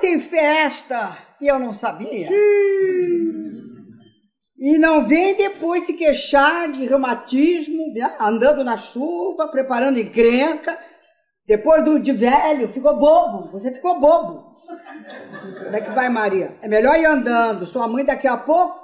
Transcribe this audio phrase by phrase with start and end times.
[0.00, 2.28] tem festa e eu não sabia.
[4.58, 8.14] E não vem depois se queixar de reumatismo, né?
[8.20, 10.78] andando na chuva, preparando encrenca.
[11.46, 13.50] Depois do de velho, ficou bobo.
[13.52, 14.50] Você ficou bobo.
[15.64, 16.56] Como é que vai, Maria?
[16.60, 17.64] É melhor ir andando.
[17.64, 18.78] Sua mãe daqui a pouco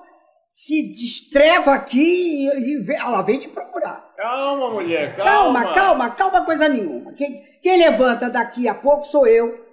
[0.50, 4.14] se destreva aqui e, e ela vem te procurar.
[4.16, 5.30] Calma, mulher, calma.
[5.30, 7.12] Calma, calma, calma, coisa nenhuma.
[7.12, 9.65] Quem, quem levanta daqui a pouco sou eu.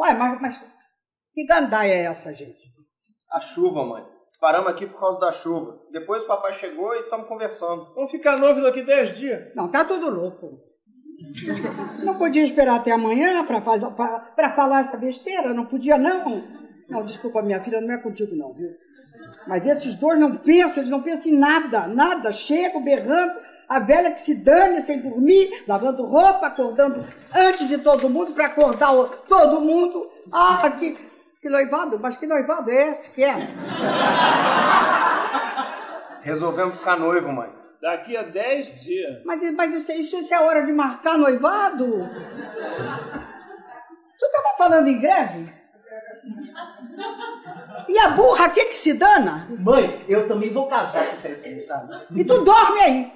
[0.00, 0.58] Ué, mas, mas
[1.34, 2.70] que gandaia é essa, gente?
[3.30, 4.04] A chuva, mãe.
[4.40, 5.78] Paramos aqui por causa da chuva.
[5.92, 7.92] Depois o papai chegou e estamos conversando.
[7.94, 9.54] Vamos ficar noivo daqui 10 dias.
[9.54, 10.58] Não, tá tudo louco.
[12.02, 15.52] Não podia esperar até amanhã para falar essa besteira?
[15.52, 16.42] Não podia, não?
[16.88, 18.70] Não, desculpa, minha filha, não é contigo, não, viu?
[19.46, 22.32] Mas esses dois não pensam, eles não pensam em nada, nada.
[22.32, 23.38] Chegam berrando,
[23.70, 28.46] a velha que se dane sem dormir, lavando roupa, acordando antes de todo mundo para
[28.46, 28.92] acordar
[29.28, 30.10] todo mundo.
[30.32, 30.98] Ah, que,
[31.40, 33.48] que noivado, mas que noivado é esse que é?
[36.22, 37.48] Resolvemos ficar noivo, mãe.
[37.80, 39.22] Daqui a 10 dias.
[39.24, 42.10] Mas, mas isso, isso, isso é hora de marcar noivado?
[44.18, 45.59] Tu estava falando em greve?
[47.88, 49.48] E a burra aqui que se dana?
[49.58, 51.94] Mãe, eu também vou casar com o Terezinha, sabe?
[52.14, 53.12] E tu dorme aí.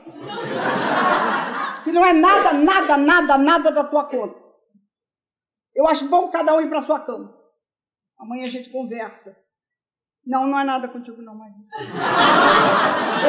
[1.85, 4.43] Que não é nada, nada, nada, nada da tua conta.
[5.75, 7.35] Eu acho bom cada um ir para sua cama.
[8.19, 9.37] Amanhã a gente conversa.
[10.27, 11.51] Não, não é nada contigo não, mãe.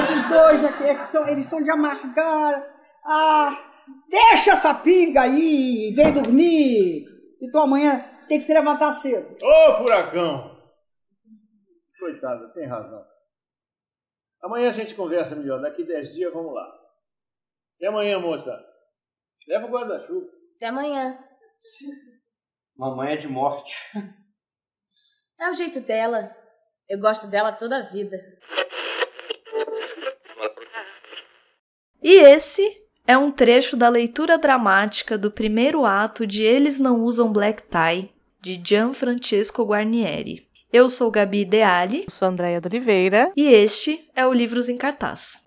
[0.03, 2.63] Esses dois aqui, é que são, eles são de amargar.
[3.05, 3.57] Ah,
[4.09, 7.05] deixa essa pinga aí, vem dormir.
[7.41, 9.35] E tu amanhã tem que se levantar cedo.
[9.43, 10.55] Ô, furacão!
[11.99, 13.05] Coitada, tem razão.
[14.43, 15.61] Amanhã a gente conversa melhor.
[15.61, 16.67] Daqui dez dias, vamos lá.
[17.77, 18.63] Até amanhã, moça.
[19.47, 20.27] Leva o guarda-chuva.
[20.57, 21.17] Até amanhã.
[22.77, 23.73] Mamãe é de morte.
[25.37, 26.33] É o jeito dela.
[26.87, 28.17] Eu gosto dela toda a vida.
[32.01, 32.63] E esse
[33.05, 38.14] é um trecho da leitura dramática do primeiro ato de Eles Não Usam Black Tie,
[38.45, 40.47] de Gianfrancesco Guarnieri.
[40.71, 42.03] Eu sou Gabi Ideali.
[42.03, 43.31] Eu sou Andréia de Oliveira.
[43.35, 45.43] E este é o Livros em Cartaz.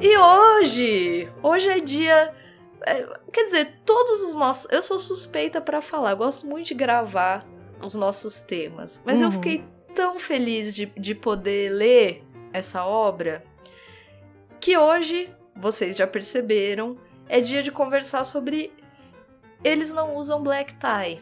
[0.00, 2.34] E hoje, hoje é dia
[2.86, 4.72] é, quer dizer, todos os nossos.
[4.72, 7.46] Eu sou suspeita para falar, gosto muito de gravar
[7.84, 9.02] os nossos temas.
[9.04, 9.24] Mas uhum.
[9.24, 13.44] eu fiquei tão feliz de, de poder ler essa obra
[14.60, 16.96] que hoje, vocês já perceberam,
[17.28, 18.72] é dia de conversar sobre
[19.62, 21.20] Eles Não Usam Black Tie.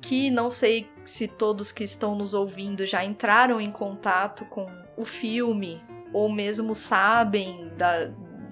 [0.00, 5.04] Que não sei se todos que estão nos ouvindo já entraram em contato com o
[5.04, 8.10] filme ou mesmo sabem da,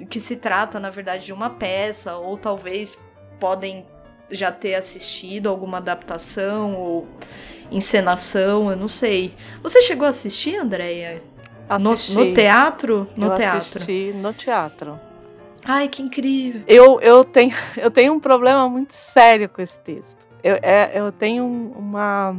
[0.08, 2.98] que se trata, na verdade, de uma peça, ou talvez
[3.38, 3.86] podem
[4.30, 7.06] já ter assistido alguma adaptação ou
[7.70, 9.34] encenação, eu não sei.
[9.62, 11.22] Você chegou a assistir, Andréia?
[11.78, 13.08] No, no, teatro?
[13.16, 13.58] No eu teatro.
[13.58, 14.98] Assisti no teatro.
[15.64, 16.62] Ai, que incrível.
[16.66, 20.26] Eu, eu, tenho, eu tenho um problema muito sério com esse texto.
[20.42, 22.36] Eu, é, eu tenho uma.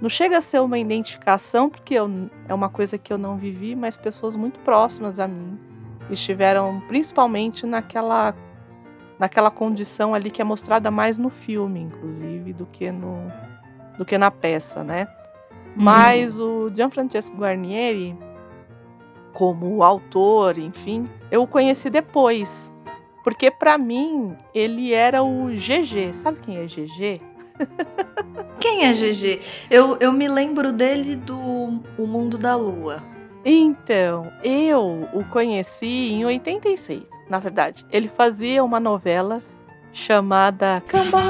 [0.00, 2.10] Não chega a ser uma identificação, porque eu,
[2.48, 5.58] é uma coisa que eu não vivi, mas pessoas muito próximas a mim
[6.10, 8.34] estiveram principalmente naquela
[9.18, 13.30] naquela condição ali que é mostrada mais no filme, inclusive, do que no
[13.98, 15.06] do que na peça, né?
[15.76, 15.84] Uhum.
[15.84, 18.16] Mas o Gianfrancesco Guarnieri,
[19.32, 22.72] como autor, enfim, eu o conheci depois,
[23.22, 26.14] porque para mim ele era o GG.
[26.14, 27.20] Sabe quem é GG?
[28.58, 29.40] Quem é GG?
[29.70, 31.38] Eu, eu me lembro dele do
[31.98, 33.02] O Mundo da Lua.
[33.44, 37.86] Então, eu o conheci em 86, na verdade.
[37.90, 39.38] Ele fazia uma novela
[39.92, 41.20] chamada Camba,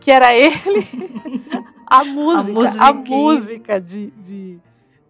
[0.00, 0.86] que era ele,
[1.86, 4.58] a música, a, a música de, de,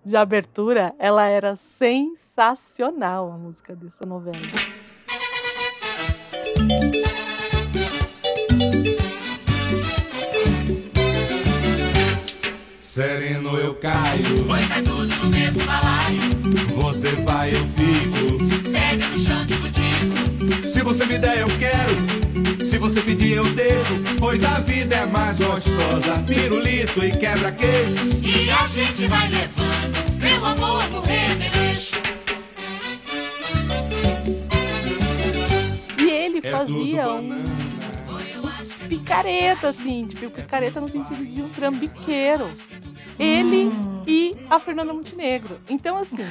[0.04, 4.40] de abertura, ela era sensacional, a música dessa novela.
[12.80, 14.50] Sereno eu caio.
[14.50, 16.20] Oi, cai tudo no mesmo balaio.
[16.74, 18.70] Você vai, eu fico.
[18.70, 20.68] Pega no chão de butico.
[20.68, 22.29] Se você me der, eu quero.
[22.80, 23.92] Você pedir, eu deixo.
[24.18, 26.24] Pois a vida é mais gostosa.
[26.26, 28.08] Pirulito e quebra-queixo.
[28.22, 30.18] E a gente vai levando.
[30.18, 32.00] Meu amor no remeleixo.
[35.98, 42.50] E ele é fazia um picareta, assim, tipo, picareta no sentido de um trambiqueiro.
[43.18, 44.04] Ele hum.
[44.06, 45.58] e a Fernanda Montenegro.
[45.68, 46.16] Então, assim,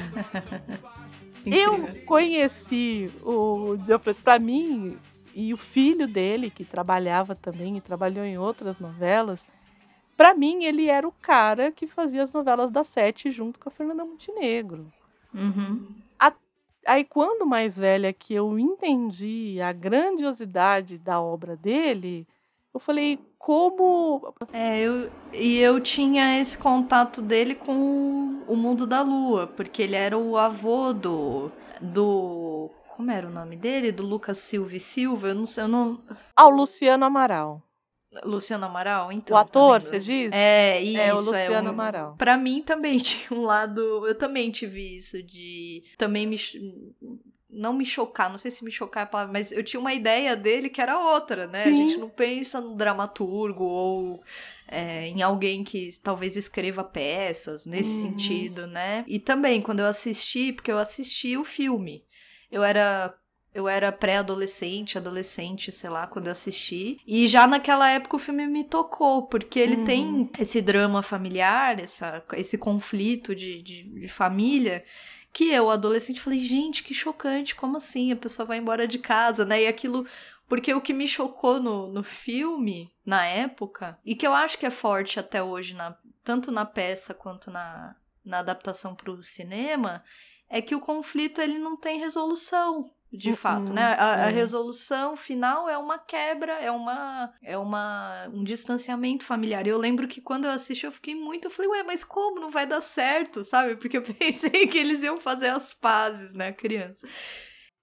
[1.46, 4.98] Eu conheci o Geoffrey, pra mim,
[5.39, 9.47] e o filho dele, que trabalhava também e trabalhou em outras novelas,
[10.18, 13.71] pra mim ele era o cara que fazia as novelas da Sete junto com a
[13.71, 14.91] Fernanda Montenegro.
[15.33, 15.88] Uhum.
[16.86, 22.27] Aí, quando mais velha que eu entendi a grandiosidade da obra dele,
[22.74, 24.33] eu falei, como.
[24.51, 29.95] É, eu, e eu tinha esse contato dele com o mundo da lua, porque ele
[29.95, 31.51] era o avô do.
[31.80, 33.94] do como era o nome dele?
[33.94, 35.30] Do Lucas Silva e Silva?
[35.30, 36.04] Eu não sei, eu não.
[36.36, 37.63] Ah, o Luciano Amaral.
[38.25, 39.38] Luciano Amaral, então.
[39.38, 40.34] o ator, você diz?
[40.34, 41.00] É, isso.
[41.00, 42.16] É, o Luciano um- Amaral.
[42.18, 44.06] Pra mim também tinha um lado.
[44.06, 45.81] Eu também tive isso de.
[45.98, 46.36] Também me.
[47.50, 49.94] Não me chocar, não sei se me chocar é a palavra, mas eu tinha uma
[49.94, 51.63] ideia dele que era outra, né?
[51.63, 51.75] A Sim.
[51.88, 54.22] gente não pensa no dramaturgo ou
[54.68, 58.12] é, em alguém que talvez escreva peças nesse Uhum.
[58.12, 59.04] sentido, né?
[59.07, 62.04] E também, quando eu assisti, porque eu assisti o filme.
[62.51, 63.13] Eu era.
[63.51, 67.00] Eu era pré-adolescente, adolescente, sei lá, quando eu assisti.
[67.06, 69.84] E já naquela época o filme me tocou, porque ele Uhum.
[69.86, 74.84] tem esse drama familiar, essa, esse conflito de, de, de família,
[75.34, 78.12] que eu, adolescente, falei, gente, que chocante, como assim?
[78.12, 79.63] A pessoa vai embora de casa, né?
[79.63, 80.06] E aquilo.
[80.48, 84.66] Porque o que me chocou no, no filme, na época, e que eu acho que
[84.68, 90.04] é forte até hoje, na, tanto na peça quanto na, na adaptação para o cinema,
[90.50, 92.92] é que o conflito ele não tem resolução.
[93.12, 93.81] De Uh-uh, fato, né?
[93.81, 94.30] A, a é.
[94.30, 99.66] resolução final é uma quebra, é uma é uma um distanciamento familiar.
[99.66, 102.51] Eu lembro que quando eu assisti eu fiquei muito, eu falei, ué, mas como não
[102.51, 103.78] vai dar certo, sabe?
[103.78, 107.07] Porque eu pensei que eles iam fazer as pazes, né, criança.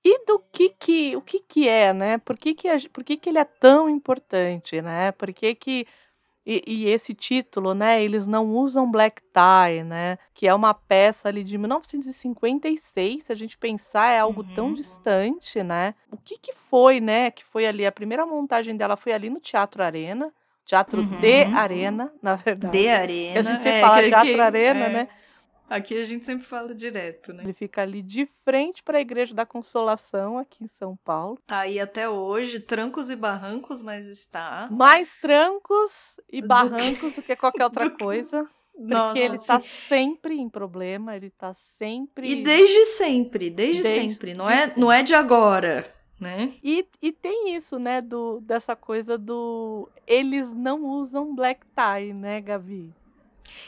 [0.08, 2.18] E do que que, o que que é, né?
[2.18, 5.10] Por que que, por que que ele é tão importante, né?
[5.10, 5.84] Por que que,
[6.46, 8.02] e, e esse título, né?
[8.02, 10.16] Eles não usam black tie, né?
[10.32, 14.74] Que é uma peça ali de 1956, se a gente pensar, é algo tão Uhum.
[14.74, 15.94] distante, né?
[16.10, 17.30] O que que foi, né?
[17.30, 20.32] Que foi ali, a primeira montagem dela foi ali no Teatro Arena,
[20.64, 21.56] Teatro de Uhum.
[21.56, 22.76] Arena, na verdade.
[22.78, 23.32] De arena.
[23.32, 24.88] Que a gente sempre é, fala que- Teatro que- Arena, é.
[24.92, 25.08] né?
[25.68, 27.42] Aqui a gente sempre fala direto, né?
[27.42, 31.38] Ele fica ali de frente para a Igreja da Consolação, aqui em São Paulo.
[31.46, 34.68] Tá aí até hoje, trancos e barrancos, mas está.
[34.70, 38.48] mais trancos e Do barrancos do que qualquer outra do que- coisa.
[38.72, 39.66] Porque Nossa, ele tá sim.
[39.88, 42.30] sempre em problema, ele tá sempre.
[42.30, 44.34] E desde sempre, desde, Desde sempre.
[44.34, 44.80] Não é, sempre.
[44.80, 45.90] não é de agora,
[46.20, 46.52] né?
[46.62, 49.88] E, e tem isso, né, do, dessa coisa do.
[50.06, 52.92] Eles não usam black tie, né, Gabi?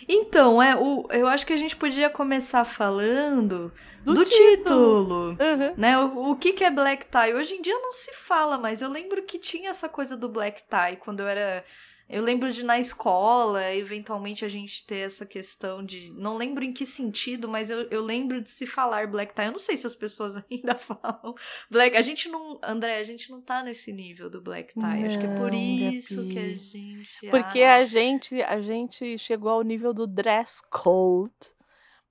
[0.09, 3.73] Então, é, o, eu acho que a gente podia começar falando
[4.05, 5.31] do, Do título.
[5.31, 5.75] Uhum.
[5.77, 7.35] Né, o, o que, que é black tie?
[7.35, 10.63] Hoje em dia não se fala, mas eu lembro que tinha essa coisa do black
[10.65, 11.65] tie quando eu era.
[12.09, 16.11] Eu lembro de na escola, eventualmente a gente ter essa questão de.
[16.17, 19.47] Não lembro em que sentido, mas eu, eu lembro de se falar black tie.
[19.47, 21.35] Eu não sei se as pessoas ainda falam
[21.71, 21.95] black.
[21.97, 22.59] A gente não.
[22.63, 25.05] André, a gente não tá nesse nível do black tie.
[25.07, 26.33] Acho que é por Não, isso Gabi.
[26.33, 27.31] que a gente.
[27.31, 27.83] Porque acha.
[27.83, 31.33] a gente, a gente chegou ao nível do dress code.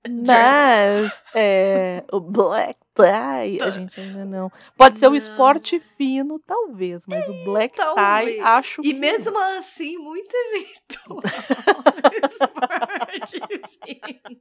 [0.04, 4.52] Dress Mas é, o black tie, a gente ainda não.
[4.76, 5.16] Pode ser o Não.
[5.16, 8.40] esporte fino, talvez, mas o black tie, talvez.
[8.42, 11.20] acho E que mesmo assim, muito eventual.
[12.30, 13.40] Esporte
[13.84, 14.40] fino.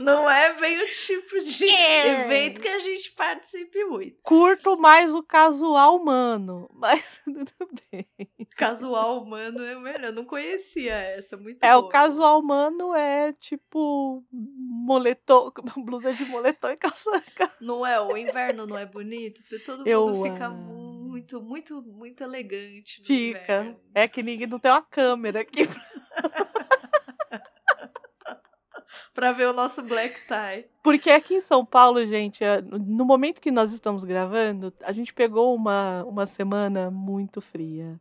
[0.00, 2.08] Não é bem o tipo de É.
[2.24, 4.16] evento que a gente participe muito.
[4.22, 8.06] curto mais o casual humano, mas tudo bem.
[8.56, 10.04] Casual humano é melhor.
[10.04, 11.36] Eu não conhecia essa.
[11.36, 11.92] Muito É, o boa.
[11.92, 17.10] casual humano é tipo moletom, blusa de moletom e calça.
[17.60, 17.95] Não é?
[18.00, 19.42] O inverno não é bonito?
[19.42, 20.56] Porque todo Eu mundo fica amo.
[21.08, 23.02] muito, muito, muito elegante.
[23.02, 23.40] Fica.
[23.40, 23.80] inverno.
[23.94, 25.62] É que ninguém não tem uma câmera aqui.
[29.12, 30.66] Pra ver o nosso black tie.
[30.82, 35.12] Porque aqui em São Paulo, gente, é, no momento que nós estamos gravando, a gente
[35.14, 37.98] pegou uma, uma semana muito fria.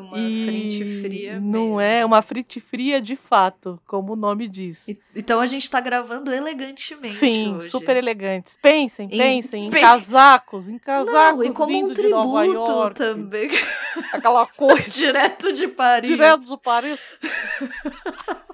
[0.00, 1.40] De uma e frente fria.
[1.40, 1.80] Não mesmo.
[1.80, 4.86] é uma frente fria de fato, como o nome diz.
[4.88, 7.68] E- Então a gente tá gravando elegantemente Sim, hoje.
[7.68, 8.56] super elegantes.
[8.62, 13.48] Pensem, Em- pensem em casacos, em casacos Não, e como um tributo também.
[14.12, 16.08] Aquela coisa Direto de Paris.
[16.10, 16.98] direto do Paris.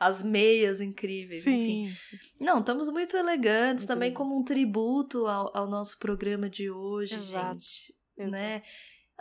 [0.00, 1.88] As meias incríveis, enfim.
[1.90, 4.28] Sim, Não, estamos muito elegantes também Incrível.
[4.30, 7.94] como um tributo ao, ao nosso programa de hoje, Exato, gente.
[8.18, 8.30] Exato.
[8.30, 8.62] Né?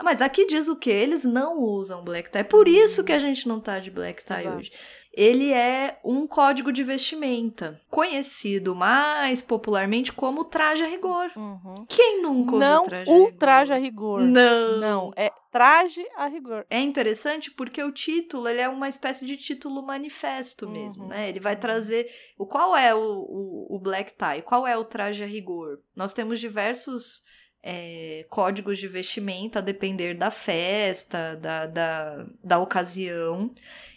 [0.04, 0.92] Mas aqui diz o quê?
[0.92, 2.44] Eles não usam black tie.
[2.44, 4.58] Por isso que a gente não tá de black tie Exato.
[4.58, 4.72] hoje.
[5.12, 11.32] Ele é um código de vestimenta, conhecido mais popularmente como traje a rigor.
[11.36, 11.74] Uhum.
[11.90, 13.38] Quem nunca ouviu Não traje a o rigor?
[13.40, 14.22] traje a rigor.
[14.22, 14.78] Não.
[14.80, 16.64] Não, é traje a rigor.
[16.70, 21.10] É interessante porque o título ele é uma espécie de título manifesto mesmo, Uhum.
[21.10, 21.28] né?
[21.30, 25.24] Ele vai trazer o qual é o, o, o black tie, qual é o traje
[25.24, 25.80] a rigor.
[25.96, 27.24] Nós temos diversos
[27.64, 33.52] é, códigos de vestimenta a depender da festa, da, da, da ocasião.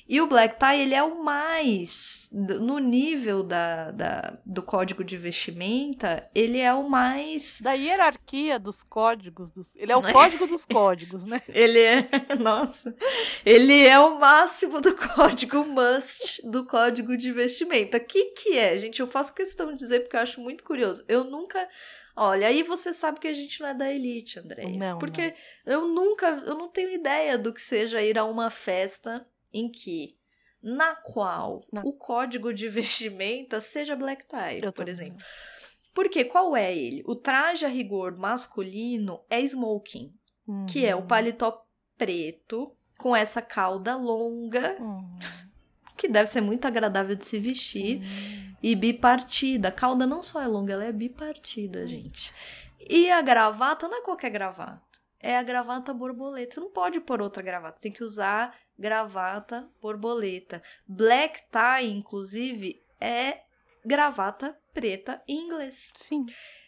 [0.09, 5.17] E o black tie ele é o mais no nível da, da, do código de
[5.17, 9.51] vestimenta, ele é o mais Da hierarquia dos códigos.
[9.51, 9.75] Dos...
[9.77, 11.43] Ele é o código dos códigos, né?
[11.49, 12.95] Ele é, nossa,
[13.45, 17.99] ele é o máximo do código must do código de vestimenta.
[17.99, 19.01] O que que é, gente?
[19.01, 21.05] Eu faço questão de dizer porque eu acho muito curioso.
[21.09, 21.69] Eu nunca,
[22.23, 24.79] olha, aí você sabe que a gente não é da elite, Andréia.
[24.79, 25.35] Não, porque
[25.65, 30.17] eu nunca, eu não tenho ideia do que seja ir a uma festa em que
[30.63, 35.25] na qual Na- o código de vestimenta seja black tie, Eu por exemplo.
[35.95, 37.03] Porque qual é ele?
[37.07, 40.15] O traje a rigor masculino é smoking
[40.69, 41.65] que é o paletó
[41.97, 45.19] preto com essa cauda longa, Uhum.
[46.01, 48.01] Que deve ser muito agradável de se vestir,
[48.63, 49.69] e bipartida.
[49.69, 52.33] A cauda não só é longa, ela é bipartida, gente.
[52.81, 56.55] E a gravata não é qualquer gravata, é a gravata borboleta.
[56.55, 60.63] Você não pode pôr outra gravata, você tem que usar gravata borboleta.
[60.89, 63.41] Black tie, inclusive, é
[63.85, 65.93] gravata preta em inglês.
[65.95, 66.25] Sim.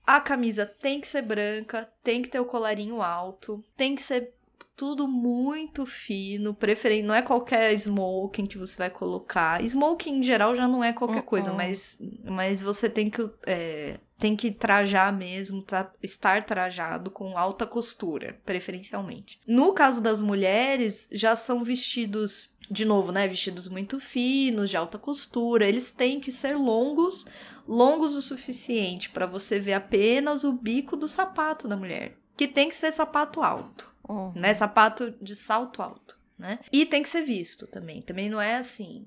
[0.07, 4.35] A camisa tem que ser branca, tem que ter o colarinho alto, tem que ser
[4.77, 9.63] tudo muito fino, preferente, não é qualquer smoking que você vai colocar.
[9.63, 14.35] Smoking em geral já não é qualquer coisa, mas, mas você tem que é, tem
[14.37, 19.41] que trajar mesmo, tra- estar trajado com alta costura, preferencialmente.
[19.47, 24.99] No caso das mulheres, já são vestidos, de novo, né, vestidos muito finos, de alta
[24.99, 25.67] costura.
[25.67, 27.27] Eles têm que ser longos,
[27.67, 32.69] longos o suficiente para você ver apenas o bico do sapato da mulher, que tem
[32.69, 34.33] que ser sapato alto Uhum.
[34.35, 34.53] né?
[34.55, 36.59] Sapato de salto alto, né?
[36.73, 38.03] E tem que ser visto também.
[38.03, 39.07] Também não é assim.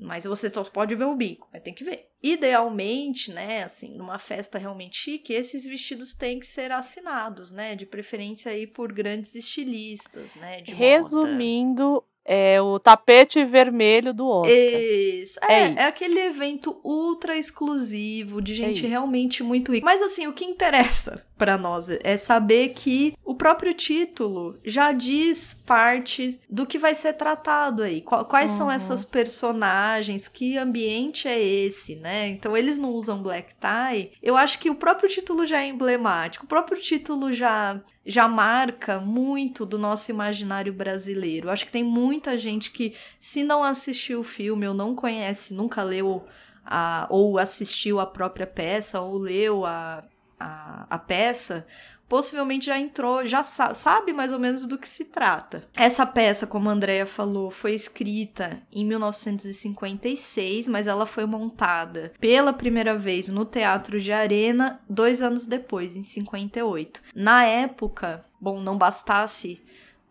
[0.00, 2.08] Mas você só pode ver o bico, mas tem que ver.
[2.22, 7.74] Idealmente, né, assim, numa festa realmente chique, esses vestidos têm que ser assinados, né?
[7.74, 10.60] De preferência aí por grandes estilistas, né?
[10.60, 10.84] De moda.
[10.84, 14.52] Resumindo, é o tapete vermelho do Oscar.
[14.52, 15.40] Isso.
[15.42, 15.80] É É, é, isso.
[15.80, 18.86] aquele evento ultra exclusivo de gente isso.
[18.86, 19.84] realmente muito rica.
[19.84, 25.54] Mas assim, o que interessa pra nós é saber que o próprio título já diz
[25.64, 28.00] parte do que vai ser tratado aí.
[28.02, 28.72] Qua- Quais são Uhum.
[28.72, 30.28] essas personagens?
[30.28, 32.28] Que ambiente é esse, né?
[32.28, 34.12] Então eles não usam black tie.
[34.22, 36.44] Eu acho que o próprio título já é emblemático.
[36.44, 41.48] O próprio título já já marca muito do nosso imaginário brasileiro.
[41.48, 45.52] Eu acho que tem muita gente que se não assistiu o filme ou não conhece,
[45.52, 46.24] nunca leu
[46.64, 50.02] a, ou assistiu a própria peça ou leu a,
[50.38, 51.66] a, a peça,
[52.08, 55.64] possivelmente já entrou, já sa sabe mais ou menos do que se trata.
[55.74, 62.52] Essa peça, como a Andrea falou, foi escrita em 1956, mas ela foi montada pela
[62.52, 67.02] primeira vez no Teatro de Arena dois anos depois, em 58.
[67.14, 69.62] Na época, bom, não bastasse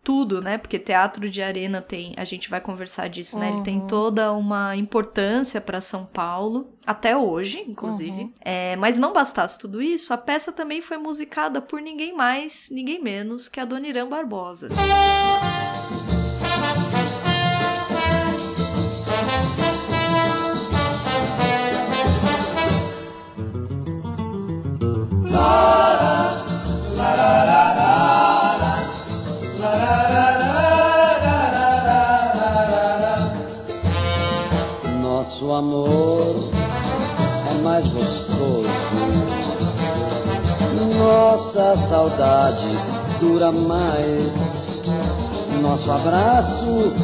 [0.08, 0.56] tudo, né?
[0.56, 3.50] Porque teatro de arena tem, a gente vai conversar disso, né?
[3.52, 3.86] Ele tem Uhum.
[3.86, 8.22] toda uma importância para São Paulo, até hoje, inclusive.
[8.22, 8.32] Uhum.
[8.40, 13.02] É, mas não bastasse tudo isso, a peça também foi musicada por ninguém mais, ninguém
[13.02, 14.70] menos que a Dona Irã Barbosa.
[14.70, 16.27] Nosso
[35.58, 36.50] amor
[37.50, 38.68] é mais gostoso.
[40.96, 42.66] Nossa saudade
[43.20, 44.56] dura mais.
[45.60, 46.94] Nosso abraço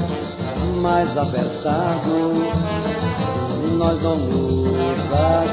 [0.80, 2.44] mais apertado.
[3.76, 5.44] Nós vamos usar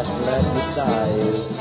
[0.00, 1.58] as black ties.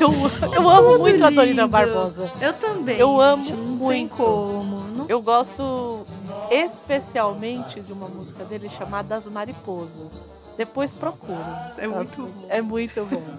[0.00, 0.12] Eu,
[0.54, 1.68] eu amo Tudo muito a Dorina lindo.
[1.68, 2.30] Barbosa.
[2.40, 2.96] Eu também.
[2.96, 4.16] Eu amo gente, não tem muito.
[4.16, 4.84] como.
[4.96, 5.06] Não...
[5.08, 6.06] Eu gosto
[6.50, 10.40] especialmente de uma música dele chamada As Mariposas.
[10.56, 11.74] Depois procura.
[11.78, 12.46] É muito bom.
[12.48, 13.36] É muito bom.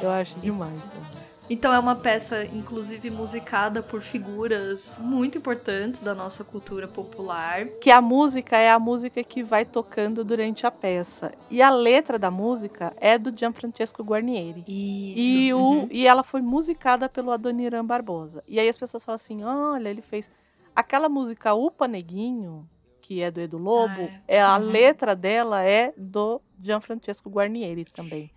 [0.00, 1.20] Eu acho demais também.
[1.50, 7.66] Então é uma peça, inclusive, musicada por figuras muito importantes da nossa cultura popular.
[7.80, 11.32] Que a música é a música que vai tocando durante a peça.
[11.50, 14.60] E a letra da música é do Gianfrancesco Guarnieri.
[14.60, 15.20] Isso.
[15.20, 15.88] E, o, uhum.
[15.90, 18.44] e ela foi musicada pelo Adoniran Barbosa.
[18.46, 20.30] E aí as pessoas falam assim: olha, ele fez.
[20.80, 22.66] Aquela música Upa Neguinho,
[23.02, 24.40] que é do Edu Lobo, Ah, é.
[24.40, 24.64] a Uhum.
[24.70, 28.30] letra dela é do Gianfrancesco Guarnieri também.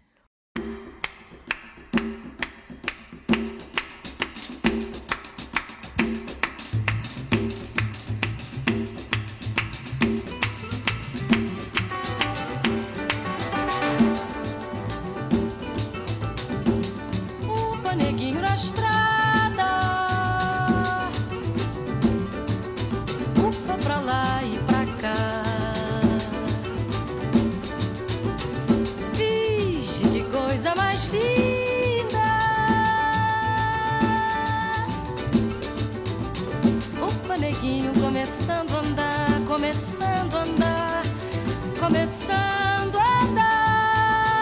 [41.93, 44.33] Começando a andar.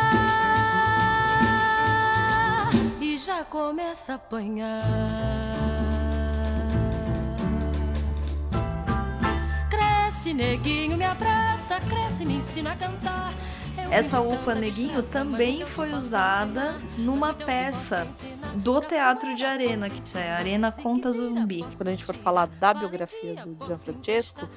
[3.01, 4.85] E já começa a apanhar.
[9.69, 13.33] Cresce, neguinho, me abraça, cresce, me ensina a cantar.
[13.89, 18.07] Essa Upa Neguinho também foi usada numa peça
[18.55, 21.65] do Teatro de Arena, que é Arena Conta Zumbi.
[21.75, 24.47] Quando a gente for falar da biografia do Gianfrancesco,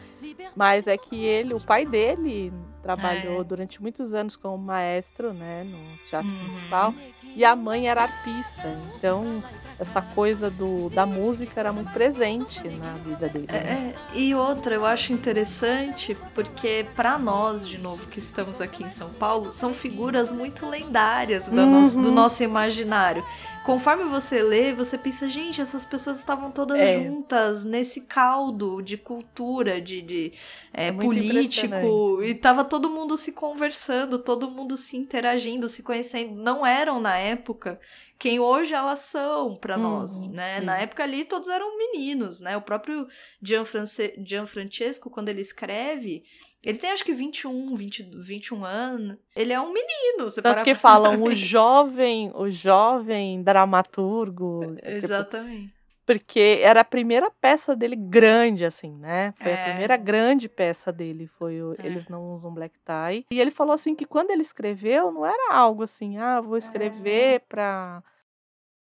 [0.56, 2.52] mas é que ele, o pai dele,
[2.82, 3.44] trabalhou É.
[3.44, 5.78] durante muitos anos como maestro, né, no
[6.08, 6.38] teatro Uhum.
[6.44, 6.94] principal,
[7.36, 8.78] e a mãe era arpista.
[8.96, 9.42] Então,
[9.80, 13.46] essa coisa do, da música era muito presente na vida dele.
[13.48, 13.94] É, né?
[14.12, 18.90] é, e outra, eu acho interessante porque para nós, de novo, que estamos aqui em
[18.90, 21.54] São Paulo, são figuras muito lendárias Uhum.
[21.66, 23.24] nossa- do nosso imaginário.
[23.64, 27.02] Conforme você lê, você pensa, gente, essas pessoas estavam todas É.
[27.02, 30.32] juntas nesse caldo de cultura, de, de
[30.72, 36.34] é, É político, e tava todo mundo se conversando, todo mundo se interagindo, se conhecendo.
[36.34, 37.80] Não eram na época
[38.18, 40.58] quem hoje elas são para Uhum, nós, né?
[40.60, 40.64] sim.
[40.66, 42.56] Na época ali todos eram meninos, né?
[42.58, 43.08] O próprio
[43.42, 46.22] Gianfrance- Gianfrancesco, quando ele escreve,
[46.64, 49.16] ele tem acho que 21, 20, 21 anos.
[49.36, 54.74] Ele é um menino, você Tanto que falam o jovem, o jovem dramaturgo.
[54.76, 55.74] tipo, Exatamente.
[56.06, 59.32] porque era a primeira peça dele grande, assim, né?
[59.40, 59.60] Foi É.
[59.60, 61.86] a primeira grande peça dele, foi o É.
[61.86, 63.24] Eles Não Usam Black Tie.
[63.30, 67.40] E ele falou assim que quando ele escreveu, não era algo assim, ah, vou escrever
[67.48, 68.02] pra...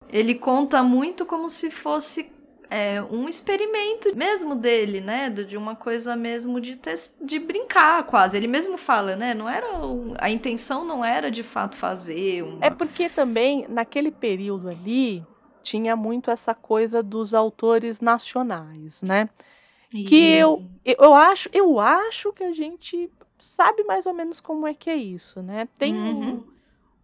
[0.08, 2.32] Ele conta muito como se fosse
[2.70, 5.28] é, um experimento mesmo dele, né?
[5.28, 6.78] De uma coisa mesmo de,
[7.20, 8.36] de brincar quase.
[8.36, 9.34] Ele mesmo fala, né?
[9.34, 12.64] Não era um- a intenção não era de fato fazer uma...
[12.64, 15.24] É porque também, naquele período ali,
[15.62, 19.28] tinha muito essa coisa dos autores nacionais, né?
[19.90, 24.66] Que eu, eu eu acho, eu acho que a gente sabe mais ou menos como
[24.66, 25.66] é que é isso, né?
[25.76, 26.34] Tem Uhum.
[26.34, 26.42] um,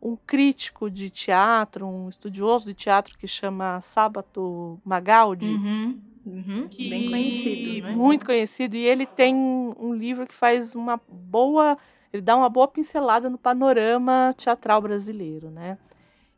[0.07, 6.89] um crítico de teatro, um estudioso de teatro que chama Sábato Magaldi, Uhum, uhum, que
[6.89, 7.93] Bem conhecido, né?
[7.97, 11.77] muito conhecido, e ele tem um livro que faz uma boa,
[12.13, 15.77] ele dá uma boa pincelada no panorama teatral brasileiro, né?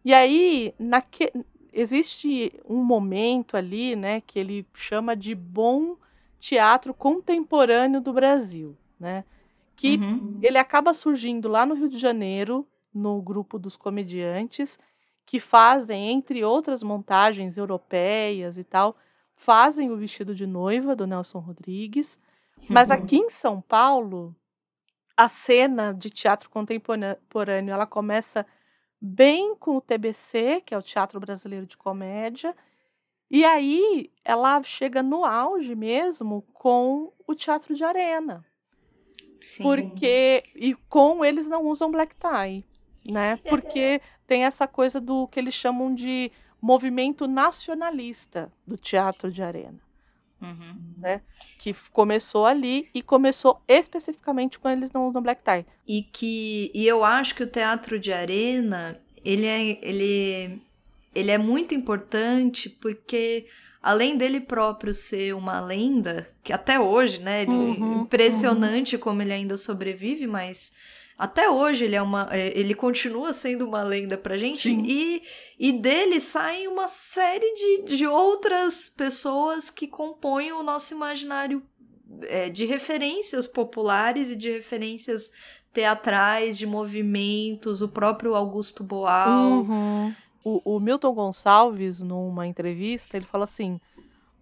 [0.05, 1.31] E aí, naque,
[1.73, 5.97] existe um momento ali, né, que ele chama de bom
[6.41, 9.25] teatro contemporâneo do Brasil, né?
[9.77, 10.39] Que Uhum.
[10.41, 14.79] ele acaba surgindo lá no Rio de Janeiro, no grupo dos comediantes,
[15.25, 18.97] que fazem, entre outras montagens europeias e tal,
[19.35, 22.19] fazem o vestido de noiva do Nelson Rodrigues.
[22.69, 24.35] Mas aqui em São Paulo,
[25.17, 28.47] a cena de teatro contemporâneo, ela começa
[29.01, 32.55] bem com o TBC, que é o Teatro Brasileiro de Comédia,
[33.31, 38.45] e aí ela chega no auge mesmo com o Teatro de Arena.
[39.47, 39.63] Sim.
[39.63, 40.43] Porque.
[40.55, 42.65] E com eles não usam black tie,
[43.11, 43.39] né?
[43.49, 49.79] Porque tem essa coisa do que eles chamam de movimento nacionalista do teatro de arena,
[50.41, 50.77] Uhum.
[50.99, 51.21] né?
[51.59, 55.67] Que começou ali e começou especificamente quando eles não usam black tie.
[55.87, 60.63] E que e eu acho que o teatro de arena ele é, ele,
[61.15, 63.47] ele é muito importante porque
[63.83, 69.33] além dele próprio ser uma lenda que até hoje né ele- Uhum, impressionante como ele
[69.33, 70.73] ainda sobrevive mas
[71.19, 74.85] até hoje ele é uma é, ele continua sendo uma lenda pra gente Sim.
[74.87, 75.23] e,
[75.59, 81.61] e dele saem uma série de, de outras pessoas que compõem o nosso imaginário
[82.23, 85.31] é, de referências populares e de referências
[85.73, 89.51] teatrais, de movimentos, o próprio Augusto Boal.
[89.51, 90.15] Uhum.
[90.45, 93.81] o, o Milton Gonçalves, numa entrevista, ele fala assim: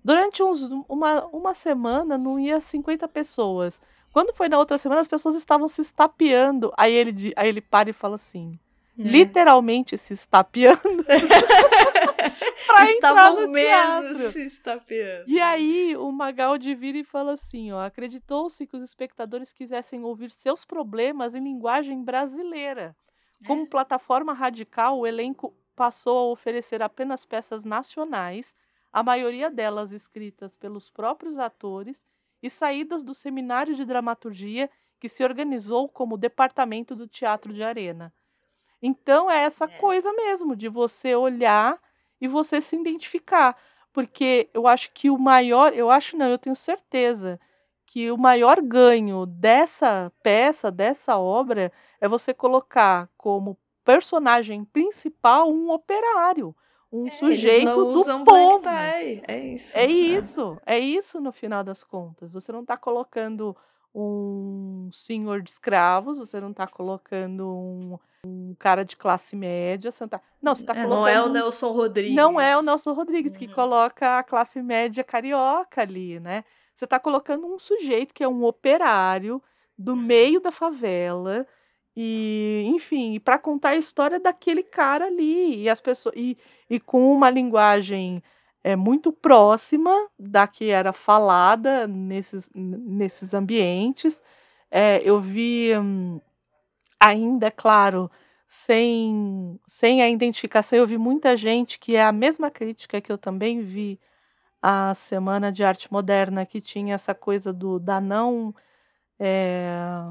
[0.05, 3.81] durante uns, uma, uma semana não ia 50 pessoas.
[4.17, 6.73] Quando foi na outra semana, as pessoas estavam se estapeando.
[6.75, 8.59] Aí ele, aí ele para e fala assim:
[8.99, 9.03] É.
[9.03, 10.81] literalmente se estapeando.
[12.67, 14.31] pra entrar Estavam no mesmo teatro.
[14.33, 15.25] se estapeando.
[15.29, 20.31] E aí o Magaldi vira e fala assim, ó, acreditou-se que os espectadores quisessem ouvir
[20.31, 22.97] seus problemas em linguagem brasileira.
[23.47, 28.57] Como plataforma radical, o elenco passou a oferecer apenas peças nacionais,
[28.91, 32.03] a maioria delas escritas pelos próprios atores
[32.43, 38.13] e saídas do seminário de dramaturgia que se organizou como departamento do Teatro de Arena.
[38.81, 41.79] Então é essa coisa mesmo de você olhar
[42.21, 43.57] e você se identificar,
[43.93, 47.41] porque eu acho que o maior, eu acho não, eu tenho certeza
[47.87, 55.71] que o maior ganho dessa peça, dessa obra, é você colocar como personagem principal um
[55.71, 56.55] operário,
[56.93, 58.61] um sujeito Eles não do povo.
[58.61, 59.23] black tie.
[59.29, 59.77] É isso.
[59.79, 62.33] É isso, é isso no final das contas.
[62.33, 63.57] Você não está colocando
[63.95, 70.05] um senhor de escravos, você não está colocando um, um cara de classe média, você
[70.05, 70.21] não tá.
[70.41, 71.01] Não, você está É, colocando.
[71.01, 72.11] não é o Nelson Rodrigues.
[72.11, 72.17] Uhum.
[72.17, 76.45] Não é o Nelson Rodrigues que coloca a classe média carioca ali, né?
[76.75, 79.43] Você está colocando um sujeito que é um operário
[79.79, 80.03] do Uhum.
[80.03, 81.47] meio da favela
[81.97, 86.37] e, enfim, para contar a história daquele cara ali e as pessoas e,
[86.69, 88.23] e com uma linguagem
[88.63, 94.21] é muito próxima da que era falada nesses, nesses ambientes.
[94.71, 96.21] É, eu vi hum,
[97.01, 98.11] ainda, é claro,
[98.49, 103.19] sem, sem a identificação, eu vi muita gente que é a mesma crítica que eu
[103.19, 104.01] também vi
[104.63, 108.55] a Semana de Arte Moderna, que tinha essa coisa do, da não.
[109.19, 109.69] É,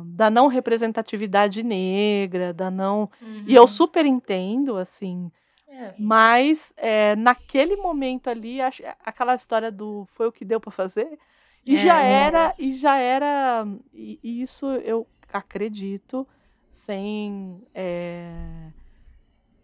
[0.07, 3.09] da não representatividade negra, da não.
[3.45, 3.67] E eu Uhum.
[3.67, 5.29] super entendo, assim,
[5.67, 5.93] É.
[5.99, 11.19] mas é, naquele momento ali, acho- aquela história do foi o que deu para fazer,
[11.65, 16.27] e É, já não- era, e já era, e, e isso eu acredito,
[16.71, 18.71] sem, é,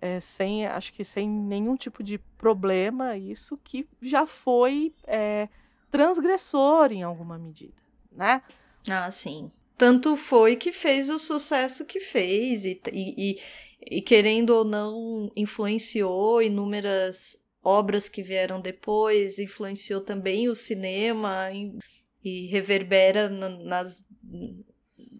[0.01, 5.47] é, sem, acho que sem nenhum tipo de problema, isso que já foi é,
[5.91, 8.41] transgressor em alguma medida, né?
[8.89, 9.51] Ah, sim.
[9.77, 15.31] Tanto foi que fez o sucesso que fez, e, e, e, e, querendo ou não,
[15.35, 21.77] influenciou inúmeras obras que vieram depois, influenciou também o cinema e,
[22.23, 24.05] e reverbera na- nas.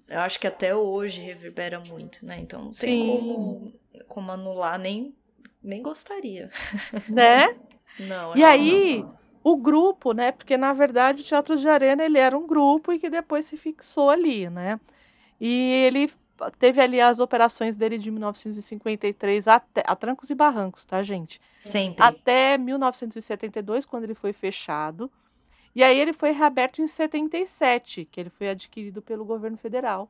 [0.08, 2.40] Eu acho que até hoje reverbera muito, né?
[2.40, 3.74] Então não tem como,
[4.08, 5.16] como anular, nem,
[5.64, 6.50] nem gostaria.
[7.08, 7.56] Né?
[8.00, 9.06] Não, E que aí,
[9.44, 10.32] o grupo, né?
[10.32, 13.58] Porque na verdade o Teatro de Arena ele era um grupo e que depois se
[13.58, 14.80] fixou ali, né?
[15.40, 16.12] E ele
[16.60, 21.40] teve ali as operações dele de 1953 até a trancos e barrancos, tá, gente?
[21.60, 22.04] Sempre.
[22.04, 25.12] Até 1972, quando ele foi fechado.
[25.76, 30.10] E aí ele foi reaberto em 77, que ele foi adquirido pelo governo federal.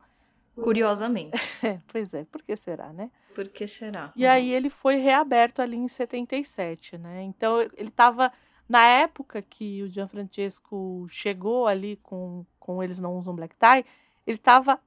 [0.55, 1.31] Curiosamente.
[1.63, 3.11] É, pois é, por que será, né?
[3.35, 4.11] Por que será?
[4.15, 7.21] E aí ele foi reaberto ali em 77, né?
[7.21, 8.33] Então ele estava
[8.69, 13.85] na época que o Gianfrancesco chegou ali com, com eles não usam black tie,
[14.25, 14.79] ele estava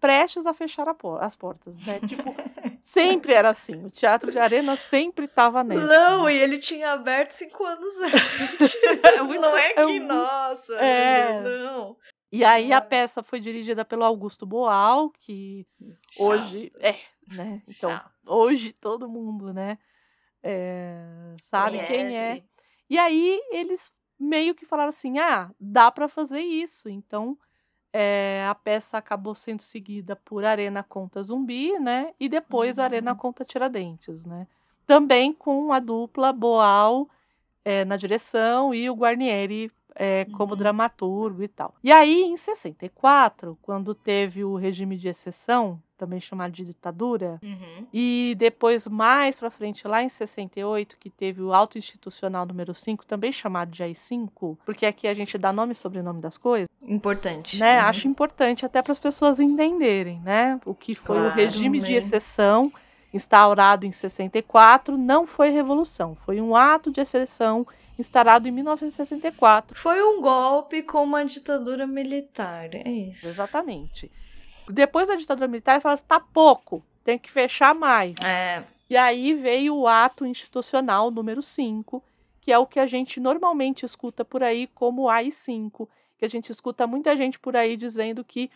[0.00, 1.98] prestes a fechar a por- as portas, né?
[2.06, 2.22] Tipo,
[2.82, 3.84] sempre era assim.
[3.84, 5.86] O Teatro de Arena sempre estava nessa.
[5.86, 6.34] Não, né?
[6.34, 9.40] e ele tinha aberto cinco anos antes.
[9.40, 11.40] não é é que, muito- nossa, é.
[11.42, 11.96] não.
[12.30, 15.66] E aí a peça foi dirigida pelo Augusto Boal, que
[16.18, 16.94] hoje é,
[17.34, 17.62] né?
[17.68, 18.10] Então, Chato.
[18.28, 19.76] hoje todo mundo, né?
[20.42, 21.04] é,
[21.42, 22.42] sabe quem é.
[22.92, 26.90] E aí eles meio que falaram assim: ah, dá para fazer isso.
[26.90, 27.38] Então
[27.90, 32.12] é, a peça acabou sendo seguida por Arena Conta Zumbi, né?
[32.20, 34.46] E depois Arena Conta Tiradentes, né?
[34.86, 37.08] Também com a dupla Boal
[37.64, 41.74] é, na direção e o Guarnieri é, como dramaturgo e tal.
[41.82, 47.86] E aí, em 64, quando teve o regime de exceção, também chamado de ditadura, Uhum.
[47.92, 53.06] e depois, mais pra frente, lá em 68, que teve o Auto Institucional número 5,
[53.06, 57.58] também chamado de AI-5, porque aqui a gente dá nome e sobrenome das coisas, Importante.
[57.58, 57.80] né?
[57.80, 57.86] Uhum.
[57.88, 60.58] Acho importante até para as pessoas entenderem, né?
[60.66, 61.98] O que foi o Claro, regime de né?
[61.98, 62.72] exceção
[63.12, 67.66] instaurado em 64 não foi revolução, foi um ato de exceção
[67.98, 69.78] instaurado em 1964.
[69.78, 73.26] Foi um golpe com uma ditadura militar, é isso.
[73.26, 74.10] Exatamente.
[74.68, 78.14] Depois da ditadura militar, ele falou assim: tá pouco, tem que fechar mais.
[78.20, 82.02] É, E aí veio o ato institucional número 5,
[82.40, 86.50] que é o que a gente normalmente escuta por aí como AI-5, que a gente
[86.50, 88.50] escuta muita gente por aí dizendo que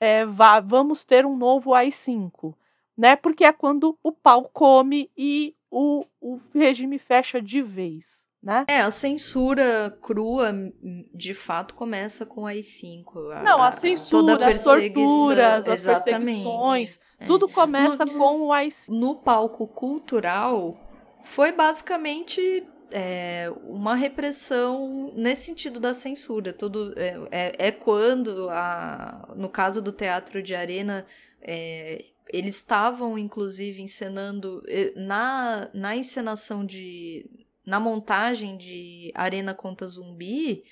[0.00, 2.54] é, vá- vamos ter um novo AI-5,
[2.96, 3.16] né?
[3.16, 8.64] Porque é quando o pau come e o, o regime fecha de vez, né?
[8.68, 10.72] É, a censura crua, m-
[11.14, 13.18] de fato, começa com as cinco.
[13.44, 17.26] Não, a censura, as perseguição- torturas, as perseguições, É.
[17.26, 18.90] tudo começa No- com o AI-5.
[18.92, 20.76] No palco cultural,
[21.24, 26.52] foi basicamente é, uma repressão nesse sentido da censura.
[26.52, 31.06] Tudo é, é- é quando, a, no caso do teatro de arena,
[31.40, 37.28] é, eles estavam inclusive encenando eh, na, na encenação de
[37.64, 40.64] na montagem de Arena contra Zumbi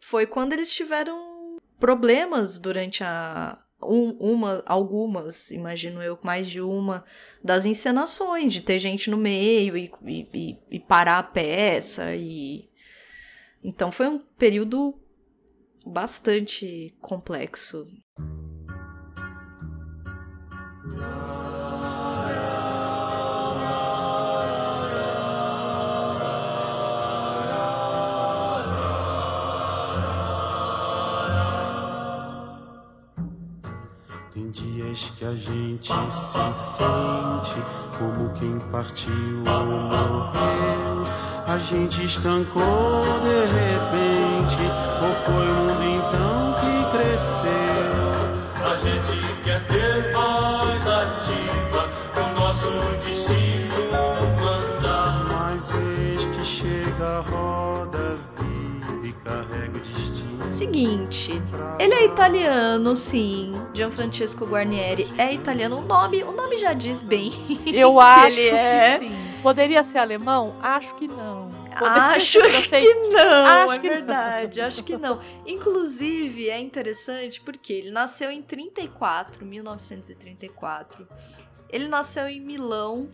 [0.00, 7.04] foi quando eles tiveram problemas durante a um- uma algumas imagino eu mais de uma
[7.44, 12.68] das encenações de ter gente no meio e, e, e- parar a peça e
[13.62, 14.94] então foi um período
[15.86, 17.86] bastante complexo
[35.16, 37.54] que a gente se sente
[37.98, 39.12] como quem partiu
[39.46, 41.06] ou morreu.
[41.46, 44.58] A gente estancou de repente,
[45.02, 45.77] ou foi o
[60.58, 61.30] Seguinte,
[61.78, 63.52] ele é italiano, sim.
[63.72, 65.78] Gianfrancesco Guarnieri é italiano.
[65.78, 67.32] O nome, o nome já diz bem.
[67.72, 68.98] Eu acho ele é.
[68.98, 69.16] que sim.
[69.40, 70.56] Poderia ser alemão?
[70.60, 71.48] Acho que não.
[71.78, 73.94] Poderia Acho que não, Acho é que não.
[73.94, 75.20] verdade, acho que não.
[75.46, 81.06] Inclusive, é interessante porque ele nasceu em 34, 1934.
[81.70, 83.08] Ele nasceu em Milão.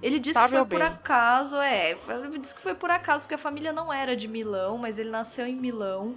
[0.00, 0.88] Ele disse Tá, que foi por bem.
[0.88, 1.98] acaso, é.
[2.08, 5.10] Ele disse que foi por acaso, porque a família não era de Milão, mas ele
[5.10, 6.14] nasceu em Milão.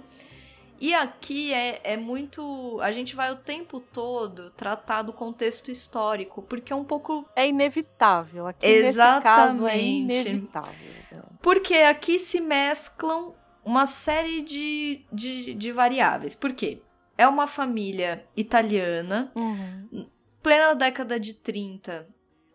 [0.84, 2.80] E aqui é, é muito.
[2.80, 7.46] A gente vai o tempo todo tratar do contexto histórico, porque é um pouco É
[7.48, 8.48] inevitável.
[8.48, 10.28] Aqui nesse caso é Exatamente.
[10.28, 11.22] inevitável.
[11.40, 13.32] Porque aqui se mesclam
[13.64, 16.34] uma série de, de, de variáveis.
[16.34, 16.82] Por quê?
[17.16, 20.08] É uma família italiana, Uhum.
[20.42, 22.08] plena década de 30,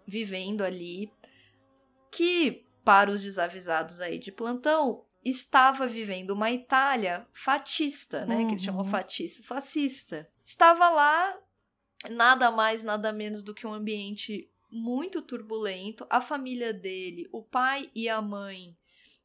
[0.06, 1.10] vivendo ali,
[2.12, 8.46] que, para os desavisados aí de plantão, estava vivendo uma Itália fatista, né?
[8.46, 8.88] Que eles chamam Uhum.
[8.88, 10.30] fatista, fascista.
[10.44, 11.38] Estava lá,
[12.10, 16.06] nada mais, nada menos do que um ambiente muito turbulento.
[16.10, 18.78] A família dele, o pai e a mãe.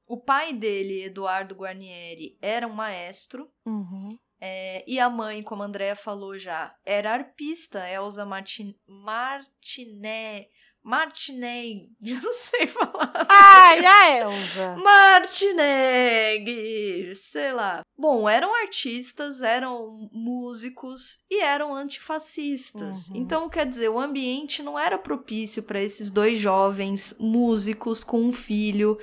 [0.07, 3.51] O pai dele, Eduardo Guarnieri, era um maestro.
[3.65, 4.19] Uhum.
[4.41, 10.49] É, e a mãe, como a Andrea falou já, era arpista, Elza Martin, Martiné.
[10.83, 13.27] Martineg, eu não sei falar.
[13.29, 14.77] Ai, a Elza.
[14.83, 16.47] Martineg,
[17.15, 17.83] sei lá.
[17.97, 23.09] Bom, eram artistas, eram músicos e eram antifascistas.
[23.09, 23.17] Uhum.
[23.17, 28.33] Então, quer dizer, o ambiente não era propício para esses dois jovens músicos com um
[28.33, 28.99] filho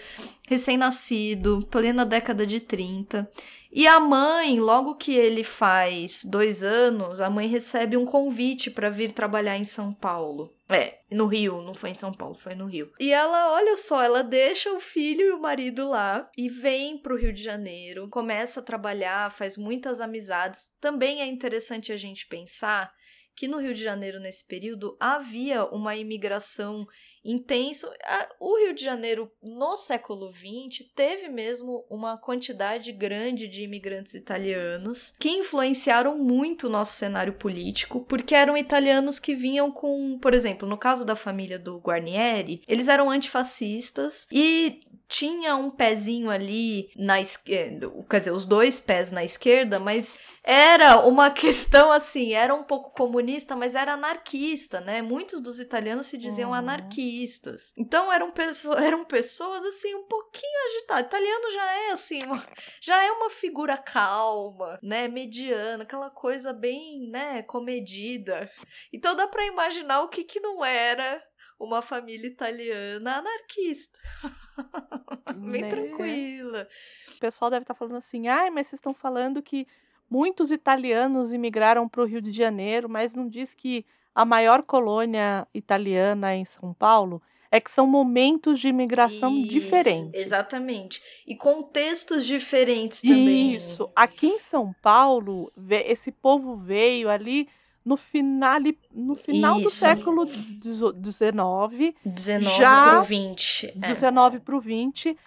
[0.47, 3.31] recém-nascido, plena década de 30.
[3.71, 8.89] E a mãe, logo que ele faz dois anos, a mãe recebe um convite para
[8.89, 10.51] vir trabalhar em São Paulo.
[10.67, 12.91] É, no Rio, não foi em São Paulo, foi no Rio.
[12.99, 17.17] E ela, olha só, ela deixa o filho e o marido lá e vem pro
[17.17, 20.71] Rio de Janeiro, começa a trabalhar, faz muitas amizades.
[20.79, 22.91] Também é interessante a gente pensar
[23.35, 26.85] que no Rio de Janeiro, nesse período, havia uma imigração
[27.23, 27.91] intensa.
[28.39, 35.13] O Rio de Janeiro, no século XX, teve mesmo uma quantidade grande de imigrantes italianos
[35.19, 40.67] que influenciaram muito o nosso cenário político, porque eram italianos que vinham com, por exemplo,
[40.67, 47.19] no caso da família do Guarnieri, eles eram antifascistas e tinha um pezinho ali na
[47.19, 52.63] esquerda, quer dizer, os dois pés na esquerda, mas era uma questão assim, era um
[52.63, 55.01] pouco comunista, mas era anarquista, né?
[55.01, 56.55] Muitos dos italianos se diziam Uhum.
[56.55, 57.73] anarquistas.
[57.75, 61.05] Então eram, pesso- eram pessoas assim um pouquinho agitadas.
[61.07, 62.45] Italiano já é assim, uma-
[62.81, 68.49] já é uma figura calma, né, mediana, aquela coisa bem, né, comedida.
[68.93, 71.21] Então dá pra imaginar o que que não era
[71.59, 73.99] uma família italiana anarquista.
[75.35, 75.69] Bem Né?
[75.69, 76.67] tranquila.
[77.15, 79.67] O pessoal deve estar falando assim: ai, mas vocês estão falando que
[80.09, 85.47] muitos italianos imigraram para o Rio de Janeiro, mas não diz que a maior colônia
[85.53, 90.13] italiana em São Paulo é que são momentos de imigração Isso, diferentes.
[90.13, 91.01] Exatamente.
[91.25, 93.53] E contextos diferentes também.
[93.55, 93.91] Isso.
[93.95, 95.51] Aqui em São Paulo,
[95.85, 97.49] esse povo veio ali
[97.85, 98.59] no final,
[98.91, 103.67] no final do século XIX, 19 Já- pro 20.
[103.67, 103.87] é.
[103.87, 105.17] 19 para o 20,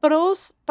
[0.00, 0.14] para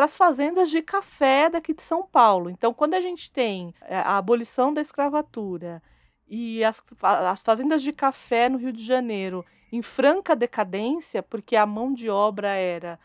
[0.05, 2.49] as fazendas de café daqui de São Paulo.
[2.49, 5.81] Então, quando a gente tem é, a abolição da escravatura
[6.29, 11.65] e as, as fazendas de café no Rio de Janeiro em franca decadência, porque a
[11.65, 12.97] mão de obra era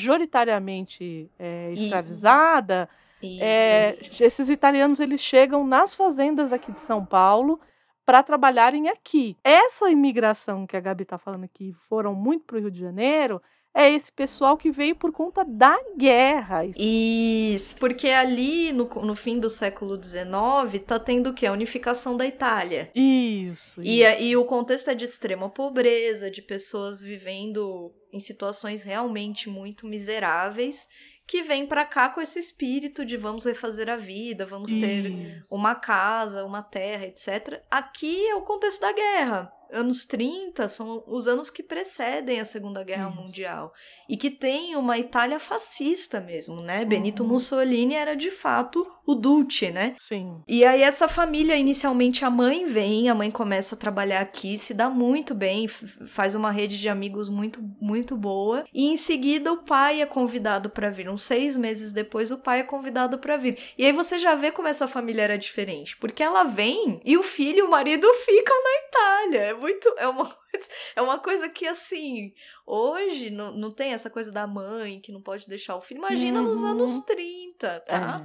[0.00, 3.09] majoritariamente é, E- escravizada, Isso.
[3.40, 7.60] É, esses italianos eles chegam nas fazendas aqui de São Paulo
[8.04, 9.36] para trabalharem aqui.
[9.44, 13.40] Essa imigração que a Gabi está falando que foram muito para o Rio de Janeiro
[13.72, 16.62] é esse pessoal que veio por conta da guerra.
[16.76, 21.46] Isso, porque ali no, no fim do século XIX tá tendo o quê?
[21.46, 22.90] A unificação da Itália.
[22.96, 23.80] Isso.
[23.80, 29.48] E, a- e o contexto é de extrema pobreza, de pessoas vivendo em situações realmente
[29.48, 30.88] muito miseráveis,
[31.30, 35.54] que vêm pra cá com esse espírito de vamos refazer a vida, vamos ter Isso.
[35.54, 37.62] uma casa, uma terra, etc.
[37.70, 39.52] Aqui é o contexto da guerra.
[39.72, 43.10] Anos 30 são os anos que precedem a Segunda Guerra.
[43.10, 43.72] Mundial.
[44.08, 46.84] E que tem uma Itália fascista mesmo, né?
[46.84, 47.30] Benito Uhum.
[47.30, 49.94] Mussolini era de fato o Duce, né?
[49.98, 50.40] Sim.
[50.46, 54.72] E aí essa família, inicialmente a mãe vem, a mãe começa a trabalhar aqui, se
[54.72, 58.64] dá muito bem, faz uma rede de amigos muito, muito boa.
[58.72, 61.08] E em seguida o pai é convidado para vir.
[61.08, 63.58] Uns seis meses depois o pai é convidado para vir.
[63.76, 65.96] E aí você já vê como essa família era diferente.
[65.96, 69.56] Porque ela vem e o filho e o marido ficam na Itália.
[69.60, 69.94] É muito...
[69.98, 72.32] É uma coisa, é uma coisa que, assim...
[72.66, 75.98] Hoje não, não tem essa coisa da mãe que não pode deixar o filho.
[75.98, 76.66] Imagina nos Uhum.
[76.66, 78.24] anos 30, tá?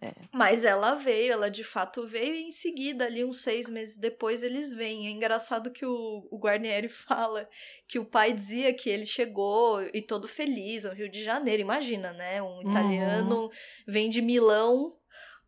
[0.00, 0.12] É.
[0.32, 4.42] Mas ela veio, ela de fato veio e em seguida, ali uns seis meses depois,
[4.42, 5.06] eles vêm.
[5.06, 7.48] É engraçado que o, o Guarnieri fala
[7.86, 11.62] que o pai dizia que ele chegou e todo feliz no Rio de Janeiro.
[11.62, 12.42] Imagina, né?
[12.42, 13.48] Um italiano
[13.86, 14.96] vem de Milão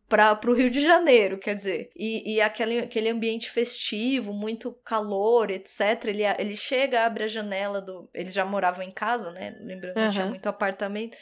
[0.07, 1.89] para o Rio de Janeiro, quer dizer.
[1.95, 6.05] E, e aquele, aquele ambiente festivo, muito calor, etc.
[6.05, 8.09] Ele, ele chega, abre a janela do.
[8.13, 9.55] Eles já moravam em casa, né?
[9.59, 11.17] Lembrando, não tinha muito apartamento.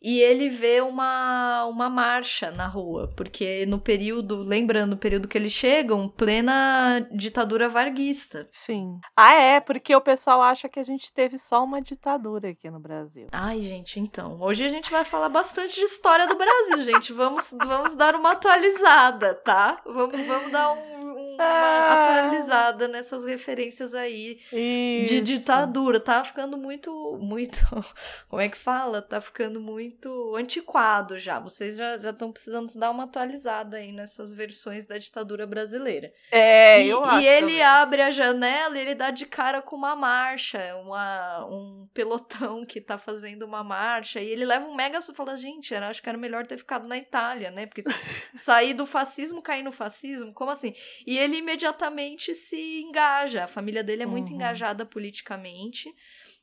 [0.00, 5.36] E ele vê uma, uma marcha na rua, porque no período, lembrando, o período que
[5.36, 8.48] eles chegam, plena ditadura varguista.
[8.52, 8.98] Sim.
[9.16, 12.78] Ah, é, porque o pessoal acha que a gente teve só uma ditadura aqui no
[12.78, 13.26] Brasil.
[13.32, 14.38] Ai, gente, então.
[14.40, 17.12] Hoje a gente vai falar bastante de história do Brasil, gente.
[17.12, 19.80] Vamos, vamos dar uma atualizada, tá?
[19.84, 21.07] Vamos, vamos dar um-
[21.42, 22.02] Ah.
[22.02, 25.20] atualizada nessas referências aí de Isso.
[25.22, 26.00] ditadura.
[26.00, 27.58] Tá ficando muito, muito.
[28.28, 29.00] Como é que fala?
[29.02, 31.38] Tá ficando muito antiquado já.
[31.38, 36.12] Vocês já estão precisando se dar uma atualizada aí nessas versões da ditadura brasileira.
[36.30, 37.20] É, E, eu e acho.
[37.26, 37.62] ele também.
[37.62, 42.80] abre a janela e ele dá de cara com uma marcha, uma, um pelotão que
[42.80, 44.20] tá fazendo uma marcha.
[44.20, 46.58] E ele leva um mega susto e fala: gente, era, acho que era melhor ter
[46.58, 47.66] ficado na Itália, né?
[47.66, 47.82] Porque
[48.34, 50.74] sair do fascismo, cair no fascismo, como assim?
[51.06, 53.44] E ele imediatamente se engaja.
[53.44, 54.36] A família dele é muito Uhum.
[54.36, 55.94] engajada politicamente.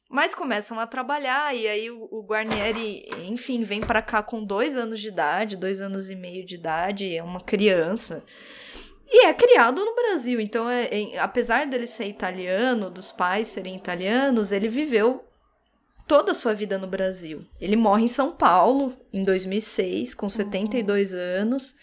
[0.07, 4.77] Mas começam a trabalhar, e aí o, o Guarnieri, enfim, vem pra cá com dois
[4.77, 8.23] anos de idade, dois anos e meio de idade, é uma criança.
[9.07, 13.75] E é criado no Brasil, então, é, é- apesar dele ser italiano, dos pais serem
[13.75, 15.25] italianos, ele viveu
[16.07, 17.43] toda a sua vida no Brasil.
[17.59, 21.75] Ele morre em São Paulo em 2006, com 72 anos,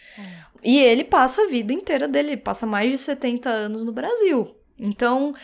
[0.62, 4.54] e ele passa a vida inteira dele, ele passa mais de 70 anos no Brasil.
[4.78, 5.34] Então,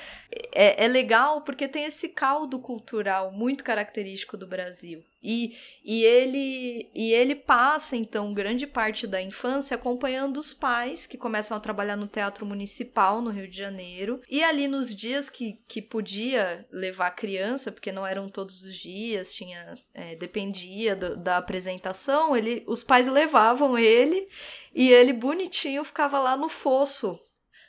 [0.54, 5.04] é, é legal porque tem esse caldo cultural muito característico do Brasil.
[5.22, 11.18] E, e, ele, e ele passa, então, grande parte da infância acompanhando os pais que
[11.18, 14.20] começam a trabalhar no Teatro Municipal, no Rio de Janeiro.
[14.30, 18.76] E ali nos dias que, que podia levar a criança, porque não eram todos os
[18.76, 24.28] dias, tinha é, dependia do- da apresentação, ele, os pais levavam ele
[24.74, 27.18] e ele bonitinho ficava lá no fosso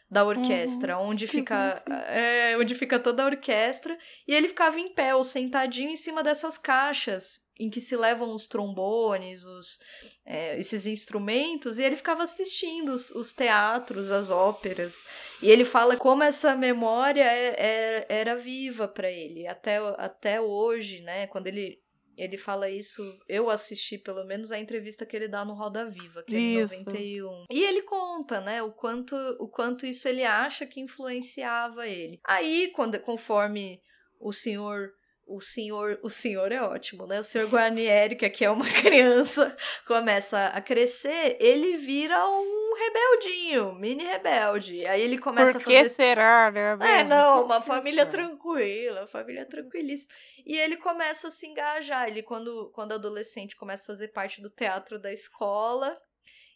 [0.09, 5.13] da orquestra, onde fica é, onde fica toda a orquestra, e ele ficava em pé
[5.13, 9.79] ou sentadinho em cima dessas caixas em que se levam os trombones, os,
[10.25, 15.03] é, esses instrumentos, e ele ficava assistindo os, os teatros, as óperas.
[15.41, 21.01] E ele fala como essa memória é- é- era viva para ele, até, até hoje,
[21.01, 21.27] né?
[21.27, 21.81] Quando ele.
[22.19, 26.21] Ele fala isso, eu assisti pelo menos a entrevista que ele dá no Roda Viva,
[26.23, 26.77] que é em Isso.
[26.83, 27.45] 91.
[27.49, 32.19] E ele conta, né, o quanto, o quanto isso ele acha que influenciava ele.
[32.25, 33.81] Aí, quando, conforme
[34.19, 34.91] o senhor
[35.29, 37.19] o senhor, o senhor é ótimo, né?
[37.19, 39.55] O senhor Guarnieri, que aqui é uma criança,
[39.85, 44.85] começa a crescer, ele vira um rebeldinho, mini rebelde.
[44.85, 46.77] Aí ele começa Por a que fazer será, né?
[46.81, 50.11] é, não, uma família tranquila, família tranquilíssima.
[50.45, 52.07] E ele começa a se engajar.
[52.07, 55.99] Ele, quando, quando adolescente, começa a fazer parte do teatro da escola.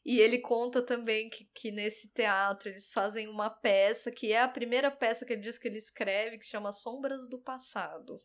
[0.06, 4.50] E ele conta também que, que nesse teatro eles fazem uma peça, que é a
[4.50, 8.22] primeira peça que ele diz que ele escreve, que se chama Sombras do Passado.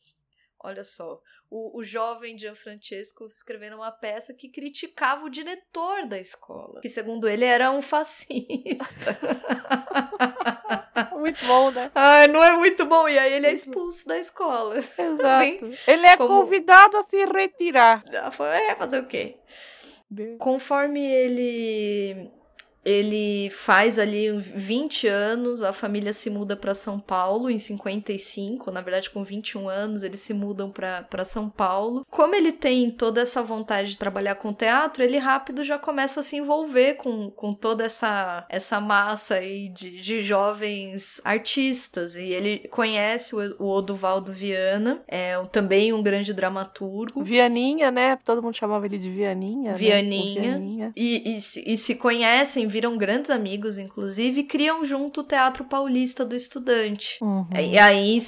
[0.60, 6.80] Olha só, o, o jovem Gianfrancesco escrevendo uma peça que criticava o diretor da escola,
[6.80, 9.16] que segundo ele era um fascista.
[11.16, 11.90] Muito bom, né?
[11.94, 13.08] Ai, não é muito bom.
[13.08, 14.76] E aí ele é expulso da escola.
[14.78, 15.38] Exato.
[15.40, 18.02] Bem, Ele é como- convidado a se retirar.
[18.12, 19.36] Ah, É, fazer o quê?
[20.38, 22.30] Conforme ele
[22.84, 28.80] ele faz ali 20 anos, a família se muda para São Paulo em 55, na
[28.80, 32.06] verdade com 21 anos eles se mudam para São Paulo.
[32.10, 36.22] Como ele tem toda essa vontade de trabalhar com teatro, ele rápido já começa a
[36.22, 42.14] se envolver com, com toda essa, essa massa aí de, de jovens artistas.
[42.14, 47.22] E ele conhece o, o Oduvaldo Viana, é também um grande dramaturgo.
[47.22, 48.18] Vianinha, né?
[48.24, 49.72] Todo mundo chamava ele de Vianinha.
[49.72, 49.76] né?
[49.76, 50.42] Vianinha.
[50.42, 50.92] Vianinha.
[50.96, 56.24] E, e, e se conhecem, viram grandes amigos, inclusive, e criam junto o Teatro Paulista
[56.24, 57.18] do Estudante.
[57.20, 57.44] Uhum.
[57.58, 58.18] E aí,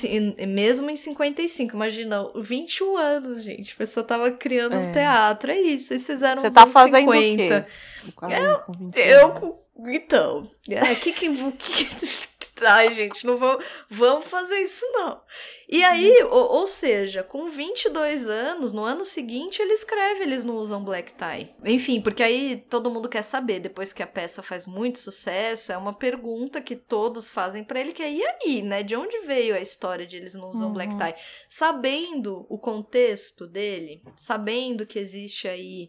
[0.49, 3.75] mesmo em 55, imagina, 21 anos, gente.
[3.75, 4.91] A pessoa tava criando um É.
[4.91, 5.93] teatro, é isso.
[5.93, 7.67] Eles fizeram Você tá fazendo 50.
[8.05, 8.13] o quê?
[8.17, 9.61] Com a- com 21 Eu com.
[9.87, 10.51] Então.
[10.69, 11.29] É, que que.
[11.59, 12.31] que-
[12.63, 15.19] Ai, gente, não vamos, vamos fazer isso, não.
[15.67, 20.57] E aí, ou, ou seja, com 22 anos, no ano seguinte, ele escreve Eles Não
[20.57, 21.55] Usam Black Tie.
[21.65, 25.77] Enfim, porque aí todo mundo quer saber, depois que a peça faz muito sucesso, é
[25.79, 28.83] uma pergunta que todos fazem pra ele, que é, e aí, né?
[28.83, 30.75] De onde veio a história de Eles Não Usam Uhum.
[30.75, 31.15] Black Tie?
[31.49, 35.89] Sabendo o contexto dele, sabendo que existe aí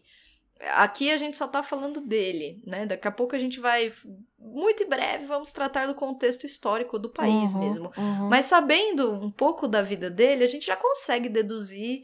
[0.74, 2.86] Aqui a gente só tá falando dele, né?
[2.86, 3.92] Daqui a pouco a gente vai.
[4.38, 7.92] Muito em breve vamos tratar do contexto histórico do país Uhum, mesmo.
[7.96, 8.28] uhum.
[8.28, 12.02] Mas sabendo um pouco da vida dele, a gente já consegue deduzir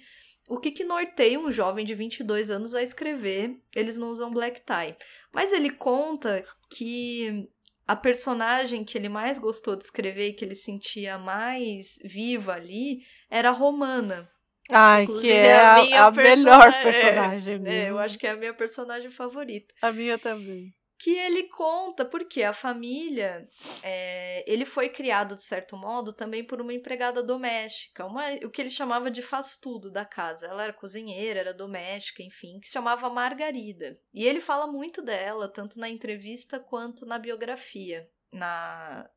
[0.49, 4.63] o que, que norteia um jovem de 22 anos a escrever Eles Não Usam Black
[4.63, 4.97] Tie.
[5.33, 7.49] Mas ele conta que
[7.87, 13.03] a personagem que ele mais gostou de escrever e que ele sentia mais viva ali
[13.31, 14.29] era a Romana.
[14.69, 17.69] Ai, Inclusive, que é a, a melhor persona- personagem É, mesmo.
[17.87, 19.75] é, eu acho que é a minha personagem favorita.
[19.81, 20.75] A minha também.
[21.01, 23.49] Que ele conta porque a família,
[23.85, 28.61] é, ele foi criado de certo modo também por uma empregada doméstica, uma, o que
[28.61, 30.47] ele chamava de faz-tudo da casa.
[30.49, 33.97] Ela era cozinheira, era doméstica, enfim, que se chamava Margarida.
[34.13, 38.09] E ele fala muito dela, tanto na entrevista quanto na biografia.
[38.33, 39.09] Na,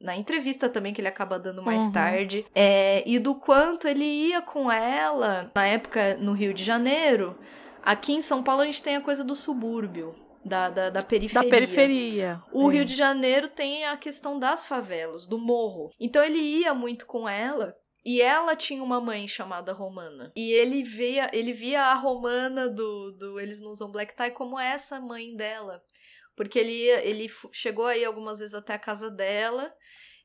[0.00, 1.92] na entrevista também que ele acaba dando mais Uhum.
[1.92, 2.46] tarde.
[2.54, 7.36] É, e do quanto ele ia com ela, na época no Rio de Janeiro.
[7.82, 10.14] Aqui em São Paulo a gente tem a coisa do subúrbio,
[10.44, 11.50] da, da, da periferia.
[11.50, 12.42] Da periferia.
[12.52, 12.74] O é.
[12.74, 15.90] Rio de Janeiro tem a questão das favelas, do morro.
[15.98, 17.74] Então ele ia muito com ela.
[18.02, 20.32] E ela tinha uma mãe chamada Romana.
[20.34, 24.58] E ele via, ele via a Romana do, do Eles Não Usam Black Tie como
[24.58, 25.82] essa mãe dela.
[26.40, 29.70] Porque ele, ele chegou aí algumas vezes até a casa dela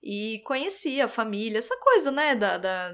[0.02, 2.94] e conhecia a família, essa coisa, né, da, da,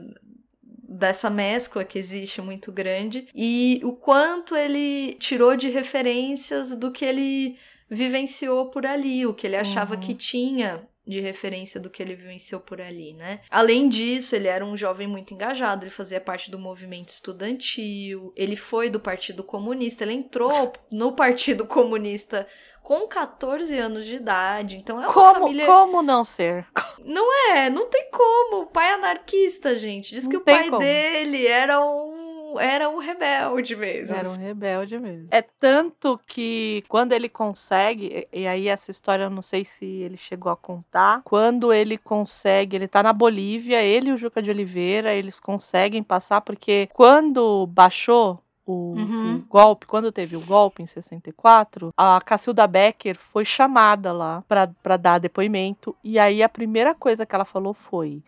[0.63, 3.27] dessa mescla que existe muito grande.
[3.35, 9.45] E o quanto ele tirou de referências do que ele vivenciou por ali, o que
[9.45, 9.99] ele achava Uhum.
[9.99, 13.41] que tinha de referência do que ele vivenciou por ali, né?
[13.49, 18.55] Além disso, ele era um jovem muito engajado, ele fazia parte do movimento estudantil, ele
[18.55, 22.47] foi do Partido Comunista, ele entrou no Partido Comunista
[22.81, 25.65] com 14 anos de idade, então é uma Como, família...
[25.65, 26.65] como não ser?
[27.03, 28.63] Não é, não tem como.
[28.63, 30.13] O pai é anarquista, gente.
[30.13, 30.79] Diz Não que o pai como.
[30.79, 32.21] dele era um
[32.59, 34.15] era um rebelde mesmo.
[34.15, 35.27] Era um rebelde mesmo.
[35.31, 39.85] É tanto que quando ele consegue, e e aí essa história eu não sei se
[39.85, 44.41] ele chegou a contar, quando ele consegue, ele tá na Bolívia, ele e o Juca
[44.41, 48.39] de Oliveira, eles conseguem passar, porque quando baixou
[48.71, 49.37] o, Uhum.
[49.37, 54.67] o golpe, quando teve o golpe em 64, a Cacilda Becker foi chamada lá pra
[54.81, 58.21] pra dar depoimento, e aí a primeira coisa que ela falou foi: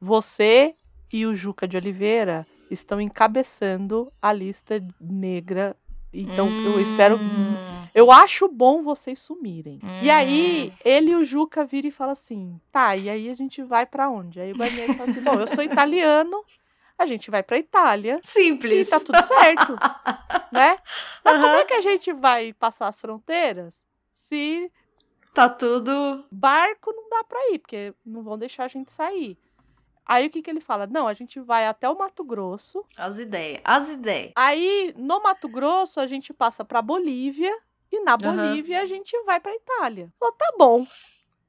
[0.00, 0.74] você
[1.12, 5.76] e o Juca de Oliveira estão encabeçando a lista negra.
[6.12, 7.16] Então eu espero.
[7.20, 7.54] Hum.
[7.94, 9.80] Eu acho bom vocês sumirem.
[10.02, 10.12] E Hum.
[10.12, 13.84] aí, ele e o Juca viram e falam assim: tá, e aí a gente vai
[13.86, 14.40] pra onde?
[14.40, 16.42] Aí o Guarnieri fala assim: bom, eu sou italiano,
[16.98, 18.20] a gente vai pra Itália.
[18.22, 18.86] Simples.
[18.86, 19.76] E tá tudo certo.
[20.52, 20.76] né?
[21.24, 23.74] Mas como é que a gente vai passar as fronteiras
[24.12, 24.70] se
[25.34, 26.24] Tá tudo.
[26.30, 29.36] barco não dá pra ir, porque não vão deixar a gente sair.
[30.04, 30.86] Aí o que, que ele fala?
[30.86, 32.84] Não, a gente vai até o Mato Grosso.
[32.96, 33.60] As ideias.
[33.64, 34.32] As ideias.
[34.36, 37.52] Aí no Mato Grosso a gente passa pra Bolívia.
[37.90, 38.16] E na.
[38.16, 40.12] Bolívia a gente vai pra Itália.
[40.18, 40.86] Falou, tá bom.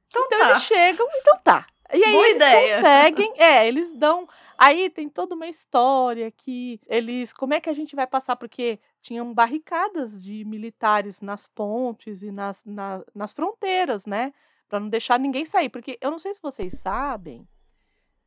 [0.07, 0.49] Então, Então tá.
[0.49, 1.67] eles chegam, então tá.
[1.93, 2.75] E aí Boa eles ideia.
[2.75, 4.27] conseguem, é, eles dão.
[4.57, 7.31] Aí tem toda uma história que eles.
[7.31, 8.35] Como é que a gente vai passar?
[8.35, 14.33] Porque tinham barricadas de militares nas pontes e nas, na- nas fronteiras, né?
[14.67, 15.69] Pra não deixar ninguém sair.
[15.69, 17.47] Porque eu não sei se vocês sabem,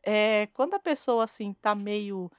[0.02, 2.30] é, quando a pessoa assim tá meio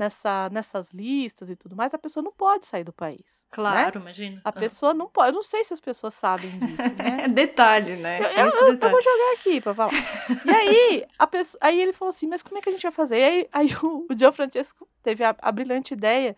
[0.00, 3.16] nessa, nessas listas e tudo mais, a pessoa não pode sair do país.
[3.20, 3.46] né?
[3.50, 4.40] Claro, imagina.
[4.42, 5.28] A pessoa não pode.
[5.28, 7.24] Eu não sei se as pessoas sabem disso, né?
[7.24, 8.18] É detalhe, né?
[8.20, 8.92] Eu, esse eu- eu detalhe.
[8.92, 9.92] vou jogar aqui pra falar.
[10.46, 12.92] E aí, a pessoa, aí ele falou assim, mas como é que a gente vai
[12.92, 13.18] fazer?
[13.18, 16.34] E aí, aí o, o Gianfrancesco teve a, a brilhante ideia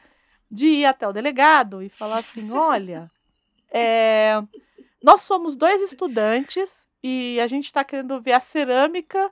[0.50, 3.10] de ir até o delegado e falar assim, olha,
[3.70, 4.42] é,
[5.02, 9.30] nós somos dois estudantes e a gente está querendo ver a cerâmica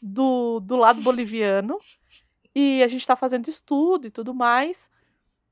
[0.00, 1.78] do, do lado boliviano
[2.54, 4.90] e a gente está fazendo estudo e tudo mais.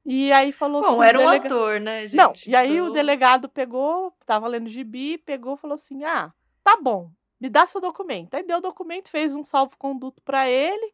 [0.05, 2.17] E aí falou que Bom, era um delega- ator, né, gente?
[2.17, 6.33] Não, e aí o Então- delegado pegou, tava lendo gibi, pegou e falou assim: ah,
[6.65, 8.35] tá bom, me dá seu documento.
[8.35, 10.93] Aí deu o documento, fez um salvo-conduto para ele,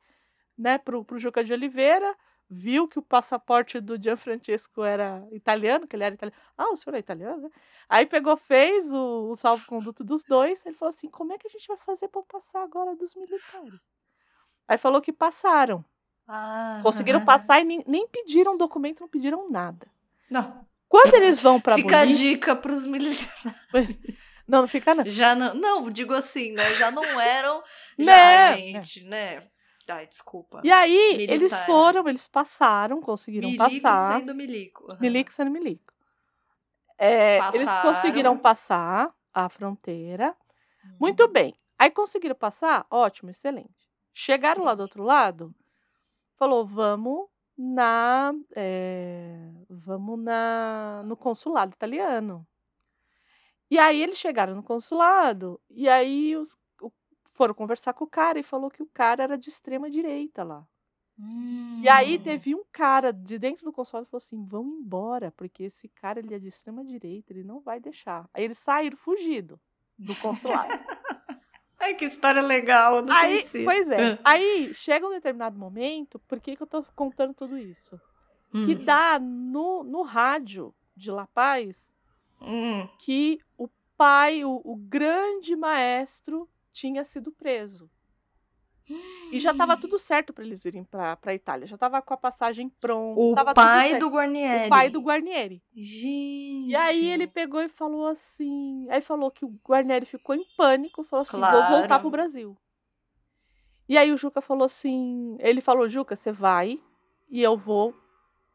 [0.59, 2.17] né, pro, pro Juca de Oliveira,
[2.51, 6.41] viu que o passaporte do Gianfrancesco era italiano, que ele era italiano.
[6.59, 7.51] Ah, o senhor é italiano, né?
[7.89, 11.51] Aí pegou, fez o, o salvo-conduto dos dois, ele falou assim: como é que a
[11.51, 13.81] gente vai fazer para passar agora dos militares?
[14.67, 15.85] Aí falou que passaram.
[16.29, 19.87] Ah, Conseguiram passar e nem, nem pediram documento, não pediram nada.
[20.31, 20.67] Não.
[20.89, 23.45] Quando eles vão pra Fica a dica pros militares.
[24.49, 25.05] Não, não fica não.
[25.05, 25.55] Já não.
[25.55, 26.73] Não, digo assim, né?
[26.75, 27.61] Já não eram.
[27.99, 28.57] Já, Né?
[28.57, 29.43] gente, né?
[29.89, 30.61] Ai, desculpa.
[30.63, 31.67] E aí, eles Militares.
[31.67, 34.21] foram, eles passaram, conseguiram Milico passar.
[34.21, 34.87] sendo milico.
[34.89, 35.01] aham.
[35.01, 35.93] Milico sendo milico.
[36.97, 40.29] É, eles conseguiram passar a fronteira.
[40.85, 40.97] Uhum.
[41.01, 41.55] Muito bem.
[41.77, 42.87] Aí conseguiram passar?
[42.89, 43.91] Ótimo, excelente.
[44.15, 45.53] Chegaram lá do outro lado,
[46.37, 48.33] falou, vamos na.
[48.55, 52.47] é, vamos na no consulado italiano.
[53.71, 56.57] E aí eles chegaram no consulado, e aí os,
[57.35, 60.67] foram conversar com o cara e falou que o cara era de extrema direita lá.
[61.83, 65.65] E aí teve um cara de dentro do consulado que falou assim: vão embora, porque
[65.65, 68.29] esse cara ele é de extrema direita, ele não vai deixar.
[68.35, 69.59] Aí eles saíram fugido
[69.99, 70.69] do consulado.
[71.87, 73.01] Ai, que história legal.
[73.03, 73.65] Não aí, conhecia.
[73.65, 74.19] pois é.
[74.25, 78.01] Aí chega um determinado momento, por que, que eu tô contando tudo isso?
[78.51, 78.85] Que Hum.
[78.85, 81.95] dá no, no rádio de La Paz
[82.41, 82.89] Hum.
[82.99, 87.89] que o pai, o, o grande maestro, tinha sido preso.
[89.33, 91.67] E já estava tudo certo para eles irem para a Itália.
[91.67, 93.21] Já estava com a passagem pronta.
[93.21, 94.67] O pai do Guarnieri.
[94.67, 95.63] O pai do Guarnieri.
[95.75, 96.71] Gente.
[96.71, 98.87] E aí ele pegou e falou assim.
[98.89, 101.75] Aí falou que o Guarnieri ficou em pânico, falou assim: vou Claro.
[101.79, 102.57] voltar pro Brasil.
[103.89, 106.81] E aí o Juca falou assim: ele falou, Juca, você vai
[107.29, 107.95] e eu vou,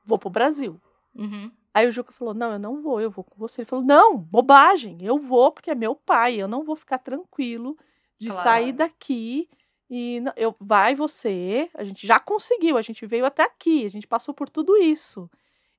[0.06, 0.80] vou pro Brasil.
[1.16, 1.52] Uhum.
[1.74, 3.62] Aí o Juca falou: Não, eu não vou, eu vou com você.
[3.62, 7.78] Ele falou: Não, bobagem, eu vou porque é meu pai, eu não vou ficar tranquilo
[8.20, 8.44] de Claro.
[8.44, 9.50] sair daqui
[9.94, 13.90] e não- eu vai você, a gente já conseguiu, a gente veio até aqui, a
[13.90, 15.30] gente passou por tudo isso.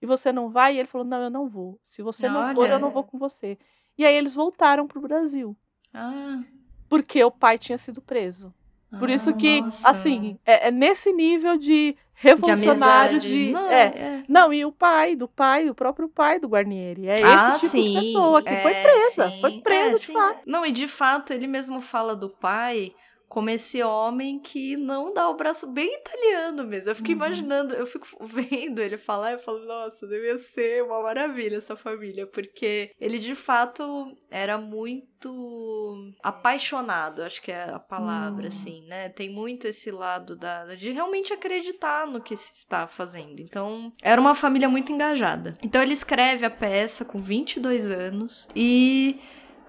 [0.02, 0.74] E você não vai?
[0.74, 1.80] E ele falou: Não, eu não vou.
[1.82, 2.94] Se você não for, eu não Olha.
[2.94, 3.56] vou com você.
[3.96, 5.56] E aí eles voltaram pro Brasil,
[5.94, 6.42] Ah,
[6.90, 8.52] porque o pai tinha sido preso.
[8.98, 9.88] Por isso Ah, que, nossa.
[9.88, 13.46] assim, é, é nesse nível de revolucionário amizade.
[13.46, 13.50] de.
[13.52, 13.82] Não, é.
[13.86, 14.24] é.
[14.28, 17.08] Não, e o pai, do pai, o próprio pai do Guarnieri.
[17.08, 17.92] É esse ah, tipo sim.
[17.94, 19.30] de pessoa que foi é, presa.
[19.30, 19.40] sim.
[19.40, 20.12] Foi presa, de sim.
[20.12, 20.40] fato.
[20.46, 22.92] Não, e de fato, ele mesmo fala do pai
[23.32, 26.90] como esse homem que não dá o braço bem italiano mesmo.
[26.90, 27.14] Eu fico Uhum.
[27.16, 31.74] imaginando, eu fico vendo ele falar e eu falo, nossa, devia ser uma maravilha essa
[31.74, 38.48] família, porque ele de fato era muito apaixonado, acho que é a palavra, Hum.
[38.48, 39.08] assim, né?
[39.08, 43.40] Tem muito esse lado da, de realmente acreditar no que se está fazendo.
[43.40, 45.56] Então, era uma família muito engajada.
[45.62, 49.18] Então, ele escreve a peça com 22 anos e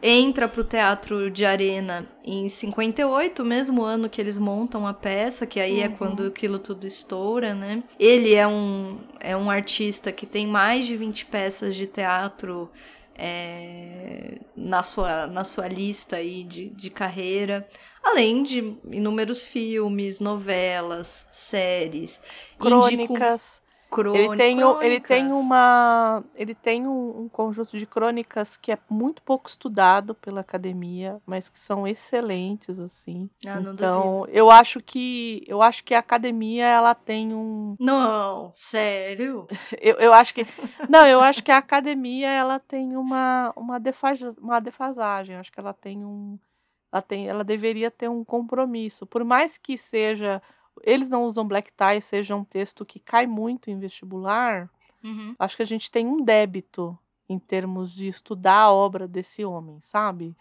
[0.05, 5.59] entra pro teatro de arena em 58, mesmo ano que eles montam a peça, que
[5.59, 5.95] aí é Uhum.
[5.95, 7.81] quando aquilo tudo estoura, né?
[7.97, 12.69] Ele é um, é um artista que tem mais de 20 peças de teatro
[13.15, 17.67] é, na, sua, na sua lista aí de, de carreira,
[18.03, 22.19] além de inúmeros filmes, novelas, séries,
[22.97, 23.13] indico-
[24.15, 26.23] Ele tem, o- ele tem uma.
[26.35, 31.49] Ele tem um, um conjunto de crônicas que é muito pouco estudado pela academia, mas
[31.49, 33.29] que são excelentes, assim.
[33.47, 35.43] Ah, não então, eu acho que.
[35.47, 37.75] Eu acho que a academia ela tem um.
[37.79, 39.47] Não, sério?
[39.81, 40.45] Eu, eu acho que.
[40.89, 45.35] Não, eu acho que a academia ela tem uma, uma, defa- uma defasagem.
[45.35, 46.37] Eu acho que ela tem um.
[46.91, 49.05] Ela, tem, ela deveria ter um compromisso.
[49.05, 50.41] Por mais que seja.
[50.81, 54.69] Eles não usam black tie, seja um texto que cai muito em vestibular.
[55.03, 55.35] Uhum.
[55.37, 56.97] Acho que a gente tem um débito
[57.29, 60.35] em termos de estudar a obra desse homem, sabe?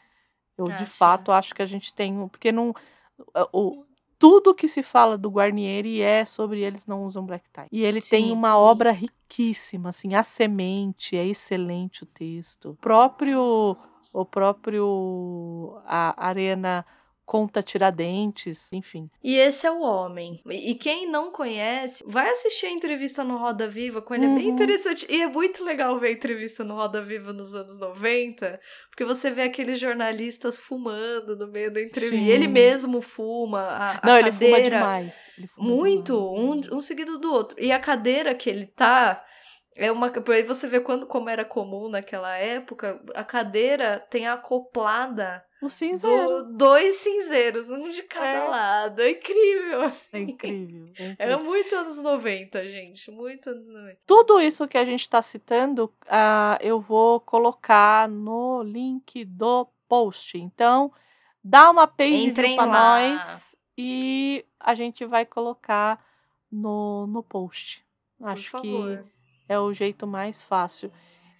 [0.57, 0.99] Eu, Ah, de sim.
[0.99, 2.29] fato, acho que a gente tem um.
[2.29, 2.75] Porque não.
[3.53, 3.85] O,
[4.19, 7.67] tudo que se fala do Guarnieri é sobre eles não usam black tie.
[7.73, 8.33] E ele tem Sim.
[8.33, 12.71] uma obra riquíssima, assim, a semente, é excelente o texto.
[12.71, 13.77] O próprio
[14.13, 16.85] o próprio a Arena
[17.33, 19.09] conta Tiradentes, enfim.
[19.25, 20.43] E esse é o homem.
[20.51, 24.27] E quem não conhece, vai assistir a entrevista no Roda Viva com ele.
[24.27, 24.53] É bem Uhum.
[24.53, 25.07] interessante.
[25.09, 28.61] E é muito legal ver a entrevista no Roda Viva nos anos 90,
[28.91, 32.17] porque você vê aqueles jornalistas fumando no meio da entrevista.
[32.17, 32.29] Sim.
[32.29, 33.61] Ele mesmo fuma.
[33.63, 35.15] A, a não, ele fuma cadeira- demais.
[35.39, 37.57] Ele fuma Muito, um, um seguido do outro.
[37.59, 39.25] E a cadeira que ele tá.
[39.83, 40.11] É uma.
[40.33, 46.45] Aí você vê quando, como era comum naquela época, a cadeira tem acoplada O cinzeiro.
[46.45, 48.49] do, dois cinzeiros, um de cada É.
[48.49, 49.03] lado.
[49.03, 50.17] É incrível, assim.
[50.17, 50.93] É incrível.
[50.99, 51.45] é É incrível.
[51.45, 53.11] muito anos 90, gente.
[53.11, 53.99] Muito anos 90.
[54.07, 60.39] Tudo isso que a gente está citando, ah, eu vou colocar no link do post.
[60.39, 60.93] Então,
[61.43, 66.03] dá uma page para nós e a gente vai colocar
[66.51, 67.85] no, no post.
[68.19, 68.99] Por Acho favor.
[68.99, 69.13] que
[69.49, 70.91] é o jeito mais fácil.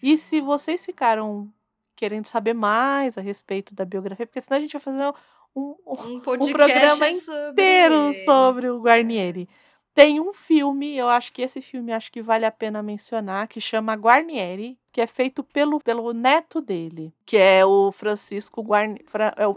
[0.03, 1.49] E se vocês ficaram
[1.95, 5.15] querendo saber mais a respeito da biografia, porque senão a gente vai fazer
[5.55, 8.25] um, um, Um podcast programa sobre inteiro ele.
[8.25, 9.49] sobre o Guarnieri.
[9.95, 13.61] Tem um filme, eu acho que esse filme acho que vale a pena mencionar, que
[13.61, 19.05] chama Guarnieri, que é feito pelo, pelo neto dele, que é o Francisco Guarnieri.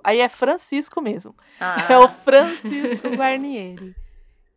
[0.04, 1.34] aí é Francisco mesmo.
[1.60, 3.96] Ah, É o Francisco Guarnieri.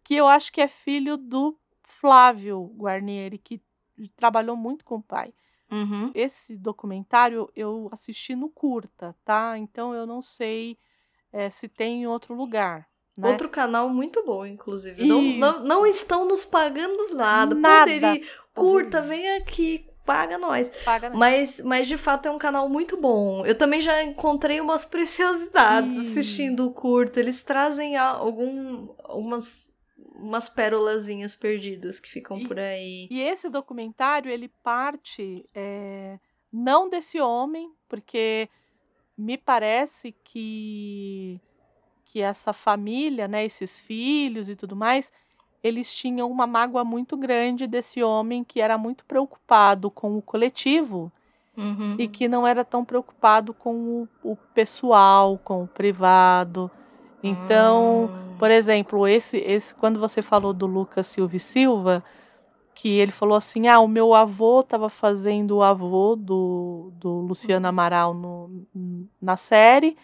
[0.03, 3.61] Que eu acho que é filho do Flávio Guarnieri, que
[4.07, 5.33] trabalhou muito com o pai.
[5.73, 6.13] uhum.
[6.15, 9.59] Esse documentário eu assisti no curta, tá?
[9.59, 10.79] Então eu não sei
[11.33, 12.87] eh, se tem em outro lugar.
[13.17, 13.31] Né?
[13.31, 15.05] Outro canal muito bom, inclusive.
[15.05, 17.53] Não, não, não estão nos pagando nada.
[17.53, 17.91] Nada.
[17.91, 18.23] Poderia.
[18.55, 20.71] Curta, vem aqui, paga nós.
[20.85, 21.11] Paga?
[21.11, 23.45] Mas, mas de fato é um canal muito bom.
[23.45, 26.01] Eu também já encontrei umas preciosidades Sim.
[26.01, 27.19] assistindo o curto.
[27.19, 29.75] Eles trazem algum, algumas
[30.19, 33.07] umas pérolazinhas perdidas que ficam E- por aí.
[33.11, 36.19] E esse documentário, ele parte eh,
[36.53, 38.49] não desse homem, porque
[39.17, 41.41] me parece que,
[42.05, 45.11] que essa família, né, esses filhos e tudo mais,
[45.63, 51.11] eles tinham uma mágoa muito grande desse homem que era muito preocupado com o coletivo
[51.57, 51.97] Uhum.
[51.99, 56.71] e que não era tão preocupado com o, o pessoal, com o privado.
[57.23, 58.37] Então, Hum.
[58.39, 62.05] por exemplo, esse, esse quando você falou do Lucas Silva e Silva,
[62.75, 67.67] que ele falou assim: ah, o meu avô estava fazendo o avô do, do Luciano
[67.67, 68.67] Amaral no,
[69.21, 69.97] na série,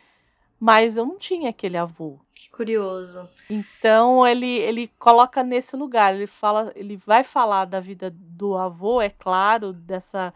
[0.59, 2.19] mas eu não tinha aquele avô.
[2.35, 3.29] Que curioso.
[3.49, 9.01] Então ele, ele coloca nesse lugar, ele fala, ele vai falar da vida do avô,
[9.01, 10.35] é claro, dessa,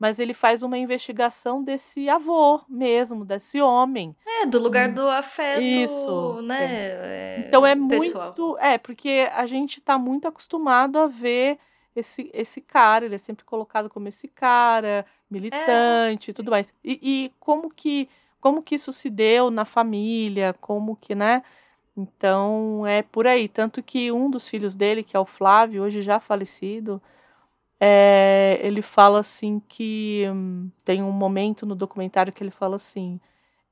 [0.00, 4.16] mas ele faz uma investigação desse avô mesmo, desse homem.
[4.26, 6.58] É, do lugar do afeto, Isso, né?
[6.64, 8.24] é, Então é pessoal.
[8.28, 11.58] muito, é, porque a gente tá muito acostumado a ver
[11.94, 16.72] esse, esse cara, ele é sempre colocado como esse cara, militante e tudo mais.
[16.82, 18.08] E, e como que
[18.40, 21.42] como que isso se deu na família, como que, né?
[21.94, 23.46] Então é por aí.
[23.48, 27.02] Tanto que um dos filhos dele, que é o Flávio, hoje já falecido,
[27.80, 33.18] é, ele fala assim que hum, tem um momento no documentário que ele fala assim.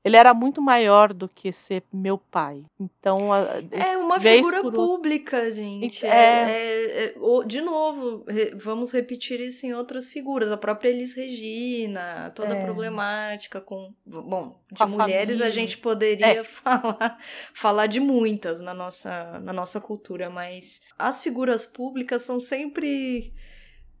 [0.01, 2.63] Ele era muito maior do que ser meu pai.
[2.79, 6.05] Então, a- É uma figura por pública, gente.
[6.05, 6.09] É.
[6.09, 10.51] É, é- é- de novo, vamos repetir isso em outras figuras.
[10.53, 12.63] A própria Elis Regina, toda a É.
[12.63, 13.93] problemática com.
[14.05, 15.51] Bom, de a mulheres a família.
[15.51, 16.43] gente poderia É.
[16.45, 17.17] falar,
[17.53, 23.33] falar de muitas na nossa, na nossa cultura, mas as figuras públicas são sempre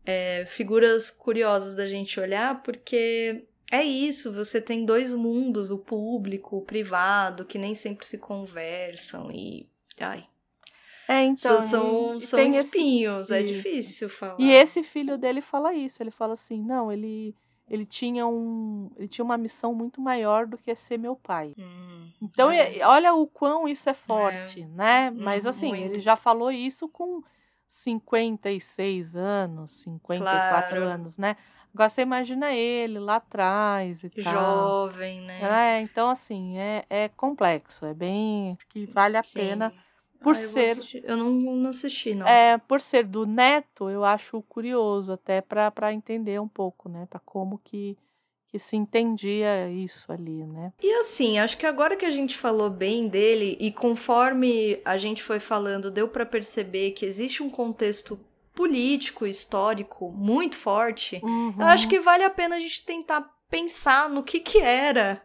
[0.09, 6.57] é, figuras curiosas da gente olhar, porque é isso, você tem dois mundos, o público,
[6.57, 9.67] o privado, que nem sempre se conversam e.
[9.99, 10.25] Ai.
[11.07, 11.59] É, então.
[11.61, 13.53] são são, são tem esse- espinhos, é isso.
[13.53, 14.35] difícil falar.
[14.39, 16.01] E esse filho dele fala isso.
[16.03, 17.35] Ele fala assim: não, ele,
[17.69, 18.91] ele tinha um.
[18.97, 21.53] Ele tinha uma missão muito maior do que ser meu pai.
[21.57, 22.69] Hum, Então, olha.
[22.77, 25.09] e- olha o quão isso é forte, né?
[25.09, 25.93] Mas assim, muito.
[25.93, 27.23] ele já falou isso com
[27.69, 30.83] 56 anos, 54 Claro.
[30.83, 31.37] anos, né?
[31.73, 34.89] Agora você imagina ele lá atrás e tal.
[34.89, 35.77] Jovem, né?
[35.77, 39.39] É, então assim, é, é complexo, é bem acho que vale a Sim.
[39.39, 39.73] pena
[40.19, 41.03] por Ah, eu ser assistir.
[41.05, 42.27] Eu não, não assisti, não.
[42.27, 47.19] é, por ser do neto, eu acho curioso até para entender um pouco, né, para
[47.19, 47.97] como que
[48.49, 50.73] que se entendia isso ali, né?
[50.81, 55.21] E assim, acho que agora que a gente falou bem dele e conforme a gente
[55.21, 58.19] foi falando, deu pra perceber que existe um contexto
[58.55, 61.21] político, histórico muito forte.
[61.57, 65.21] Eu acho que vale a pena a gente tentar pensar no que que era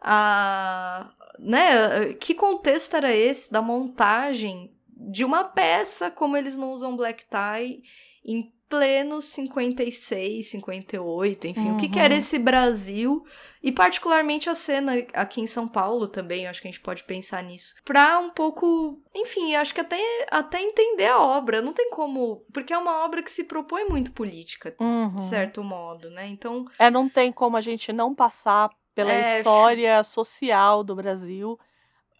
[0.00, 2.14] a né?
[2.14, 7.82] Que contexto era esse da montagem de uma peça como eles não usam black tie
[8.24, 12.18] em pleno 56, 58, enfim, o que, que era Uhum.
[12.18, 13.22] esse Brasil
[13.62, 17.42] e particularmente a cena aqui em São Paulo também, acho que a gente pode pensar
[17.42, 17.74] nisso.
[17.84, 20.00] Pra um pouco, enfim, acho que até,
[20.30, 24.10] até entender a obra, não tem como, porque é uma obra que se propõe muito
[24.12, 25.14] política, Uhum.
[25.16, 26.26] de certo modo, né?
[26.28, 31.58] Então, É, não tem como a gente não passar pela É, história social do Brasil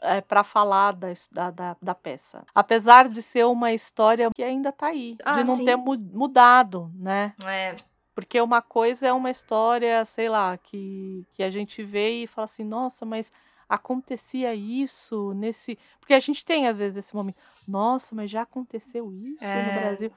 [0.02, 1.08] é, para falar da,
[1.50, 2.44] da, da, peça.
[2.54, 5.64] Apesar de ser uma história que ainda tá aí, Ah, de não sim.
[5.64, 7.34] ter mu- mudado, né?
[7.44, 7.74] é,
[8.14, 12.44] Porque uma coisa é uma história, sei lá, que, que a gente vê e fala
[12.44, 13.32] assim, nossa, mas
[13.68, 15.78] acontecia isso nesse.
[15.98, 19.80] Porque a gente tem, às vezes, esse momento, nossa, mas já aconteceu isso É, no
[19.80, 20.12] Brasil.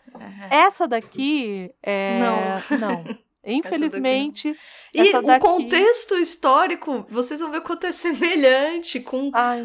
[0.51, 0.55] é.
[0.57, 2.19] Essa daqui é.
[2.19, 2.77] Não.
[2.79, 3.03] Não.
[3.45, 4.55] Infelizmente.
[4.93, 9.61] E essa o daqui- contexto histórico, vocês vão ver quanto é semelhante com Ai,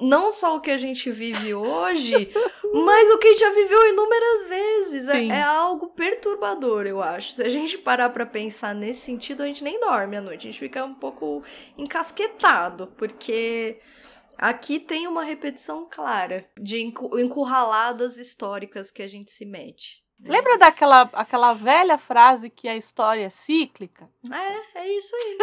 [0.00, 2.32] não só o que a gente vive hoje,
[2.72, 5.08] mas o que a gente já viveu inúmeras vezes.
[5.08, 7.32] É, é algo perturbador, eu acho.
[7.32, 10.50] Se a gente parar pra pensar nesse sentido, a gente nem dorme à noite, a
[10.50, 11.42] gente fica um pouco
[11.76, 13.78] encasquetado, porque
[14.38, 20.00] aqui tem uma repetição clara de encu- encurraladas históricas que a gente se mete.
[20.20, 20.30] Né?
[20.30, 24.08] Lembra daquela aquela velha frase que a história é cíclica?
[24.30, 25.38] É, é isso aí.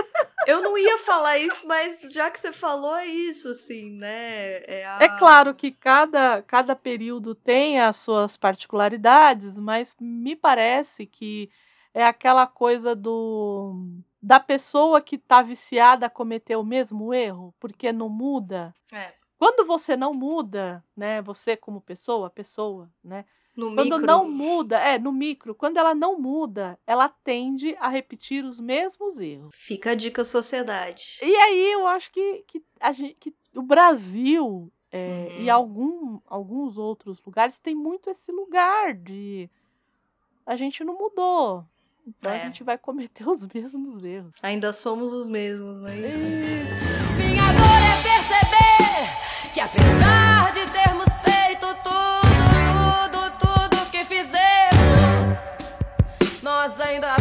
[0.47, 4.63] Eu não ia falar isso, mas já que você falou, é isso, assim, né?
[4.65, 11.05] É, a- É claro que cada, cada período tem as suas particularidades, mas me parece
[11.05, 11.49] que
[11.93, 13.73] é aquela coisa do
[14.21, 18.73] da pessoa que está viciada a cometer o mesmo erro, porque não muda.
[18.91, 19.13] É.
[19.37, 23.23] Quando você não muda, né, você como pessoa, pessoa, né?
[23.55, 24.05] No quando micro.
[24.07, 29.19] não muda, é, no micro, quando ela não muda, ela tende a repetir os mesmos
[29.19, 29.49] erros.
[29.55, 31.17] Fica a dica sociedade.
[31.21, 35.41] E aí eu acho que, que, a gente, que o Brasil é, Uhum.
[35.43, 39.49] e algum, alguns outros lugares tem muito esse lugar de
[40.45, 41.65] a gente não mudou.
[42.07, 42.43] Então a É.
[42.45, 44.33] gente vai cometer os mesmos erros.
[44.41, 46.19] Ainda somos os mesmos, não é isso?
[47.17, 48.06] Minha dor é
[49.57, 55.35] que apesar de termos feito tudo, tudo, tudo que fizemos,
[56.43, 57.15] nós ainda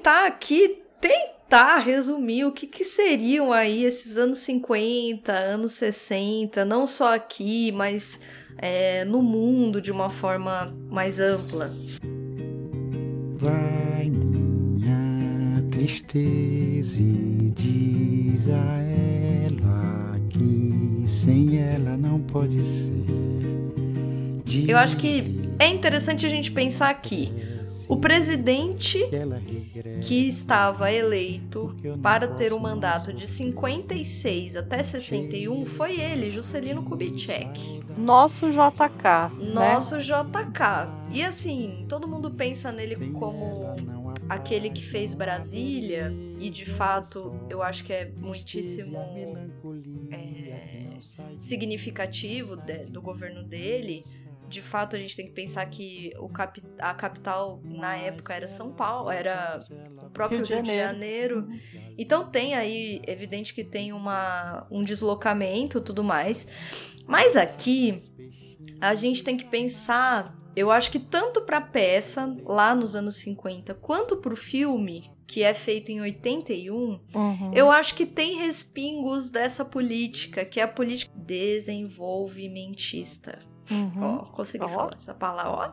[0.00, 6.86] tentar aqui tentar resumir o que, que seriam aí esses anos 50, anos 60, não
[6.86, 8.18] só aqui, mas
[8.56, 11.70] é, no mundo de uma forma mais ampla.
[13.36, 18.82] Vai minha tristeza e diz a
[19.44, 22.88] ela que sem ela não pode ser.
[24.66, 27.49] Eu acho que é interessante a gente pensar aqui.
[27.90, 28.98] O presidente
[30.02, 37.82] que estava eleito para ter um mandato de 56 até 61 foi ele, Juscelino Kubitschek.
[37.98, 39.34] Nosso JK.
[39.38, 39.52] né?
[39.52, 40.88] Nosso JK.
[41.12, 43.66] E assim, todo mundo pensa nele como
[44.28, 48.96] aquele que fez Brasília, e de fato eu acho que é muitíssimo
[50.12, 50.96] é,
[51.40, 54.04] significativo de- do governo dele.
[54.50, 58.48] De fato, a gente tem que pensar que o capi- a capital na época era
[58.48, 59.58] São Paulo, era
[60.02, 61.48] o próprio Rio Rio de Janeiro.
[61.96, 66.46] Então tem aí, evidente que tem uma, um deslocamento e tudo mais.
[67.06, 67.96] Mas aqui
[68.80, 73.72] a gente tem que pensar, eu acho que tanto pra peça lá nos anos 50,
[73.74, 77.52] quanto pro filme, que é feito em 81, Uhum.
[77.54, 81.12] eu acho que tem respingos dessa política, que é a política
[82.10, 83.38] desenvolvimentista.
[83.70, 83.92] Uhum.
[84.02, 85.70] Ó, consegui falar essa palavra, ó.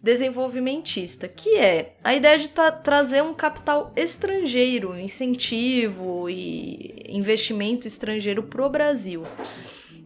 [0.00, 8.42] Desenvolvimentista, que é a ideia de tra- trazer um capital estrangeiro, incentivo e investimento estrangeiro
[8.44, 9.24] pro Brasil.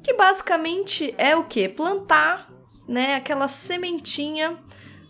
[0.03, 1.69] Que basicamente é o quê?
[1.69, 2.51] Plantar,
[2.89, 4.59] né, aquela sementinha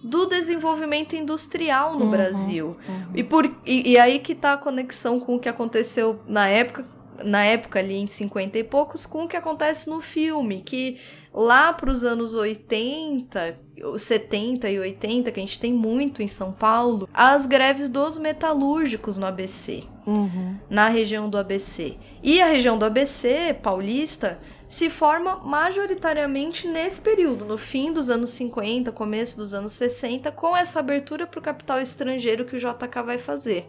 [0.03, 2.77] do desenvolvimento industrial no Uhum, Brasil.
[3.15, 6.85] E, por, e, e aí que tá a conexão com o que aconteceu na época
[7.25, 10.99] na época ali em 50 e poucos com o que acontece no filme, que
[11.33, 13.59] lá para os anos 80,
[13.97, 19.17] 70 e 80, que a gente tem muito em São Paulo, as greves dos metalúrgicos
[19.19, 20.57] no ABC, Uhum.
[20.69, 21.97] na região do ABC.
[22.23, 28.31] E a região do ABC paulista se forma majoritariamente nesse período, no fim dos anos
[28.31, 33.03] 50, começo dos anos 60, com essa abertura para o capital estrangeiro que o JK
[33.05, 33.69] vai fazer.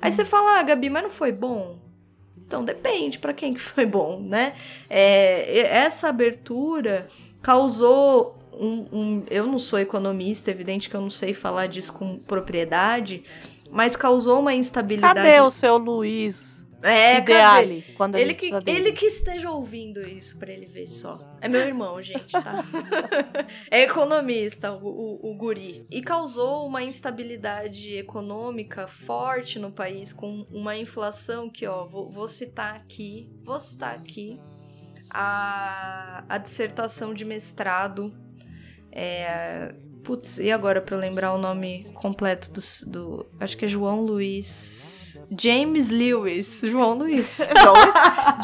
[0.00, 1.78] Aí você fala, ah, Gabi, mas não foi bom?
[2.50, 4.54] Então depende para quem que foi bom, né?
[4.88, 7.06] É, essa abertura
[7.40, 12.18] causou um, um- Eu não sou economista, evidente que eu não sei falar disso com
[12.18, 13.22] propriedade,
[13.70, 15.14] mas causou uma instabilidade.
[15.14, 16.59] Cadê o seu Luiz?
[16.82, 17.96] É, Ideale, cadê?
[17.96, 18.64] quando ele que, dele.
[18.66, 21.18] ele que esteja ouvindo isso pra ele ver só.
[21.40, 22.64] É meu irmão, gente, tá?
[23.70, 25.86] é economista, o, o, o guri.
[25.90, 32.26] E causou uma instabilidade econômica forte no país, com uma inflação que, ó, vou, vou
[32.26, 34.40] citar aqui, vou citar aqui
[35.10, 38.14] a, a dissertação de mestrado.
[38.92, 39.74] É,
[40.04, 43.26] putz, e agora pra eu lembrar o nome completo do, do.
[43.38, 45.24] Acho que é João Luiz.
[45.38, 46.60] James Lewis.
[46.64, 47.38] João Luiz.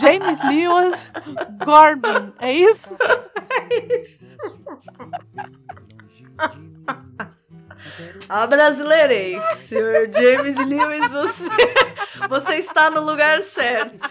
[0.00, 0.94] James Lewis
[1.64, 2.96] Gordon, é isso?
[8.28, 9.40] Ah, brasileirei.
[9.56, 11.48] Senhor James Lewis, você,
[12.28, 14.08] você está no lugar certo.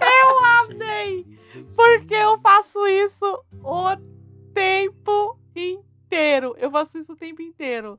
[0.00, 1.26] Eu amei!
[1.74, 3.96] Porque eu faço isso o
[4.54, 5.89] tempo inteiro.
[6.58, 7.98] Eu faço isso o tempo inteiro.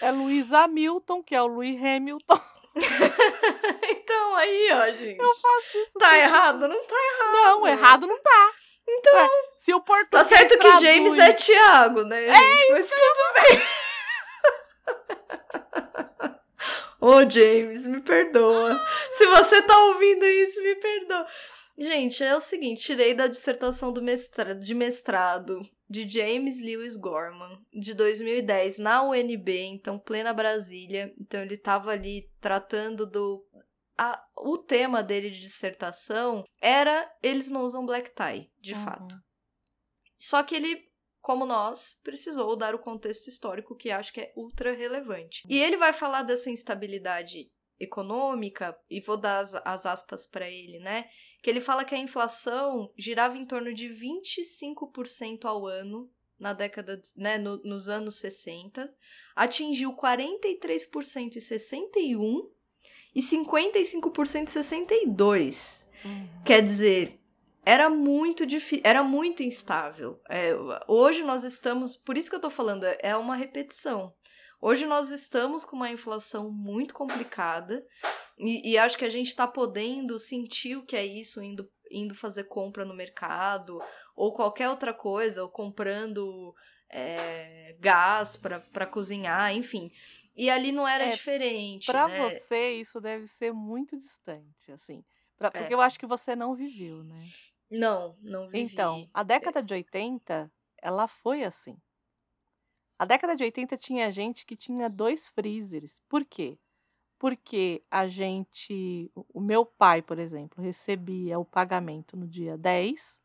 [0.00, 2.40] É Luiz Hamilton, que é o Louis Hamilton.
[3.88, 5.18] Então aí, ó, gente.
[5.18, 5.92] Eu faço isso.
[5.98, 6.68] Tá errado?
[6.68, 7.32] Não tá errado.
[7.32, 8.52] Não, errado não tá.
[8.88, 9.14] Então.
[9.16, 9.28] Ué,
[9.58, 12.32] se o português Tá certo que James é Thiago, né?
[12.32, 12.72] gente?
[12.72, 13.62] Mas tudo bem.
[17.00, 18.80] Ô, James, me perdoa.
[19.12, 21.26] Se você tá ouvindo isso, me perdoa.
[21.78, 27.58] Gente, é o seguinte, tirei da dissertação do mestra de mestrado de James Lewis Gorman,
[27.72, 31.14] de 2010, na UNB, então plena Brasília.
[31.20, 33.44] Então ele tava ali tratando do
[33.98, 38.84] a- o tema dele de dissertação era eles não usam black tie, de Uhum.
[38.84, 39.14] fato.
[40.18, 40.82] Só que ele,
[41.20, 45.42] como nós, precisou dar o contexto histórico que acho que é ultra relevante.
[45.48, 50.78] E ele vai falar dessa instabilidade econômica, e vou dar as, as aspas para ele,
[50.78, 51.06] né?
[51.42, 57.00] Que ele fala que a inflação girava em torno de 25% ao ano na década,
[57.16, 58.92] né, no- nos anos 60,
[59.34, 62.50] atingiu 43% em 61
[63.14, 65.86] e 55% em 62.
[66.44, 67.18] Quer dizer,
[67.64, 70.20] era muito difícil, era muito instável.
[70.28, 70.52] É,
[70.86, 74.14] hoje nós estamos, por isso que eu tô falando, é uma repetição.
[74.60, 77.86] Hoje nós estamos com uma inflação muito complicada
[78.38, 82.14] e, e acho que a gente está podendo sentir o que é isso indo, indo
[82.14, 83.80] fazer compra no mercado
[84.14, 86.54] ou qualquer outra coisa, ou comprando
[86.88, 89.90] é, gás para cozinhar, enfim.
[90.34, 91.86] E ali não era É, diferente.
[91.86, 92.18] Pra né?
[92.18, 95.04] você, isso deve ser muito distante, assim.
[95.36, 95.58] Pra- É.
[95.58, 97.22] Porque eu acho que você não viveu, né?
[97.70, 98.72] Não, não vivi.
[98.72, 100.50] Então, a década de 80,
[100.80, 101.76] ela foi assim.
[102.98, 106.00] A década de 80 tinha gente que tinha dois freezers.
[106.08, 106.58] Por quê?
[107.18, 109.10] Porque a gente.
[109.14, 113.18] o- meu pai, por exemplo, recebia o pagamento no dia 10.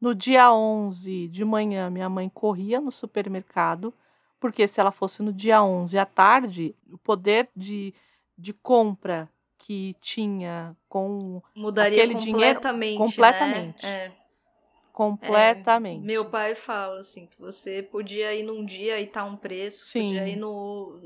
[0.00, 3.94] No dia 11 de manhã, minha mãe corria no supermercado,
[4.38, 7.94] porque se ela fosse no dia 11 à tarde, o poder de,
[8.36, 12.98] de compra que tinha com Mudaria aquele dinheiro completamente.
[12.98, 13.86] completamente.
[13.86, 14.06] Né?
[14.06, 14.23] É.
[14.94, 16.04] completamente.
[16.04, 20.06] Meu pai fala assim que você podia ir num dia e tá um preço, Sim.
[20.06, 21.00] podia ir no,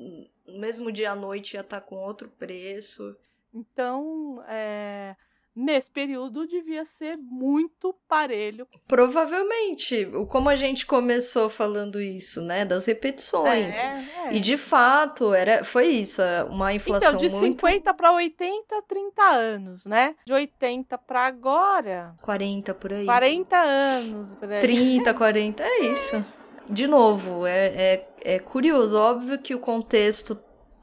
[0.47, 3.17] no mesmo dia à noite ia estar com outro preço.
[3.53, 5.17] Então, é,
[5.59, 8.67] nesse período devia ser muito parelho.
[8.87, 13.77] Provavelmente, como a gente começou falando isso, né, das repetições.
[13.89, 14.37] É, é.
[14.37, 18.83] E de fato, era foi isso, é uma inflação Então, de muito 50 para 80,
[18.83, 20.15] 30 anos, né?
[20.25, 23.05] De 80 para agora, 40 por aí.
[23.05, 24.39] 40 anos.
[24.39, 24.61] por aí.
[24.61, 26.25] 30, 40, é isso.
[26.71, 28.97] De novo, é, é, é curioso.
[28.97, 30.39] Óbvio que o contexto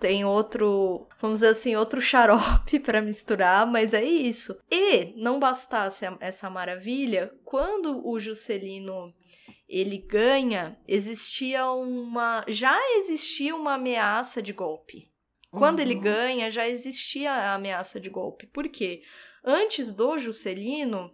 [0.06, 4.56] tem outro, vamos dizer assim, outro xarope para misturar, mas é isso.
[4.70, 9.12] E não bastasse essa maravilha, quando o Juscelino
[9.68, 15.12] ele ganha, existia uma, já existia uma ameaça de golpe.
[15.50, 16.02] Quando ele Uhum.
[16.02, 18.46] ganha, já existia a ameaça de golpe.
[18.46, 19.02] Por quê?
[19.44, 21.12] Antes do Juscelino,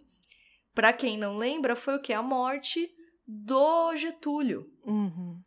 [0.74, 2.12] para quem não lembra, foi o que?
[2.12, 2.90] A morte
[3.26, 4.70] do Getúlio.
[4.84, 5.40] Uhum.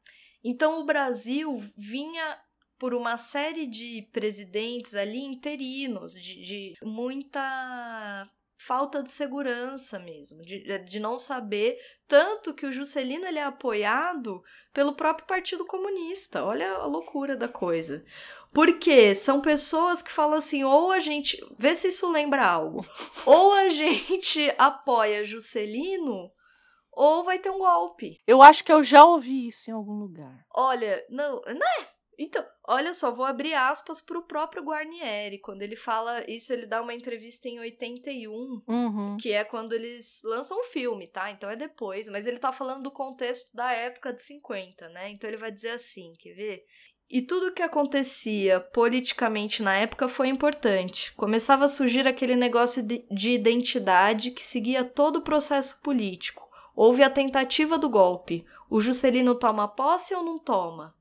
[0.44, 2.40] Então o Brasil vinha
[2.78, 10.80] por uma série de presidentes ali interinos, de, de muita falta de segurança mesmo, de,
[10.80, 14.42] de não saber tanto que o Juscelino ele é apoiado
[14.74, 16.44] pelo próprio Partido Comunista.
[16.44, 18.04] Olha a loucura da coisa.
[18.54, 22.86] Porque são pessoas que falam assim, ou a gente, vê se isso lembra algo.
[23.26, 26.32] Ou a gente apoia Juscelino
[26.96, 28.22] ou vai ter um golpe.
[28.26, 30.46] Eu acho que eu já ouvi isso em algum lugar.
[30.50, 31.88] Olha, não, né?
[32.18, 35.38] Então, olha só, vou abrir aspas pro próprio Guarnieri.
[35.40, 39.18] Quando ele fala isso, ele dá uma entrevista em 81, Uhum.
[39.20, 41.30] que é quando eles lançam o filme, tá?
[41.30, 45.10] Então é depois, mas ele tá falando do contexto da época de 50, né?
[45.10, 46.66] Então ele vai dizer assim, quer ver?
[47.08, 51.14] E tudo o que acontecia politicamente na época foi importante.
[51.14, 56.50] Começava a surgir aquele negócio de, de identidade que seguia todo o processo político.
[56.76, 58.44] Houve a tentativa do golpe.
[58.70, 60.96] O Juscelino toma posse ou não toma?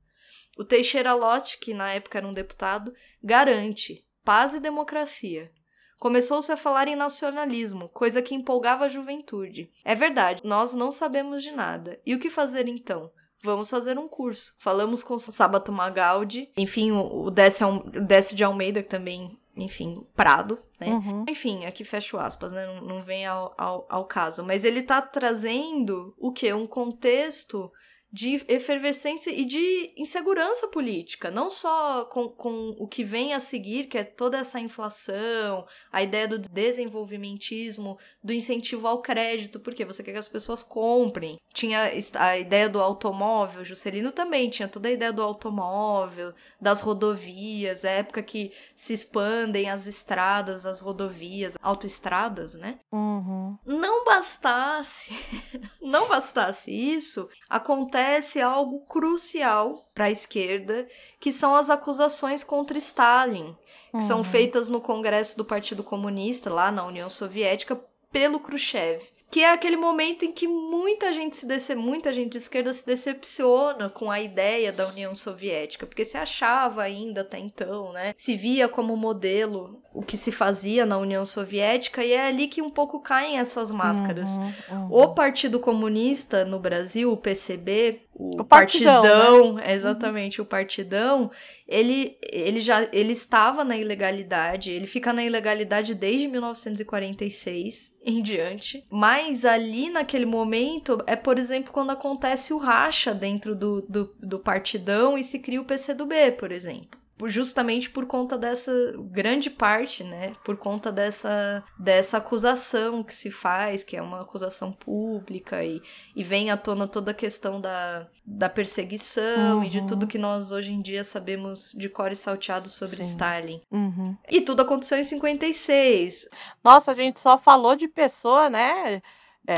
[0.56, 2.92] O Teixeira Lott, que na época era um deputado,
[3.22, 5.50] garante paz e democracia.
[5.98, 9.70] Começou-se a falar em nacionalismo, coisa que empolgava a juventude.
[9.84, 12.00] É verdade, nós não sabemos de nada.
[12.04, 13.10] E o que fazer então?
[13.42, 14.54] Vamos fazer um curso.
[14.58, 20.88] Falamos com Sábato Magaldi, enfim, o o Décio de Almeida, que também, enfim, Prado, né?
[20.88, 21.24] Uhum.
[21.28, 22.66] Enfim, aqui fecho aspas, né?
[22.66, 24.42] Não, não vem ao, ao, ao caso.
[24.42, 26.52] Mas ele tá trazendo o quê?
[26.54, 27.70] Um contexto
[28.14, 33.88] de efervescência e de insegurança política, não só com, com o que vem a seguir,
[33.88, 40.00] que é toda essa inflação, a ideia do desenvolvimentismo, do incentivo ao crédito, porque você
[40.00, 41.40] quer que as pessoas comprem.
[41.52, 47.84] Tinha a ideia do automóvel, Juscelino também tinha toda a ideia do automóvel, das rodovias,
[47.84, 52.78] a época que se expandem as estradas, as rodovias, autoestradas, né?
[52.92, 53.58] Uhum.
[53.66, 55.12] Não bastasse,
[55.82, 58.03] não bastasse isso, acontece
[58.42, 60.86] algo crucial para a esquerda,
[61.20, 63.56] que são as acusações contra Stalin,
[63.92, 64.24] que são Uhum.
[64.24, 67.80] feitas no Congresso do Partido Comunista, lá na União Soviética,
[68.10, 69.02] pelo Khrushchev.
[69.30, 71.74] Que é aquele momento em que muita gente se dece...
[71.74, 76.82] muita gente de esquerda se decepciona com a ideia da União Soviética, porque se achava
[76.82, 78.14] ainda até então, né?
[78.16, 82.60] Se via como modelo o que se fazia na União Soviética, e é ali que
[82.60, 84.36] um pouco caem essas máscaras.
[84.36, 84.88] Uhum, uhum.
[84.90, 89.08] O Partido Comunista no Brasil, o PCB, o, O Partidão, né?
[89.08, 91.30] Partidão, exatamente, o Partidão,
[91.66, 98.84] ele, ele já ele estava na ilegalidade, ele fica na ilegalidade desde 1946 em diante,
[98.90, 104.38] mas ali naquele momento é, por exemplo, quando acontece o racha dentro do, do, do
[104.40, 108.72] Partidão e se cria o PCdoB, por exemplo justamente por conta dessa
[109.10, 110.32] grande parte, né?
[110.44, 115.80] Por conta dessa, dessa acusação que se faz, que é uma acusação pública e,
[116.14, 119.86] e vem à tona toda a questão da, da perseguição e de Uhum.
[119.86, 123.10] tudo que nós hoje em dia sabemos de cor e salteado sobre Sim.
[123.10, 123.62] Stalin.
[123.70, 124.16] Uhum.
[124.28, 126.28] E tudo aconteceu em 56.
[126.62, 129.02] Nossa, a gente só falou de pessoa, né?
[129.46, 129.54] É,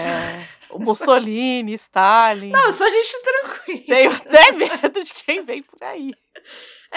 [0.69, 2.51] o Mussolini, Stalin.
[2.51, 3.85] Não, só gente tranquila.
[3.87, 6.13] Tenho até medo de quem vem por aí.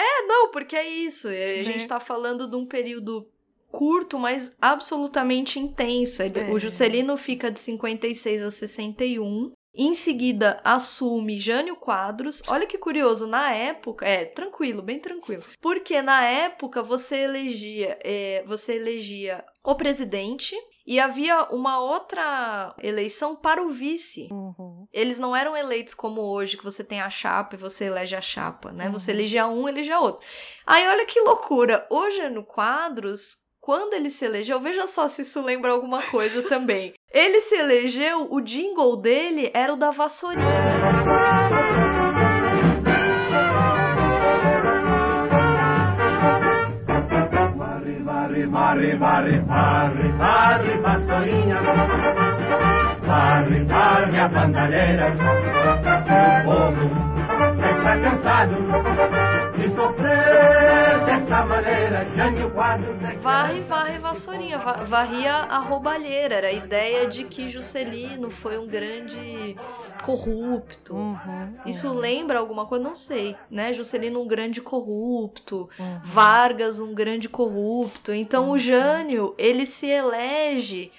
[0.00, 1.28] É, não, porque é isso.
[1.28, 1.62] A Né?
[1.62, 3.28] gente tá falando de um período
[3.70, 6.22] curto, mas absolutamente intenso.
[6.22, 6.50] Ele- É.
[6.50, 9.52] O Juscelino fica de 56 a 61.
[9.72, 12.42] Em seguida, assume Jânio Quadros.
[12.48, 14.04] Olha que curioso, na época.
[14.04, 15.44] É, tranquilo, bem tranquilo.
[15.60, 20.56] Porque na época você elegia, é, você elegia o presidente
[20.86, 24.28] e havia uma outra eleição para o vice.
[24.30, 24.86] Uhum.
[24.92, 28.20] Eles não eram eleitos como hoje, que você tem a chapa e você elege a
[28.20, 28.88] chapa, né?
[28.90, 29.16] Você Uhum.
[29.18, 30.24] elegia um, elegia outro.
[30.66, 31.86] Aí olha que loucura.
[31.90, 36.94] Hoje no Quadros, quando ele se elegeu, veja só se isso lembra alguma coisa também.
[37.12, 40.44] Ele se elegeu, o jingle dele era o da vassourinha.
[48.70, 51.56] Varre, varre, varre, varre, vassourinha.
[53.06, 55.06] Varre, varre a bandalheira.
[56.06, 56.84] O povo
[57.58, 58.99] está cansado
[63.18, 64.58] Varre, varre, vassourinha.
[64.58, 66.34] Va- varria a roubalheira.
[66.36, 69.56] Era a ideia de que Juscelino foi um grande
[70.04, 70.94] corrupto.
[70.94, 71.56] Uhum.
[71.66, 72.82] Isso lembra alguma coisa?
[72.82, 73.72] Não sei, né?
[73.72, 76.00] Juscelino um grande corrupto, Uhum.
[76.02, 78.12] Vargas um grande corrupto.
[78.12, 80.90] Então o Jânio, ele se elege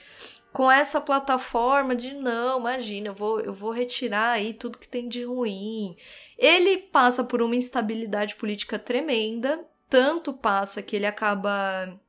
[0.54, 5.08] com essa plataforma de não, imagina, eu vou, eu vou retirar aí tudo que tem
[5.08, 5.96] de ruim.
[6.38, 9.60] Ele passa por uma instabilidade política tremenda,
[9.92, 12.00] tanto passa que ele acaba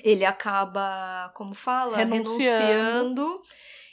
[0.00, 2.38] ele acaba, como fala, Renunciando.
[2.44, 3.42] renunciando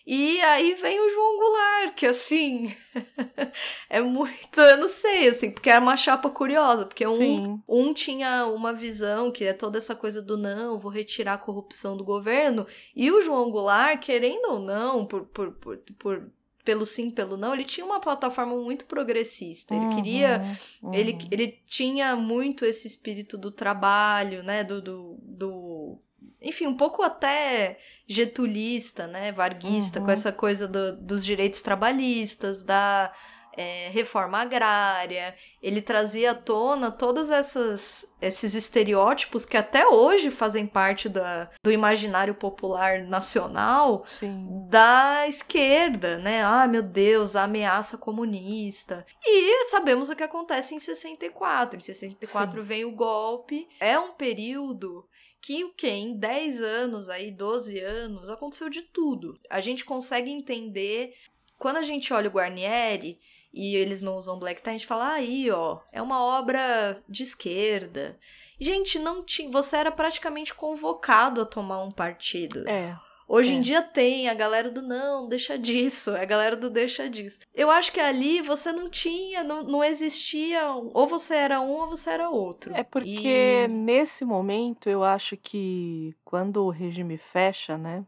[0.06, 2.76] E aí vem o João Goulart, que assim
[3.90, 7.64] é muito, eu não sei, assim, porque é uma chapa curiosa, porque um, Sim.
[7.68, 11.98] um tinha uma visão que é toda essa coisa do não, vou retirar a corrupção
[11.98, 16.32] do governo, e o João Goulart, querendo ou não, por, por, por, por
[16.66, 19.74] pelo sim, pelo não, ele tinha uma plataforma muito progressista.
[19.76, 20.42] Ele Uhum, queria
[20.82, 20.94] uhum.
[20.94, 24.64] ele, ele tinha muito esse espírito do trabalho, né?
[24.64, 26.00] Do, do, do-
[26.42, 29.32] enfim, um pouco até getulista, né?
[29.32, 30.06] Varguista, Uhum.
[30.06, 33.12] com essa coisa do- dos direitos trabalhistas, da
[33.58, 35.36] é, reforma agrária.
[35.62, 41.72] Ele trazia à tona todas essas esses estereótipos que até hoje fazem parte da, do
[41.72, 44.68] imaginário popular nacional Sim.
[44.70, 46.44] da esquerda, né?
[46.44, 49.06] Ah, meu Deus, a ameaça comunista.
[49.24, 51.78] E sabemos o que acontece em 64.
[51.78, 53.68] Em 64 vem o golpe.
[53.80, 55.08] É um período
[55.46, 59.40] que o que em 10 anos aí, 12 anos, aconteceu de tudo.
[59.48, 61.14] A gente consegue entender
[61.60, 63.20] quando a gente olha o Guarnieri
[63.56, 67.24] e eles não usam black tie, a gente fala aí, ó, é uma obra de
[67.24, 68.20] esquerda.
[68.60, 72.68] Gente, não tinha, você era praticamente convocado a tomar um partido.
[72.70, 72.96] É.
[73.28, 73.56] Hoje É.
[73.56, 77.40] em dia tem a galera do não, deixa disso, a galera do deixa disso.
[77.56, 81.88] Eu acho que ali você não tinha, não, não existia, ou você era um ou
[81.88, 82.72] você era outro.
[82.76, 88.06] É porque E- nesse momento eu acho que quando o regime fecha, né?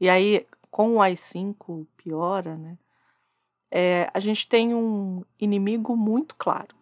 [0.00, 2.78] E aí com o AI-5 piora, né?
[3.74, 6.74] É, a gente tem um inimigo muito claro.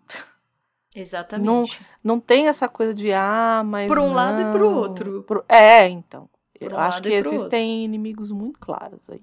[0.95, 1.81] Exatamente.
[2.03, 3.87] Não tem essa coisa de ah, mas.
[3.87, 5.23] Por um lado e pro não", outro.
[5.23, 6.29] pro- É, então.
[6.59, 9.23] Por eu um acho que existem inimigos muito claros aí,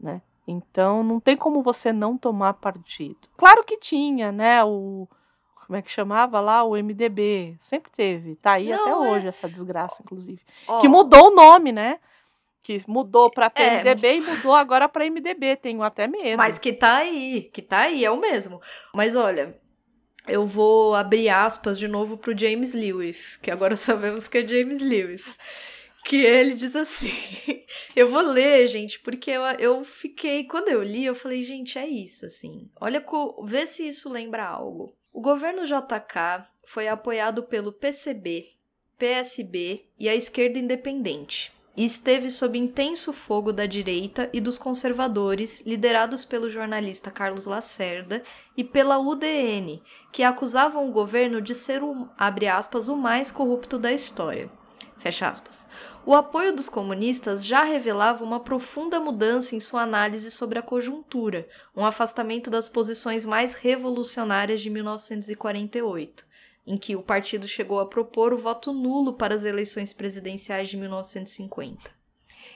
[0.00, 0.20] né?
[0.48, 3.28] Então não tem como você não tomar partido.
[3.36, 4.64] Claro que tinha, né?
[4.64, 5.06] O
[5.66, 8.34] como é que chamava lá o MDB, sempre teve.
[8.36, 10.40] Tá aí Não, até é- hoje essa desgraça, inclusive.
[10.66, 12.00] Ó, Que mudou o nome, né?
[12.62, 13.50] Que mudou pra É.
[13.82, 15.56] PMDB e mudou agora pra MDB.
[15.56, 16.36] Tenho até medo.
[16.36, 18.60] Mas que tá aí, que tá aí, é o mesmo.
[18.94, 19.58] Mas olha,
[20.28, 24.80] eu vou abrir aspas de novo pro James Lewis, que agora sabemos que é James
[24.82, 25.38] Lewis.
[26.04, 27.10] Que ele diz assim.
[27.94, 30.44] eu vou ler, gente, porque eu, eu fiquei.
[30.44, 32.70] Quando eu li, eu falei, gente, é isso, assim.
[32.80, 34.94] Olha, co- vê se isso lembra algo.
[35.12, 38.46] O governo JK foi apoiado pelo PCB,
[38.98, 41.52] PSB e a esquerda independente.
[41.76, 48.22] E esteve sob intenso fogo da direita e dos conservadores, liderados pelo jornalista Carlos Lacerda
[48.56, 53.92] e pela UDN, que acusavam o governo de ser o, aspas, o mais corrupto da
[53.92, 54.50] história.
[55.00, 55.66] Fecha aspas.
[56.04, 61.48] O apoio dos comunistas já revelava uma profunda mudança em sua análise sobre a conjuntura,
[61.74, 66.26] um afastamento das posições mais revolucionárias de 1948,
[66.66, 70.76] em que o partido chegou a propor o voto nulo para as eleições presidenciais de
[70.76, 71.90] 1950.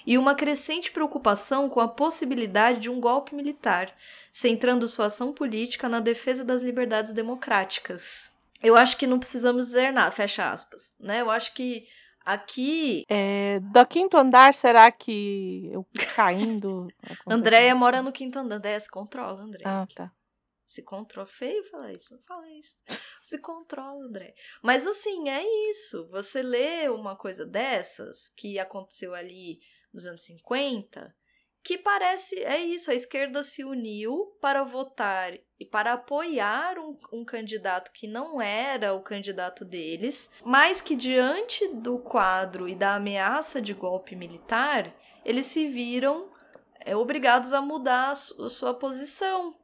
[0.07, 3.95] E uma crescente preocupação com a possibilidade de um golpe militar,
[4.33, 8.33] centrando sua ação política na defesa das liberdades democráticas.
[8.63, 11.21] Eu acho que não precisamos dizer nada, fecha aspas, né?
[11.21, 11.87] Eu acho que
[12.25, 16.89] aqui É, da quinto andar, será que eu caindo?
[17.27, 18.57] Andréia mora no quinto andar.
[18.57, 19.83] Andréia, se controla, Andréia.
[19.83, 20.11] Ah, tá.
[20.75, 21.27] Se controla.
[21.29, 22.77] Feio falar isso, não fala isso.
[23.23, 24.35] Se controla, André.
[24.63, 26.09] Mas assim, é isso.
[26.11, 29.61] Você lê uma coisa dessas, que aconteceu ali
[29.93, 31.15] nos anos 50,
[31.63, 32.43] que parece.
[32.43, 32.91] É isso.
[32.91, 38.93] A esquerda se uniu para votar e para apoiar um, um candidato que não era
[38.95, 44.93] o candidato deles, mas que diante do quadro e da ameaça de golpe militar,
[45.25, 46.29] eles se viram
[46.81, 49.57] é, obrigados a mudar a su- a sua posição.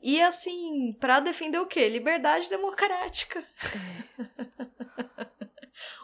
[0.00, 1.88] E assim, pra defender o quê?
[1.88, 3.44] Liberdade democrática.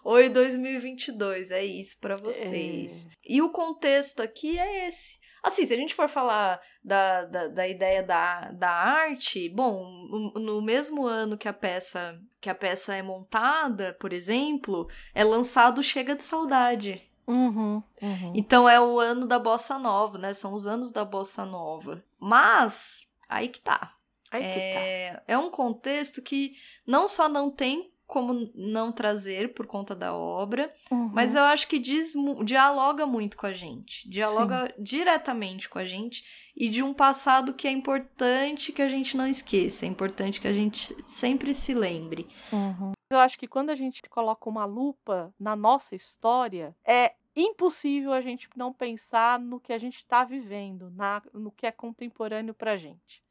[0.05, 3.09] Oi 2022, é isso pra vocês.
[3.27, 5.19] E o contexto aqui é esse.
[5.43, 10.33] Assim, se a gente for falar da, da, da ideia da, da arte, bom, no-
[10.41, 15.83] no mesmo ano que a peça que a peça é montada, por exemplo, é lançado
[15.83, 17.03] Chega de Saudade.
[17.27, 18.33] Uhum, uhum.
[18.35, 20.35] Então é o ano da bossa nova, né?
[20.35, 22.05] São os anos da bossa nova.
[22.21, 23.95] Mas aí que tá.
[24.31, 24.53] Aí que tá.
[24.55, 26.57] é, é um contexto que
[26.87, 31.09] não só não tem como não trazer por conta da obra, Uhum.
[31.13, 32.13] mas eu acho que diz,
[32.45, 34.09] dialoga muito com a gente.
[34.09, 36.23] Dialoga diretamente com a gente
[36.55, 39.87] e de um passado que é importante que a gente não esqueça.
[39.87, 42.27] É importante que a gente sempre se lembre.
[42.53, 42.93] Uhum.
[43.11, 48.21] Eu acho que quando a gente coloca uma lupa na nossa história, é impossível a
[48.21, 52.77] gente não pensar no que a gente está vivendo, na, no que é contemporâneo pra
[52.77, 53.23] gente.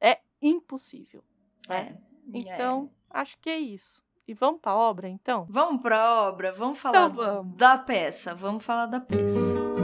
[0.00, 1.22] É impossível.
[1.68, 1.98] né?
[2.32, 4.02] Então, acho que é isso.
[4.26, 5.46] E vamos pra obra, então?
[5.50, 7.56] Vamos pra obra, vamos falar Então vamos.
[7.56, 9.83] da peça, vamos falar da peça.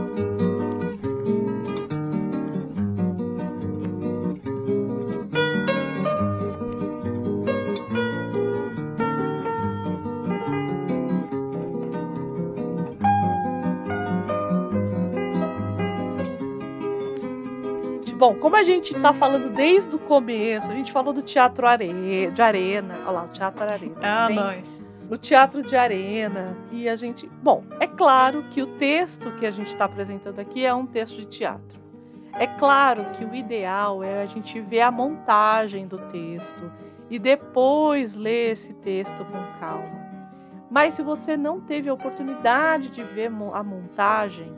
[18.20, 22.30] Bom, como a gente tá falando desde o começo, a gente falou do teatro are...
[22.30, 22.98] de arena.
[23.05, 23.97] Olha lá, o teatro arena.
[24.02, 24.82] Ah, Tem nós.
[25.09, 26.55] O teatro de arena.
[26.70, 27.26] E a gente.
[27.42, 31.16] Bom, é claro que o texto que a gente está apresentando aqui é um texto
[31.16, 31.80] de teatro.
[32.34, 36.70] É claro que o ideal é a gente ver a montagem do texto
[37.09, 39.98] e depois ler esse texto com calma.
[40.70, 44.52] Mas se você não teve a oportunidade de ver a montagem,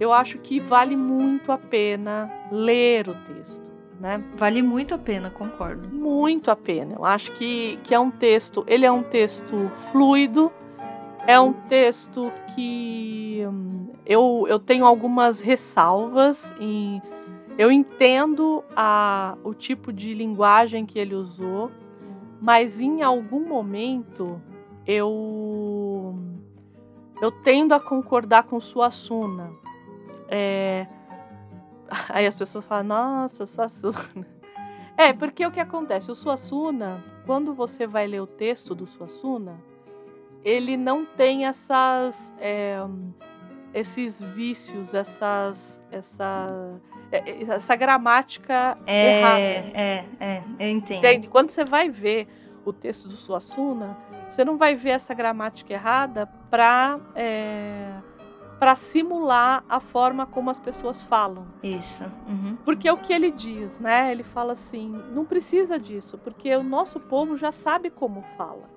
[0.00, 3.70] eu acho que vale muito a pena ler o texto,
[4.00, 4.22] né?
[4.36, 5.88] Vale muito a pena, concordo.
[5.88, 6.94] Muito a pena.
[6.94, 10.52] Eu acho que, que é um texto, ele é um texto fluido,
[11.26, 17.02] é um texto que hum, eu, eu tenho algumas ressalvas em
[17.58, 21.72] eu entendo a, o tipo de linguagem que ele usou,
[22.40, 24.40] mas em algum momento
[24.86, 26.16] eu
[27.20, 29.50] eu tendo a concordar com Suassuna.
[30.28, 30.86] É,
[32.10, 33.94] aí as pessoas falam, nossa, Suassuna.
[35.00, 36.10] É, porque o que acontece?
[36.10, 39.62] O Suassuna, quando você vai ler o texto do Suassuna,
[40.44, 42.78] ele não tem essas, é,
[43.72, 46.80] esses vícios, essas, essa,
[47.12, 49.40] é, essa gramática É, errada.
[49.40, 50.98] é, é, eu entendo.
[50.98, 51.28] Entende?
[51.28, 52.26] Quando você vai ver
[52.64, 53.96] o texto do Suassuna,
[54.28, 56.98] você não vai ver essa gramática errada para
[58.58, 61.46] para simular a forma como as pessoas falam.
[61.62, 62.04] Isso.
[62.28, 62.56] uhum.
[62.64, 64.10] Porque é o que ele diz, né?
[64.10, 68.68] Ele fala assim: não precisa disso, porque o nosso povo já sabe como fala.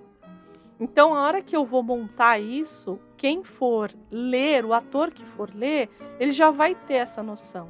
[0.79, 5.51] Então, a hora que eu vou montar isso, quem for ler, o ator que for
[5.53, 5.89] ler,
[6.19, 7.69] ele já vai ter essa noção.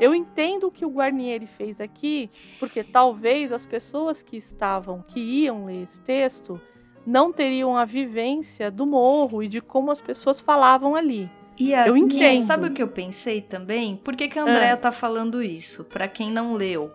[0.00, 5.20] Eu entendo o que o Guarnieri fez aqui, porque talvez as pessoas que estavam, que
[5.20, 6.60] iam ler esse texto,
[7.06, 11.30] não teriam a vivência do morro e de como as pessoas falavam ali.
[11.58, 12.40] E a, Eu e entendo.
[12.40, 13.96] sabe o que eu pensei também?
[13.96, 14.76] Por que, que a Andrea Ah.
[14.76, 15.84] tá falando isso?
[15.84, 16.92] Pra quem não leu.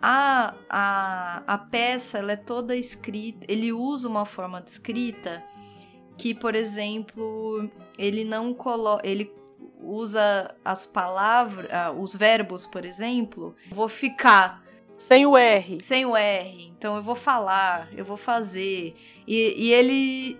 [0.00, 3.46] A, a, a peça ela é toda escrita.
[3.48, 5.42] Ele usa uma forma de escrita
[6.18, 9.06] que, por exemplo, ele não coloca.
[9.06, 9.32] Ele
[9.80, 13.54] usa as palavras, ah, os verbos, por exemplo.
[13.70, 14.62] Vou ficar
[14.98, 15.78] Sem o R.
[15.82, 16.72] sem o R.
[16.78, 18.94] Então eu vou falar, eu vou fazer.
[19.26, 20.36] E, e ele,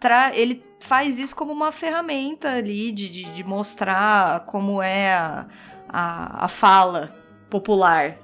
[0.00, 5.46] tra ele faz isso como uma ferramenta ali de, de, de mostrar como é a,
[5.88, 7.16] a, a fala
[7.48, 8.18] popular.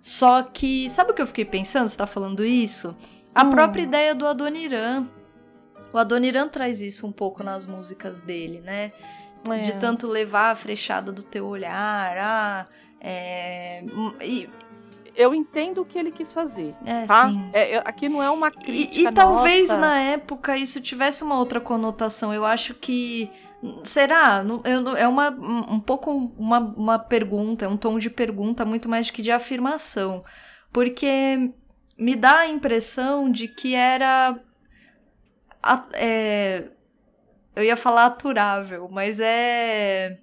[0.00, 1.88] Só que, sabe o que eu fiquei pensando?
[1.88, 2.96] Você tá falando isso?
[3.34, 3.50] A Hum.
[3.50, 5.06] própria ideia do Adoniran.
[5.92, 8.92] O Adoniran traz isso um pouco nas músicas dele, né?
[9.48, 9.60] É.
[9.60, 12.66] De tanto levar a frechada do teu olhar, ah,
[13.00, 13.82] é,
[14.22, 14.48] e,
[15.20, 16.74] eu entendo o que ele quis fazer.
[16.84, 17.28] É, tá?
[17.28, 17.50] sim.
[17.52, 19.10] É, aqui não é uma E, crítica.
[19.10, 19.80] e talvez nossa.
[19.80, 22.32] na época isso tivesse uma outra conotação.
[22.32, 23.30] Eu acho que.
[23.84, 24.42] Será?
[24.64, 29.08] Eu é uma, um pouco uma, uma pergunta, é um tom de pergunta muito mais
[29.08, 30.24] do que de afirmação.
[30.72, 31.52] Porque
[31.98, 34.40] me dá a impressão de que era.
[35.92, 36.64] é,
[37.54, 40.18] eu ia falar aturável, mas é.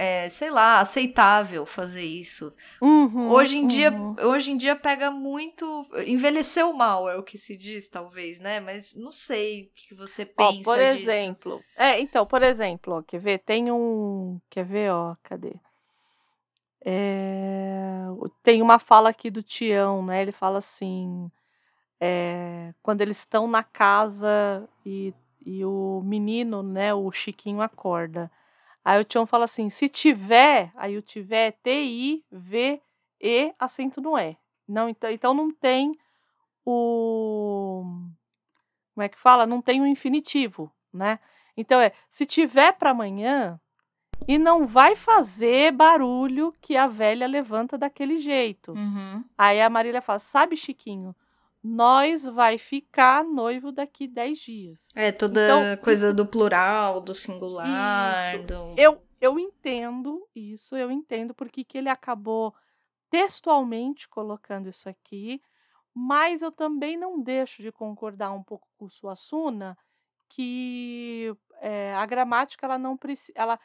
[0.00, 2.54] É, sei lá, aceitável fazer isso.
[2.80, 4.14] Uhum, Hoje em dia, uhum.
[4.22, 5.66] hoje em dia pega muito,
[6.06, 8.60] envelheceu mal, é o que se diz, talvez, né?
[8.60, 11.10] Mas não sei o que você Ó, pensa por disso.
[11.10, 11.66] exemplo.
[11.76, 13.38] É, então, por exemplo, ó, quer ver?
[13.40, 14.40] Tem um.
[14.48, 15.54] Quer ver, ó, cadê?
[16.84, 18.04] É,
[18.42, 20.22] tem uma fala aqui do Tião, né?
[20.22, 21.30] Ele fala assim.
[22.00, 25.14] é, quando eles estão na casa e,
[25.44, 28.30] e o menino, né, o Chiquinho acorda.
[28.84, 34.36] Aí o Tião fala assim: se tiver, aí o tiver é T-I-V-E, acento no E.
[34.66, 35.92] Não, então, então não tem
[36.64, 37.84] o.
[38.94, 39.46] Como é que fala?
[39.46, 41.18] Não tem o infinitivo, né?
[41.56, 43.60] Então é: se tiver para amanhã,
[44.26, 48.72] e não vai fazer barulho que a velha levanta daquele jeito.
[48.72, 49.24] Uhum.
[49.36, 51.14] Aí a Marília fala: sabe, Chiquinho,
[51.62, 54.88] nós vai ficar noivo daqui 10 dias.
[54.94, 58.44] É, toda Então, coisa isso- do plural, do singular, Isso.
[58.46, 58.74] do...
[58.76, 62.54] Eu, eu entendo isso, eu entendo porque que ele acabou
[63.10, 65.40] textualmente colocando isso aqui,
[65.94, 69.76] mas eu também não deixo de concordar um pouco com Suassuna
[70.28, 73.58] que é, a gramática ela não precisa, ela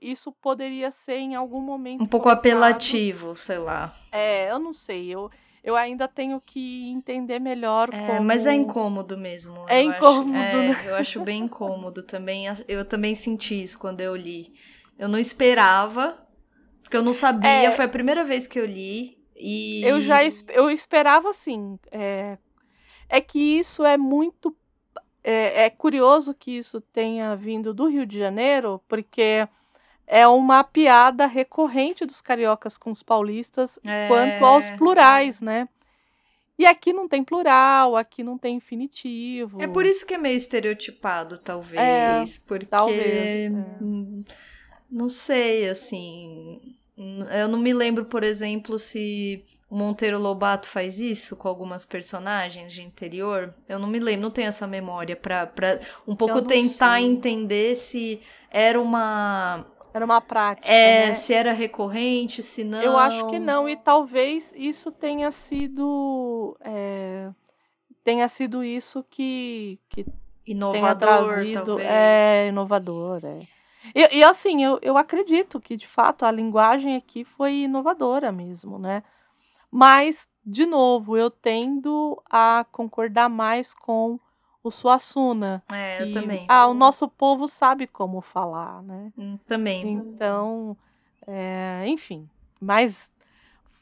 [0.00, 2.38] isso poderia ser em algum momento um pouco colocado.
[2.38, 3.92] apelativo, sei lá.
[4.12, 5.30] É, eu não sei, eu,
[5.62, 9.64] eu ainda tenho que entender melhor É, como mas é incômodo mesmo.
[9.68, 9.98] É eu acho.
[9.98, 10.76] incômodo, É, né?
[10.86, 12.46] Eu acho bem incômodo também.
[12.66, 14.52] Eu também senti isso quando eu li.
[14.98, 16.16] Eu não esperava,
[16.82, 17.48] porque eu não sabia.
[17.48, 17.70] É.
[17.72, 19.18] Foi a primeira vez que eu li.
[19.36, 21.78] E Eu já eu esperava assim.
[21.90, 22.36] É,
[23.08, 24.54] é que isso é muito.
[25.22, 29.46] É, é curioso que isso tenha vindo do Rio de Janeiro, porque
[30.12, 34.08] é uma piada recorrente dos cariocas com os paulistas É.
[34.08, 35.68] quanto aos plurais, né?
[36.58, 39.62] E aqui não tem plural, aqui não tem infinitivo.
[39.62, 41.80] É por isso que é meio estereotipado, talvez.
[41.80, 42.66] É, porque.
[42.66, 43.56] talvez, é.
[43.80, 44.24] hum,
[44.90, 46.76] Não sei, assim.
[47.32, 52.74] Eu não me lembro, por exemplo, se o Monteiro Lobato faz isso com algumas personagens
[52.74, 53.54] de interior.
[53.68, 55.48] Eu não me lembro, não tenho essa memória pra
[56.06, 57.06] um pouco tentar sei.
[57.06, 58.20] entender se
[58.50, 59.64] era uma.
[59.92, 60.68] Era uma prática.
[60.68, 61.14] É, né?
[61.14, 62.80] se era recorrente, se não.
[62.80, 66.56] Eu acho que não, e talvez isso tenha sido.
[66.60, 67.30] é,
[68.04, 70.06] tenha sido isso que, que
[70.46, 71.64] Inovador, trazido.
[71.64, 71.88] talvez.
[71.88, 73.38] É, inovador, é.
[73.94, 78.78] E, e, assim, eu, eu acredito que, de fato, a linguagem aqui foi inovadora mesmo,
[78.78, 79.02] né?
[79.70, 84.18] Mas, de novo, eu tendo a concordar mais com
[84.62, 85.62] o Suassuna.
[85.72, 86.46] É, eu que, também.
[86.48, 89.12] Ah, o nosso povo sabe como falar, né?
[89.16, 89.86] Hum, Também.
[89.92, 90.76] Então,
[91.26, 92.28] é, enfim.
[92.60, 93.10] Mas,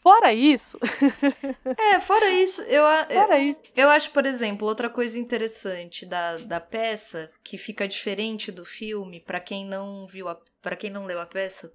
[0.02, 0.78] fora isso,
[1.76, 3.60] É, fora isso, eu, fora eu, isso.
[3.74, 9.20] eu acho, por exemplo, outra coisa interessante da, da peça, que fica diferente do filme,
[9.20, 10.26] pra quem não viu,
[10.62, 11.72] para quem não leu a peça,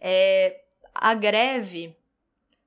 [0.00, 0.60] é
[0.94, 1.96] a greve,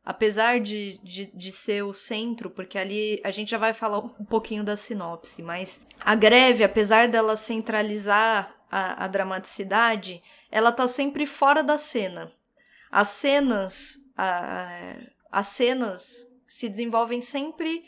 [0.06, 4.26] apesar de, de, de ser o centro, porque ali a gente já vai falar um
[4.26, 10.22] pouquinho da sinopse, mas a greve, apesar dela centralizar a, a dramaticidade,
[10.52, 12.32] ela tá sempre fora da cena.
[12.92, 14.98] As cenas, a-
[15.32, 17.84] as cenas se desenvolvem sempre,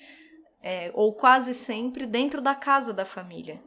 [0.64, 3.62] é, ou quase sempre, dentro da casa da família.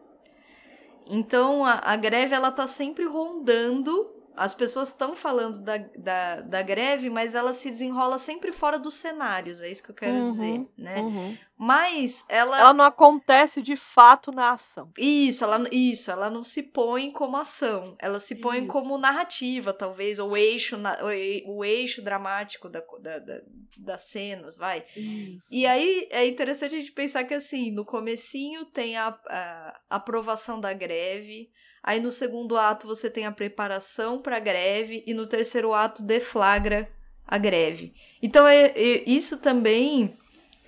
[1.06, 4.14] Então a, a greve ela tá sempre rondando.
[4.38, 8.94] As pessoas estão falando da, da, da greve, mas ela se desenrola sempre fora dos
[8.94, 11.00] cenários, é isso que eu quero Uhum, dizer, né?
[11.02, 11.36] uhum.
[11.60, 14.92] Mas ela Ela não acontece de fato na ação.
[14.96, 18.68] isso, ela, isso, ela não se põe como ação, ela se põe Isso.
[18.68, 20.76] como narrativa, talvez, ou eixo,
[21.46, 23.42] o eixo dramático da, da- da-
[23.76, 24.84] das cenas, vai.
[25.50, 30.60] E aí é interessante a gente pensar que assim, no comecinho tem a, a aprovação
[30.60, 31.50] da greve,
[31.88, 36.02] aí no segundo ato você tem a preparação para a greve e no terceiro ato
[36.02, 36.88] deflagra
[37.26, 37.92] a greve.
[38.22, 40.16] Então é, é- isso também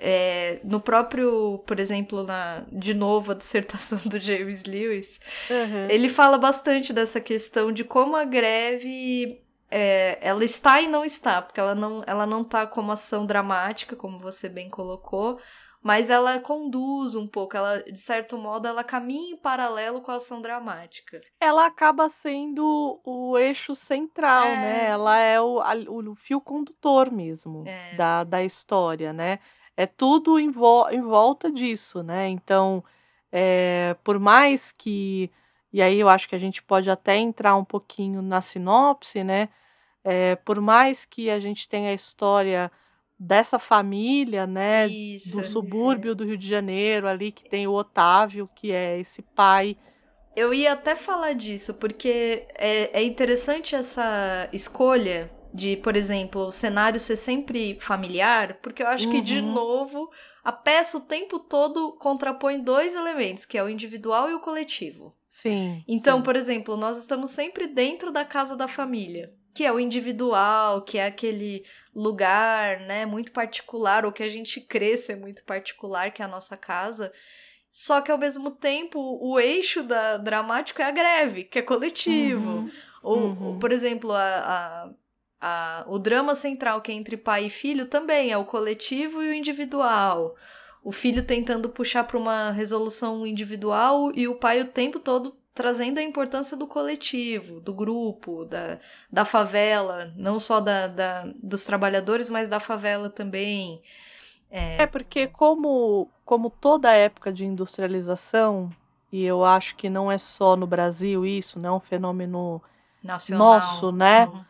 [0.03, 5.21] é, no próprio, por exemplo, na de novo a dissertação do James Lewis,
[5.51, 5.89] Uhum.
[5.91, 11.43] ele fala bastante dessa questão de como a greve é, ela está e não está,
[11.43, 15.39] porque ela não, ela não tá como ação dramática, como você bem colocou,
[15.83, 20.17] mas ela conduz um pouco, ela, de certo modo, ela caminha em paralelo com a
[20.17, 21.21] ação dramática.
[21.41, 24.57] Ela acaba sendo o eixo central, É.
[24.57, 24.87] né?
[24.91, 27.97] Ela é o, a- o fio condutor mesmo É.
[27.97, 29.39] da, da história, né?
[29.77, 32.29] É tudo em, vo- em volta disso, né?
[32.29, 32.85] Então,
[33.33, 35.31] é, por mais que.
[35.73, 39.49] E aí eu acho que a gente pode até entrar um pouquinho na sinopse, né?
[40.05, 42.71] É, por mais que a gente tenha a história
[43.21, 44.89] dessa família, né?
[44.89, 45.37] Isso.
[45.37, 49.77] Do subúrbio do Rio de Janeiro, ali que tem o Otávio, que é esse pai
[50.37, 56.53] Eu ia até falar disso, porque é, é interessante essa escolha de, por exemplo, o
[56.53, 59.53] cenário ser sempre familiar, porque eu acho que, de Uhum.
[59.53, 60.09] novo,
[60.45, 65.15] a peça o tempo todo contrapõe dois elementos, que é o individual e o coletivo.
[65.29, 65.83] Sim.
[65.87, 66.23] Então, sim.
[66.23, 70.99] por exemplo, nós estamos sempre dentro da casa da família, que é o individual, que
[70.99, 71.65] é aquele
[71.95, 76.29] lugar, né, muito particular, ou que a gente crê ser muito particular, que é a
[76.29, 77.13] nossa casa.
[77.71, 82.51] Só que ao mesmo tempo, o eixo da dramático é a greve, que é coletivo.
[82.51, 82.71] Uhum.
[83.03, 83.43] Ou, Uhum.
[83.47, 84.91] ou, por exemplo, a,
[85.41, 89.23] a, a- o drama central que é entre pai e filho também é o coletivo
[89.23, 90.35] e o individual.
[90.83, 95.99] O filho tentando puxar para uma resolução individual e o pai o tempo todo trazendo
[95.99, 98.79] a importância do coletivo, do grupo, da,
[99.11, 103.83] da favela, não só da, da, dos trabalhadores, mas da favela também.
[104.51, 108.71] É porque como, como toda época de industrialização,
[109.13, 112.63] e eu acho que não é só no Brasil isso, não é um fenômeno
[113.03, 113.47] Nacional.
[113.55, 114.27] nosso, né?
[114.27, 114.45] Uhum.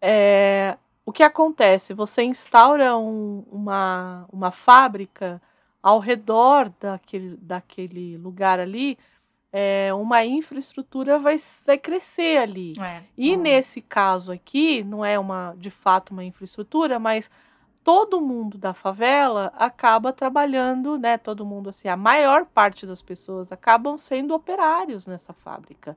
[0.00, 1.94] É, o que acontece?
[1.94, 5.40] Você instaura um- uma, uma fábrica
[5.82, 8.98] ao redor daquele, daquele lugar ali,
[9.52, 12.72] é, uma infraestrutura vai, vai crescer ali.
[12.80, 13.02] É.
[13.16, 17.30] E nesse caso aqui, não é uma de fato uma infraestrutura, mas
[17.82, 21.16] todo mundo da favela acaba trabalhando, né?
[21.16, 25.96] Todo mundo, assim, a maior parte das pessoas acabam sendo operários nessa fábrica.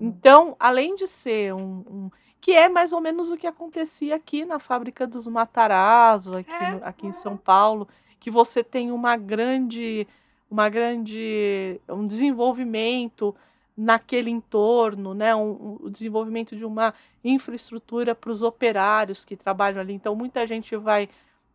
[0.00, 2.10] Então, além de ser um, um-
[2.40, 6.84] que é mais ou menos o que acontecia aqui na fábrica dos Matarazzo, aqui, no-
[6.84, 7.86] aqui em São Paulo,
[8.20, 10.06] que você tem uma grande,
[10.50, 13.34] uma grande, um desenvolvimento
[13.76, 15.34] naquele entorno, né?
[15.34, 16.92] Um, um- desenvolvimento de uma
[17.24, 19.92] infraestrutura para os operários que trabalham ali.
[19.94, 21.08] Então, muita gente vai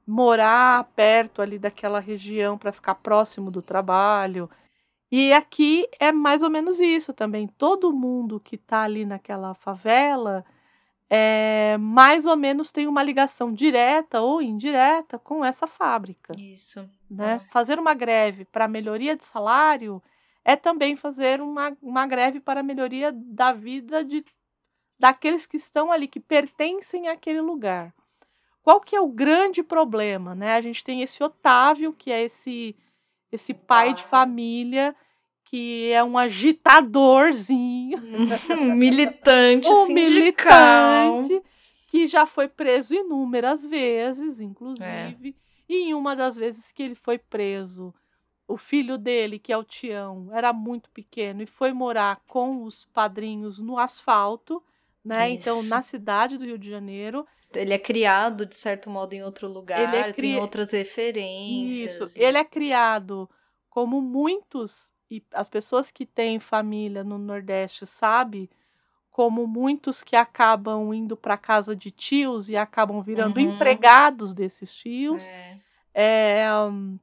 [0.08, 4.50] morar perto ali daquela região para ficar próximo do trabalho.
[5.12, 7.48] E aqui é mais ou menos isso também.
[7.48, 10.44] Todo mundo que está ali naquela favela
[11.16, 16.34] é, mais ou menos tem uma ligação direta ou indireta com essa fábrica.
[16.36, 16.90] Isso.
[17.08, 17.40] Né?
[17.52, 20.02] Fazer uma greve para melhoria de salário
[20.44, 24.26] é também fazer uma, uma greve para a melhoria da vida de,
[24.98, 27.94] daqueles que estão ali, que pertencem àquele lugar.
[28.64, 30.34] Qual que é o grande problema?
[30.34, 30.56] Né?
[30.56, 32.76] A gente tem esse Otávio, que é esse,
[33.32, 34.96] esse pai de família,
[35.46, 37.98] que é um agitadorzinho.
[38.60, 41.22] Um militante um sindical.
[41.24, 41.44] militante
[41.88, 45.36] que já foi preso inúmeras vezes, inclusive.
[45.70, 47.94] E em uma das vezes que ele foi preso,
[48.48, 52.86] o filho dele, que é o Tião, era muito pequeno e foi morar com os
[52.86, 54.62] padrinhos no asfalto,
[55.06, 55.30] né?
[55.30, 55.70] Então, Isso.
[55.70, 57.28] na cidade do Rio de Janeiro.
[57.56, 62.10] Ele é criado, de certo modo, em outro lugar, Ele é tem cri- outras referências.
[62.10, 62.20] Isso.
[62.20, 63.30] Ele é criado
[63.70, 68.50] como muitos, e as pessoas que têm família no Nordeste sabem,
[69.12, 73.48] como muitos que acabam indo para casa de tios e acabam virando Uhum.
[73.52, 75.24] empregados desses tios.
[75.96, 76.42] É.
[76.42, 76.98] É, hum,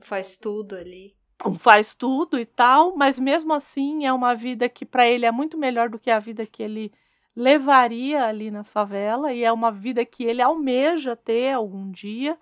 [0.00, 1.14] Faz tudo ali.
[1.58, 5.56] faz tudo e tal, mas mesmo assim é uma vida que para ele é muito
[5.58, 6.92] melhor do que a vida que ele
[7.36, 12.38] levaria ali na favela e é uma vida que ele almeja ter algum dia.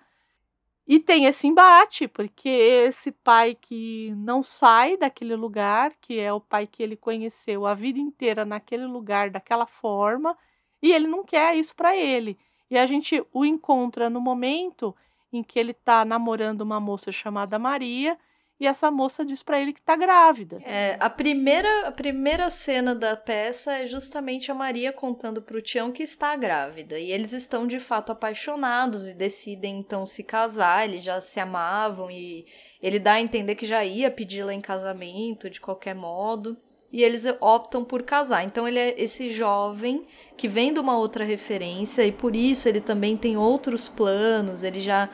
[0.87, 6.41] E tem esse embate, porque esse pai que não sai daquele lugar, que é o
[6.41, 10.37] pai que ele conheceu a vida inteira naquele lugar, daquela forma,
[10.83, 12.37] e ele não quer isso para ele.
[12.69, 14.95] E a gente o encontra no momento
[15.33, 18.19] em que ele está namorando uma moça chamada Maria,
[18.63, 20.63] e essa moça diz para ele que está grávida.
[20.65, 25.91] É, a primeira, a primeira cena da peça é justamente a Maria contando pro Tião
[25.91, 26.97] que está grávida.
[26.97, 30.89] E eles estão de fato apaixonados e decidem então se casar.
[30.89, 32.47] Eles já se amavam e
[32.81, 36.57] ele dá a entender que já ia pedi-la em casamento de qualquer modo.
[36.93, 38.45] E eles optam por casar.
[38.45, 40.07] Então ele é esse jovem
[40.37, 44.63] que vem de uma outra referência e por isso ele também tem outros planos.
[44.63, 45.11] Ele já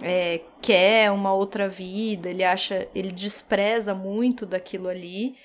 [0.00, 5.36] é, quer uma outra vida, ele acha, ele despreza muito daquilo ali.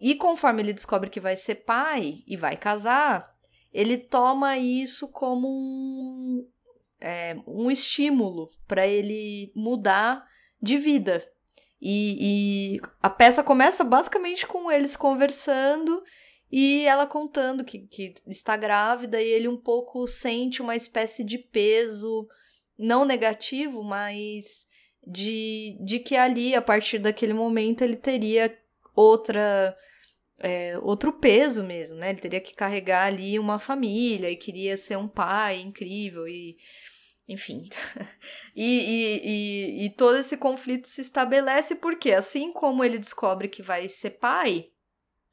[0.00, 3.34] E conforme ele descobre que vai ser pai e vai casar,
[3.72, 6.48] ele toma isso como um,
[7.00, 10.26] é, um estímulo para ele mudar
[10.60, 11.26] de vida.
[11.80, 16.02] E, e a peça começa basicamente com eles conversando
[16.52, 21.38] e ela contando que, que está grávida e ele um pouco sente uma espécie de
[21.38, 22.28] peso
[22.80, 24.66] não negativo, mas
[25.06, 28.56] de, de que ali, a partir daquele momento, ele teria
[28.94, 29.76] outra.
[30.38, 32.10] é, outro peso mesmo, né?
[32.10, 36.56] Ele teria que carregar ali uma família e queria ser um pai incrível e.
[37.28, 37.68] Enfim.
[38.56, 43.62] e, e, e, e todo esse conflito se estabelece porque, assim como ele descobre que
[43.62, 44.70] vai ser pai,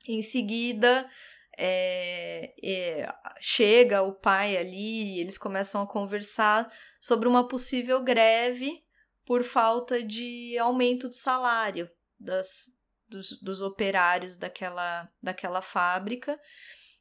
[0.08, 1.10] em seguida
[1.58, 6.72] é, é, chega o pai ali eles começam a conversar
[7.02, 8.84] sobre uma possível greve
[9.26, 11.90] por falta de aumento de salário
[12.20, 12.72] das,
[13.10, 16.40] dos, dos operários daquela, daquela fábrica.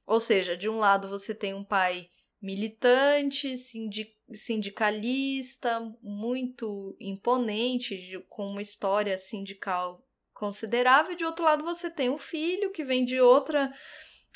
[0.07, 2.09] Ou seja, de um lado você tem um pai
[2.41, 10.05] militante, sindi sindicalista, muito imponente, com uma história sindical
[10.35, 13.73] considerável, e de outro lado você tem um filho que vem de outra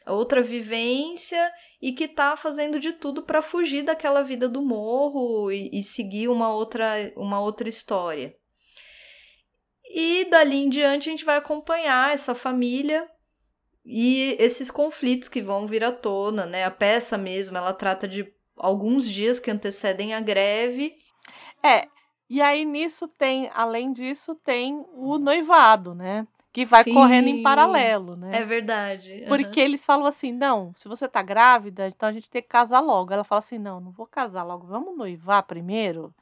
[0.06, 5.70] outra vivência e que tá fazendo de tudo para fugir daquela vida do morro e,
[5.72, 8.34] e, seguir uma outra uma outra história.
[9.92, 13.08] E dali em diante a gente vai acompanhar essa família
[13.84, 16.64] e esses conflitos que vão vir à tona, né?
[16.64, 20.94] A peça mesmo, ela trata de alguns dias que antecedem a greve.
[21.62, 21.88] É,
[22.28, 26.26] e aí nisso tem, além disso, tem o noivado, né?
[26.52, 28.40] Que vai Sim, correndo em paralelo, né?
[28.40, 29.24] É verdade.
[29.28, 32.80] Porque eles falam assim: não, se você tá grávida, então a gente tem que casar
[32.80, 33.12] logo.
[33.12, 36.12] Ela fala assim: não, não vou casar logo, vamos noivar primeiro.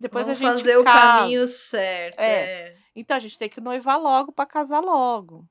[0.00, 0.98] Depois Vamos a gente fazer o casa.
[0.98, 2.20] caminho certo.
[2.20, 2.44] É.
[2.44, 2.76] é.
[2.94, 5.44] Então a gente tem que noivar logo para casar logo.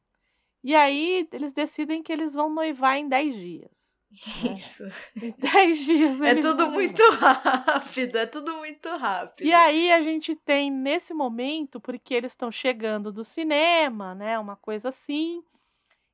[0.64, 3.86] E aí eles decidem que eles vão noivar em 10 dias.
[4.10, 4.54] Né?
[4.54, 4.84] Isso.
[5.22, 6.22] Em 10 dias.
[6.22, 9.46] É tudo vão muito rápido, é tudo muito rápido.
[9.46, 14.40] E aí a gente tem nesse momento, porque eles estão chegando do cinema, né?
[14.40, 15.44] Uma coisa assim.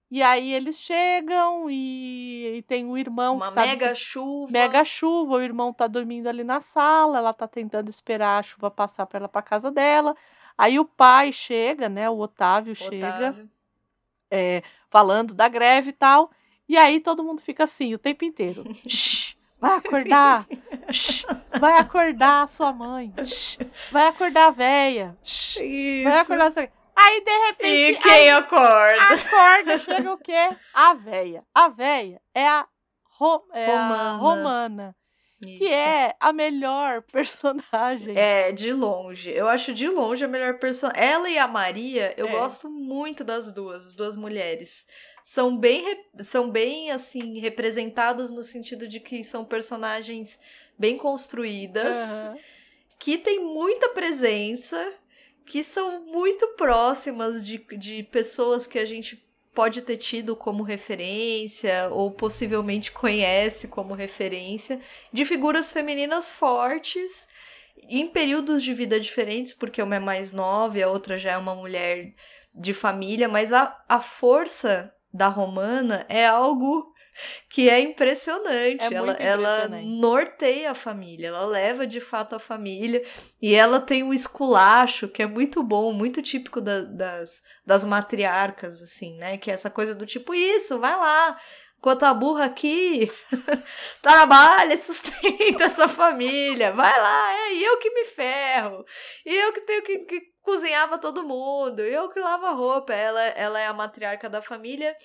[0.10, 3.36] E aí eles chegam e, e tem o irmão.
[3.36, 4.52] Uma tá- mega chuva.
[4.52, 8.70] Mega chuva, o irmão tá dormindo ali na sala, ela tá tentando esperar a chuva
[8.70, 10.16] passar para ela para casa dela.
[10.56, 12.08] Aí o pai chega, né?
[12.10, 13.08] O Otávio, chega.
[13.08, 13.50] Otávio.
[14.30, 16.30] é, falando da greve e tal.
[16.68, 18.64] E aí todo mundo fica assim o tempo inteiro.
[18.88, 20.48] Shh, vai acordar.
[20.92, 21.26] Shh,
[21.60, 23.14] vai acordar a sua mãe.
[23.26, 23.58] Shh,
[23.92, 25.18] vai acordar a véia.
[26.04, 26.70] Vai acordar a sua...
[26.96, 27.98] Aí, de repente.
[27.98, 29.02] E quem aí, acorda?
[29.16, 30.56] Acorda, chega o quê?
[30.74, 31.44] A véia.
[31.54, 32.68] A véia é a,
[33.20, 34.18] ro, é a Romana.
[34.18, 34.96] romana.
[35.42, 38.14] Que é a melhor personagem.
[38.16, 39.30] É, de longe.
[39.32, 41.04] Eu acho de longe a melhor personagem.
[41.04, 42.32] Ela e a Maria, eu É.
[42.32, 44.86] gosto muito das duas, as duas mulheres.
[45.24, 50.40] São bem, são bem, assim, representadas no sentido de que são personagens
[50.78, 52.38] bem construídas, Aham.
[53.00, 54.94] que têm muita presença,
[55.46, 59.24] que são muito próximas de, de pessoas que a gente
[59.54, 64.80] pode ter tido como referência, ou possivelmente conhece como referência,
[65.12, 67.28] de figuras femininas fortes
[67.78, 71.38] em períodos de vida diferentes, porque uma é mais nova e a outra já é
[71.38, 72.14] uma mulher
[72.54, 76.92] de família, mas a, a força da Romana é algo
[77.50, 78.82] que é impressionante.
[78.84, 79.88] É ela, muito ela impressionante.
[80.02, 83.04] norteia a família, ela leva de fato a família
[83.42, 88.82] e ela tem um esculacho que é muito bom, muito típico da- das, das matriarcas,
[88.82, 89.38] assim, né?
[89.38, 91.38] Que é essa coisa do tipo, isso, vai lá.
[91.78, 93.12] Enquanto a burra aqui
[94.02, 98.86] trabalha, sustenta essa família, vai lá, é eu que me ferro,
[99.26, 102.94] e eu que tenho que, que cozinhar pra todo mundo, eu que lavo a roupa.
[102.94, 104.96] Ela, ela é a matriarca da família,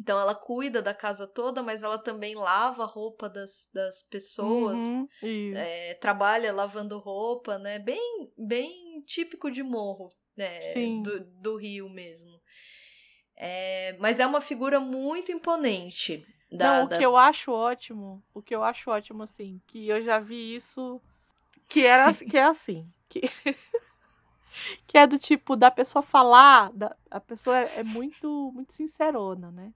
[0.00, 4.78] então ela cuida da casa toda, mas ela também lava a roupa das, das pessoas,
[4.78, 5.08] Uhum,
[5.54, 7.78] é, trabalha lavando roupa, né?
[7.80, 10.60] Bem, bem típico de morro, né?
[11.02, 12.40] Do, do Rio mesmo.
[13.36, 16.24] É, mas é uma figura muito imponente.
[16.50, 19.88] Da, Não, o da- que eu acho ótimo, o que eu acho ótimo, assim, que
[19.88, 21.00] eu já vi isso,
[21.68, 23.22] que, era, que é assim, que,
[24.86, 29.50] que é do tipo, da pessoa falar, da, a pessoa é, é muito, muito sincerona,
[29.50, 29.72] né?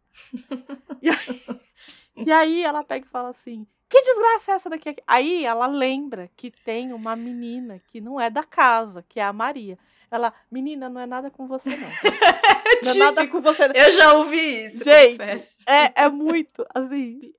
[1.00, 1.60] E aí,
[2.16, 4.96] e aí ela pega e fala assim, que desgraça é essa daqui?
[5.06, 9.32] Aí ela lembra que tem uma menina que não é da casa, que é a
[9.32, 9.78] Maria.
[10.10, 11.88] Ela, menina, não é nada com você, não.
[12.84, 13.74] Não é nada com você, não.
[13.76, 15.58] Eu já ouvi isso, Gente, confesso.
[15.68, 17.32] é, é muito, assim.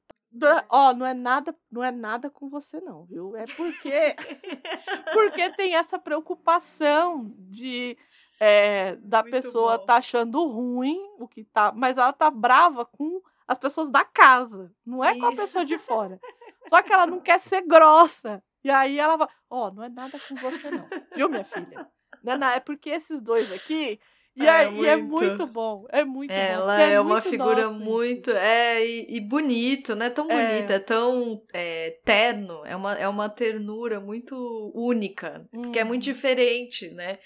[0.69, 3.35] Ó, não é nada, não é nada com você não, viu?
[3.35, 4.15] É porque
[5.13, 7.97] porque tem essa preocupação de
[8.39, 9.85] é, da Muito pessoa bom.
[9.85, 14.73] tá achando ruim o que tá, mas ela tá brava com as pessoas da casa,
[14.85, 15.41] não é com a Isso.
[15.41, 16.19] pessoa de fora.
[16.67, 18.41] Só que ela não quer ser grossa.
[18.63, 21.89] E aí ela vai, ó, não é nada com você não, viu, minha filha?
[22.23, 23.99] Não é, nada, é porque esses dois aqui
[24.35, 25.11] e É é, e é muito.
[25.25, 26.35] muito bom, é muito bom.
[26.35, 27.73] Ela porque é, uma muito figura isso.
[27.73, 28.31] muito.
[28.31, 30.09] É, e, e bonito, né?
[30.09, 30.47] Tão É.
[30.47, 34.35] bonito, é tão é, terno, é uma, é uma ternura muito
[34.75, 36.13] única, porque é muito Uhum.
[36.13, 37.19] diferente, né?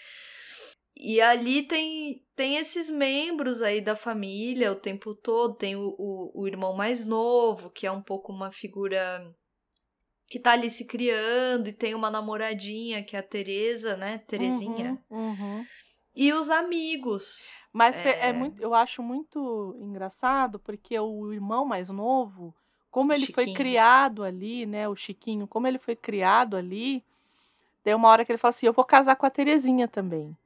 [1.00, 5.56] E ali tem, tem esses membros aí da família o tempo todo.
[5.56, 9.24] Tem o, o, o irmão mais novo, que é um pouco uma figura
[10.30, 14.18] que tá ali se criando, e tem uma namoradinha, que é a Teresa, né?
[14.28, 14.98] Terezinha.
[15.10, 15.66] Uhum, uhum.
[16.20, 17.48] E os amigos.
[17.74, 18.30] Mas é.
[18.30, 18.34] É.
[18.34, 22.54] muito, eu acho muito engraçado porque o irmão mais novo,
[22.90, 23.56] como ele foi Chiquinho.
[23.56, 27.04] criado ali, né, o Chiquinho, como ele foi criado ali,
[27.84, 30.38] tem uma hora que ele fala assim: "Eu vou casar com a Terezinha também".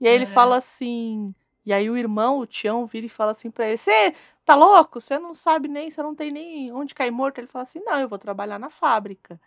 [0.00, 0.34] E aí ele Aham.
[0.34, 1.34] fala assim,
[1.66, 4.14] e aí o irmão, o Tião, vira e fala assim pra ele: "Você
[4.44, 5.00] tá louco?
[5.00, 7.38] Você não sabe nem, você não tem nem onde cair morto".
[7.38, 9.40] Ele fala assim: "Não, eu vou trabalhar na fábrica".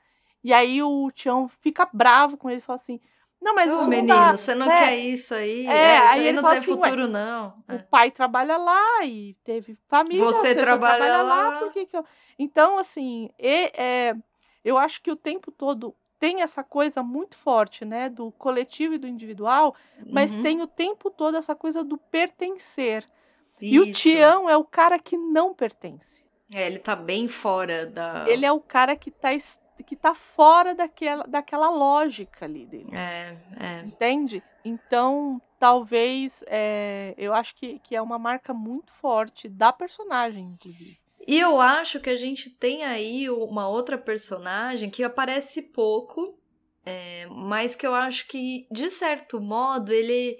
[0.43, 2.99] E aí o Tião fica bravo com ele e fala assim:
[3.41, 4.79] "Não, mas Ô, isso não menino, dá, você não né?
[4.79, 5.67] quer isso aí?
[5.67, 7.63] É, É, isso aí não tem assim, futuro, não.
[7.69, 10.23] o pai trabalha lá e teve família.
[10.25, 11.59] Você tá trabalha trabalhando lá.
[11.59, 12.05] por que que eu...
[12.39, 14.15] Então, assim, e- é,
[14.63, 18.09] eu acho que o tempo todo tem essa coisa muito forte, né?
[18.09, 19.75] Do coletivo e do individual,
[20.11, 20.41] mas Uhum.
[20.43, 23.05] tem o tempo todo essa coisa do pertencer.
[23.61, 24.01] E o Isso.
[24.03, 26.23] Tião é o cara que não pertence.
[26.53, 28.25] É, ele tá bem fora da.
[28.27, 32.95] Ele é o cara que tá, es- que tá fora daquela, daquela lógica ali dele.
[32.95, 33.81] É, é.
[33.85, 34.43] Entende?
[34.63, 40.99] Então, talvez é, eu acho que, que é uma marca muito forte da personagem, inclusive.
[41.27, 46.37] E eu acho que a gente tem aí uma outra personagem que aparece pouco,
[46.85, 50.37] é, mas que eu acho que, de certo modo, ele,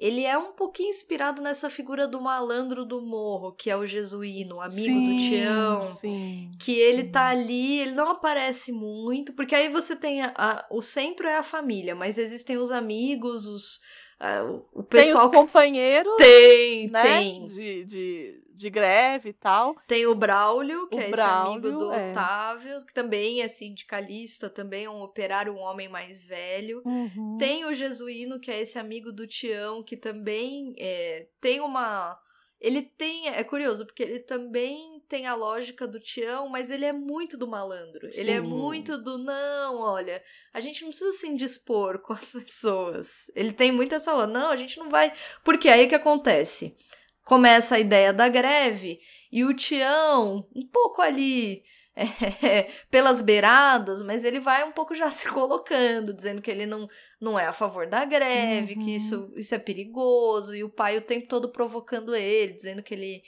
[0.00, 4.56] ele é um pouquinho inspirado nessa figura do malandro do morro, que é o jesuíno,
[4.56, 5.86] o amigo do Tião.
[5.88, 6.50] Sim.
[6.58, 10.80] que ele tá ali, ele não aparece muito, porque aí você tem a, a- o
[10.80, 13.80] centro é a família, mas existem os amigos, os
[14.18, 17.02] ah, o- o Tem pessoal os companheiros, tem, né?
[17.02, 17.48] tem.
[17.48, 19.74] De, de, de greve e tal.
[19.86, 22.10] Tem o Braulio, que O é esse Braulio, amigo do é.
[22.10, 26.82] Otávio, que também é sindicalista, também é um operário, um homem mais velho.
[26.84, 27.38] Uhum.
[27.38, 32.20] Tem o Jesuíno, que é esse amigo do Tião, que também é, tem uma
[32.60, 33.28] ele tem.
[33.28, 37.48] É curioso, porque ele também tem a lógica do Tião, mas ele é muito do
[37.48, 38.10] malandro.
[38.12, 38.46] Ele é Sim.
[38.46, 40.22] muito do não, olha,
[40.52, 43.30] a gente não precisa se indispor com as pessoas.
[43.34, 44.38] Ele tem muito essa lógica.
[44.38, 45.10] Não, a gente não vai.
[45.42, 46.76] Porque aí o que acontece?
[47.24, 48.98] Começa a ideia da greve
[49.30, 51.62] e o Tião, um pouco ali.
[52.42, 56.88] é, pelas beiradas, mas ele vai um pouco já se colocando, dizendo que ele não,
[57.20, 61.02] não é a favor da greve, que isso, isso é perigoso, e o pai o
[61.02, 63.22] tempo todo provocando ele, dizendo que ele,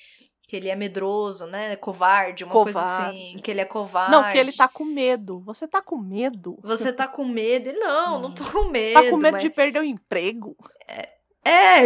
[0.47, 1.77] que ele é medroso, né?
[1.77, 3.09] Covarde, uma coisa Covarde.
[3.09, 4.12] assim, que ele é covarde.
[4.12, 5.40] Não, que ele tá com medo.
[5.40, 6.59] Você tá com medo?
[6.62, 7.69] Você tá com medo?
[7.69, 8.94] Ele, não, não tô com medo.
[8.94, 10.56] Tá com medo mas- de perder o emprego?
[10.86, 11.11] É,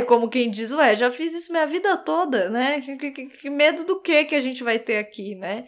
[0.07, 2.81] como quem diz, ué, já fiz isso minha vida toda, né?
[2.81, 5.67] Que, que- que- medo do que que a gente vai ter aqui, né?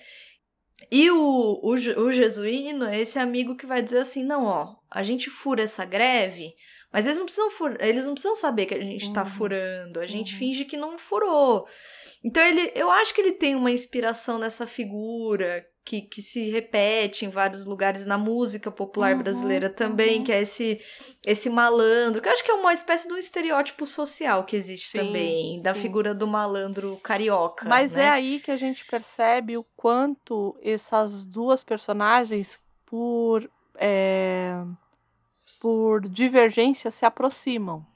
[0.90, 1.18] E o,
[1.62, 5.62] o, o jesuíno é esse amigo que vai dizer assim, não, ó, a gente fura
[5.62, 6.54] essa greve,
[6.92, 9.26] mas eles não precisam fur- eles não precisam saber que a gente tá Uhum.
[9.26, 11.66] furando, a gente finge que não furou.
[12.24, 17.24] Então ele, eu acho que ele tem uma inspiração nessa figura que, que se repete
[17.24, 20.24] em vários lugares na música popular Uhum, brasileira também, uhum.
[20.24, 20.78] que é esse
[21.26, 24.90] esse malandro, que eu acho que é uma espécie de um estereótipo social que existe
[24.90, 25.80] Sim, também, da sim.
[25.80, 27.66] figura do malandro carioca.
[27.66, 28.04] Mas né?
[28.04, 34.62] é aí que a gente percebe o quanto essas duas personagens, por, é,
[35.58, 37.86] por divergência, se aproximam.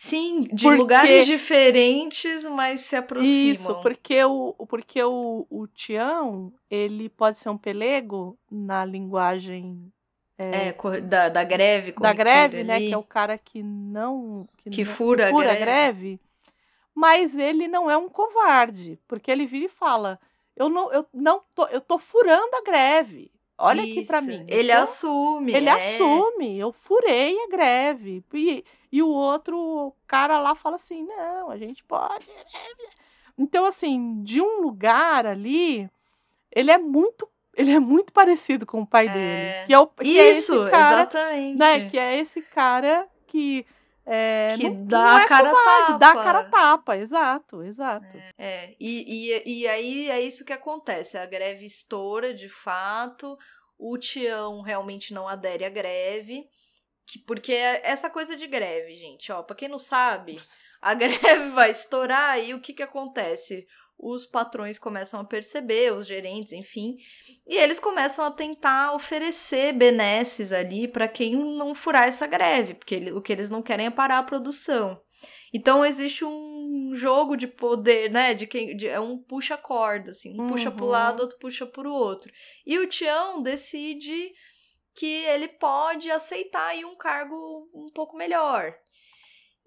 [0.00, 3.50] Sim, de Porque- lugares diferentes, mas se aproximam.
[3.50, 9.92] Isso, porque o, porque o, o Tião, ele pode ser um pelego na linguagem
[10.38, 11.90] É, cor- da, da greve.
[11.92, 12.76] da greve, né?
[12.76, 12.86] ali.
[12.88, 14.46] Que é o cara que não.
[14.70, 15.58] Que não- fura a greve.
[15.60, 16.20] greve.
[16.94, 20.18] Mas ele não é um covarde, porque ele vira e fala:
[20.56, 23.32] Eu não, eu não tô, eu tô furando a greve.
[23.58, 24.44] Olha aqui pra Isso, mim.
[24.48, 25.52] Ele tô- assume.
[25.52, 25.72] Ele é.
[25.72, 28.24] assume, eu furei a greve.
[28.32, 32.26] E, e o outro cara lá fala assim: não, a gente pode.
[33.36, 35.88] Então, assim, de um lugar ali,
[36.52, 37.28] ele é muito.
[37.56, 39.66] Ele é muito parecido com o pai dele.
[39.66, 41.58] Que é, o, que é Isso, esse cara, exatamente.
[41.58, 43.66] Né, que é esse cara que.
[44.10, 46.24] É, Que não- dá não a é cara covarde, Dá a tapa.
[46.24, 48.06] cara a tapa, exato, exato.
[48.38, 51.18] É, e, e, e aí é isso que acontece.
[51.18, 53.36] A greve estoura de fato,
[53.78, 56.44] o Tião realmente não adere à greve.
[57.06, 60.38] Que, porque é essa coisa de greve, gente, ó, pra quem não sabe,
[60.80, 60.92] a
[61.40, 63.66] greve vai estourar e o que que acontece?
[64.00, 66.96] Os patrões começam a perceber, os gerentes, enfim,
[67.46, 72.94] e eles começam a tentar oferecer benesses ali para quem não furar essa greve, porque
[72.94, 74.94] ele- o que eles não querem é parar a produção.
[75.52, 78.34] Então existe um jogo de poder, né?
[78.34, 80.90] De quem de- é um puxa corda, assim, um puxa pro Uhum.
[80.90, 82.30] lado, outro puxa pro outro.
[82.64, 84.30] E o Tião decide
[84.94, 87.34] que ele pode aceitar aí um cargo
[87.74, 88.74] um pouco melhor.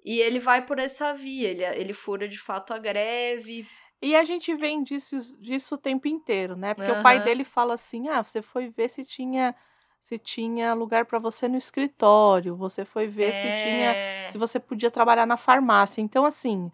[0.06, 3.68] E ele vai por essa via, ele, ele fura de fato a greve.
[4.02, 6.73] E a gente vem disso, disso o tempo inteiro, né?
[6.73, 9.56] Porque o pai dele fala assim: ah, você foi ver se tinha
[10.03, 14.30] se tinha lugar para você no escritório, você foi ver se tinha É.
[14.32, 16.02] se você podia trabalhar na farmácia.
[16.02, 16.69] Então, assim,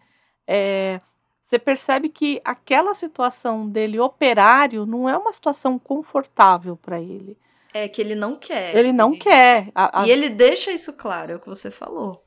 [0.46, 1.00] é,
[1.42, 7.36] você percebe que aquela situação dele operário não é uma situação confortável para ele.
[7.72, 8.74] É que ele não quer.
[8.74, 9.70] Ele não quer.
[9.74, 12.24] A- a- E ele deixa isso claro, é o que você falou.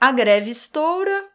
[0.00, 1.28] A greve estoura.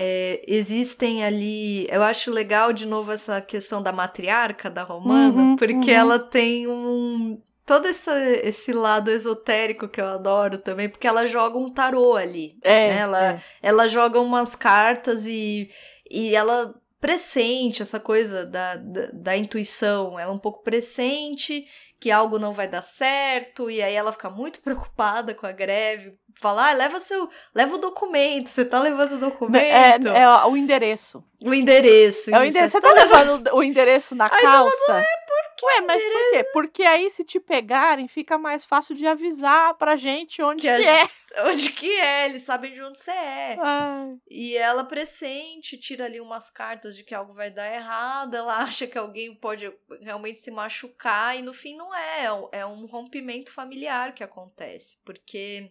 [0.00, 1.88] É, existem ali.
[1.90, 5.96] Eu acho legal de novo essa questão da matriarca da romana, Uhum, porque uhum.
[5.96, 7.42] ela tem um.
[7.66, 8.08] Todo esse,
[8.44, 12.56] esse lado esotérico que eu adoro também, porque ela joga um tarô ali.
[12.62, 12.98] É, né?
[12.98, 13.42] ela, é.
[13.60, 15.68] ela joga umas cartas e,
[16.08, 20.16] e ela pressente essa coisa da, da, da intuição.
[20.18, 21.66] Ela é um pouco pressente
[21.98, 26.16] que algo não vai dar certo, e aí ela fica muito preocupada com a greve.
[26.40, 27.28] Fala, ah, leva seu.
[27.54, 30.08] Leva o documento, você tá levando o É, documento.
[30.08, 31.24] é o endereço.
[31.42, 32.30] O endereço.
[32.34, 32.72] É o endereço.
[32.72, 35.00] Você tá tá levando o endereço na Aí todo mundo, calça?
[35.00, 36.44] é, por que Ué, mas por quê?
[36.52, 40.80] Porque aí se te pegarem, fica mais fácil de avisar pra gente onde que, a
[40.80, 41.08] é.
[41.46, 42.24] Onde que é?
[42.26, 43.56] Eles sabem de onde você é.
[43.60, 44.16] Ai.
[44.30, 48.86] E ela pressente, tira ali umas cartas de que algo vai dar errado, ela acha
[48.86, 49.70] que alguém pode
[50.00, 52.24] realmente se machucar, e no fim não é.
[52.24, 55.70] é um- É um rompimento familiar que acontece, porque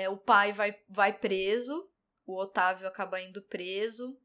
[0.00, 1.88] é, o pai vai, vai preso,
[2.26, 4.16] o Otávio acaba indo preso,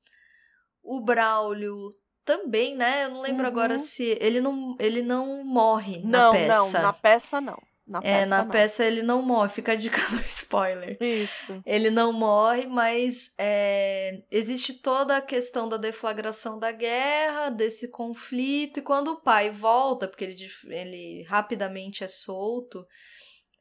[0.83, 1.89] o Braulio
[2.25, 3.05] também, né?
[3.05, 3.79] Eu não lembro agora Uhum.
[3.79, 6.53] se ele não, ele não morre na Não, peça.
[6.53, 7.61] não, na peça não.
[7.87, 8.51] Na É, peça na não.
[8.51, 10.97] peça ele não morre, fica a dica do spoiler.
[11.01, 11.61] Isso.
[11.65, 18.77] Ele não morre, mas é, existe toda a questão da deflagração da guerra, desse conflito,
[18.79, 20.37] e quando o pai volta, porque ele,
[20.67, 22.87] ele rapidamente é solto,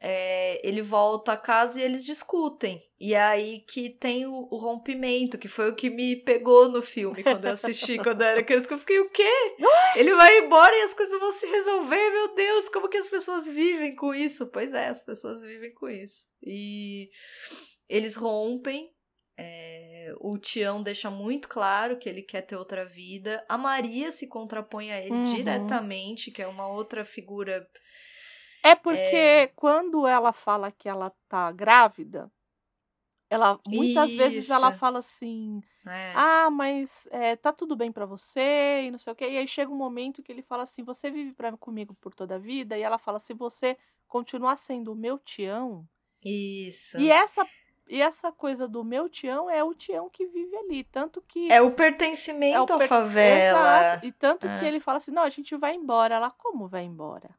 [0.03, 2.83] é, ele volta a casa e eles discutem.
[2.99, 6.83] E é aí que tem o, o rompimento, que foi o que me pegou no
[6.83, 9.57] filme quando eu assisti, quando eu era criança, que eu fiquei, o quê?
[9.97, 13.47] Ele vai embora e as coisas vão se resolver, meu Deus, como que as pessoas
[13.47, 14.51] vivem com isso?
[14.51, 16.27] Pois é, as pessoas vivem com isso.
[16.43, 17.09] E
[17.89, 18.91] eles rompem,
[19.39, 23.45] é, o Tião deixa muito claro que ele quer ter outra vida.
[23.49, 25.25] A Maria se contrapõe a ele Uhum.
[25.35, 27.67] diretamente, que é uma outra figura.
[28.63, 32.31] É porque quando ela fala que ela tá grávida,
[33.29, 34.79] ela muitas vezes ela Isso.
[34.79, 36.13] fala assim: É.
[36.15, 39.31] "Ah, mas é, tá tudo bem pra você" e não sei o quê.
[39.31, 42.35] E aí chega um momento que ele fala assim: "Você vive pra, comigo por toda
[42.35, 43.77] a vida?" E ela fala: "Se você
[44.09, 45.87] continuar sendo o meu Tião".
[46.25, 46.99] Isso.
[46.99, 47.47] E essa
[47.89, 51.61] e essa coisa do meu Tião é o Tião que vive ali, tanto que É
[51.61, 53.81] o pertencimento à per- favela.
[53.81, 54.07] Exato.
[54.07, 54.59] E tanto É.
[54.59, 56.17] que ele fala assim: "Não, a gente vai embora".
[56.17, 57.31] Ela: "Como vai embora?"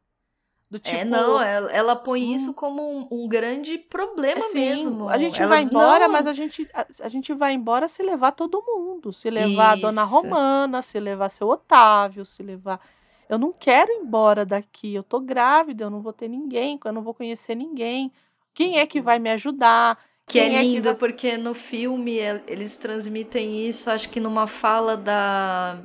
[0.71, 5.09] Do tipo, é, não, ela, ela põe isso como um, um grande problema Sim, mesmo.
[5.09, 7.89] A gente Ela vai diz, embora, "Não, mas a gente, a, a gente vai embora
[7.89, 9.11] se levar todo mundo.
[9.11, 10.11] Se levar a dona Isso.
[10.11, 12.79] Romana, se levar seu Otávio, se levar.
[13.27, 14.95] Eu não quero ir embora daqui.
[14.95, 18.09] Eu tô grávida, eu não vou ter ninguém, eu não vou conhecer ninguém.
[18.53, 19.97] Quem é que vai me ajudar?
[20.25, 24.21] Que é Quem que lindo, vai- porque no filme el- eles transmitem isso, acho que
[24.21, 25.79] numa fala da.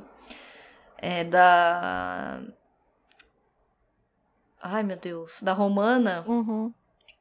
[0.99, 2.41] É, da.
[4.73, 5.41] Ai, meu Deus.
[5.43, 6.25] Da Romana.
[6.27, 6.73] Uhum.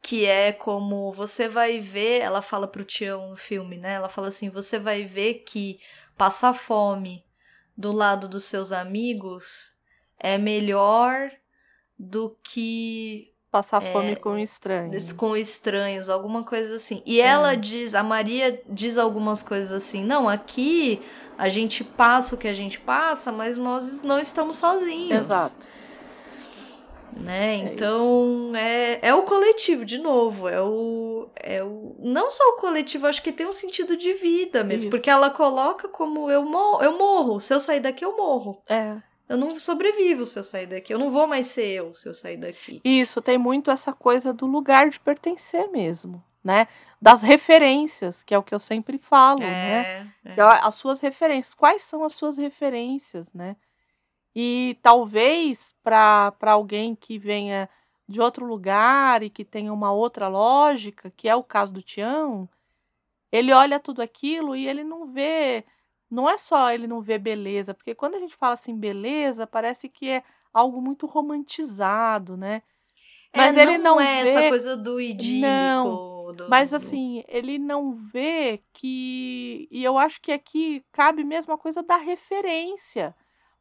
[0.01, 2.22] Que é como você vai ver.
[2.22, 3.93] Ela fala pro Tião no filme, né?
[3.93, 5.80] Ela fala assim: você vai ver que
[6.17, 7.23] passar fome
[7.77, 9.73] do lado dos seus amigos
[10.19, 11.31] é melhor
[11.97, 14.91] do que Passar É, fome com estranho.
[14.91, 17.01] Des- com estranhos, alguma coisa assim.
[17.05, 21.01] E ela diz, a Maria diz algumas coisas assim: não, aqui
[21.38, 25.19] a gente passa o que a gente passa, mas nós não estamos sozinhos.
[25.19, 25.55] Exato.
[27.16, 27.56] Né?
[27.56, 30.48] Então é, é o coletivo, de novo.
[30.48, 31.96] É o, é o.
[32.00, 34.88] Não só o coletivo, acho que tem um sentido de vida mesmo.
[34.88, 34.90] Isso.
[34.90, 37.40] Porque ela coloca como eu morro, eu morro.
[37.40, 38.62] Se eu sair daqui, eu morro.
[38.68, 38.98] É.
[39.28, 40.94] Eu não sobrevivo se eu sair daqui.
[40.94, 42.80] Eu não vou mais ser eu se eu sair daqui.
[42.84, 46.68] Isso, tem muito essa coisa do lugar de pertencer mesmo, né?
[47.02, 50.12] Das referências, que é o que eu sempre falo, né?
[50.24, 51.56] É, é as suas referências.
[51.56, 53.56] Quais são as suas referências, né?
[54.36, 57.70] E talvez para alguém que venha
[58.07, 62.48] de outro lugar e que tenha uma outra lógica, que é o caso do Tião,
[63.32, 65.66] ele olha tudo aquilo e ele não vê.
[66.10, 69.90] Não é só ele não vê beleza, porque quando a gente fala assim, beleza, parece
[69.90, 72.62] que é algo muito romantizado, né?
[73.36, 74.30] Mas É, ele não, é vê.
[74.30, 75.40] essa coisa do idílico.
[75.41, 75.95] Não,
[76.34, 79.68] do- Mas assim, ele não vê que.
[79.72, 83.16] E eu acho que aqui cabe mesmo a coisa da referência,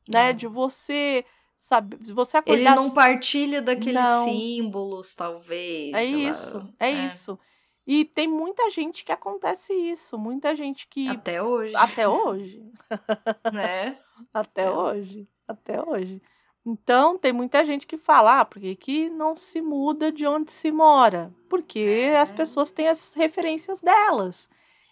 [0.09, 0.33] né?
[0.33, 1.25] De você
[1.59, 1.99] saber.
[1.99, 2.61] De você acordar.
[2.61, 4.25] Ele não partilha daqueles Não.
[4.25, 5.95] símbolos, talvez.
[5.95, 7.39] É isso, é, isso.
[7.87, 11.09] E tem muita gente que acontece isso, muita gente que.
[11.09, 11.75] Até hoje.
[11.77, 12.73] Até hoje.
[13.53, 13.99] né?
[14.33, 15.29] Até hoje.
[15.47, 16.23] Até hoje.
[16.67, 20.51] Então, tem muita gente que fala, ah, por que que não se muda de onde
[20.51, 21.31] se mora?
[21.47, 24.49] Porque as pessoas têm as referências delas.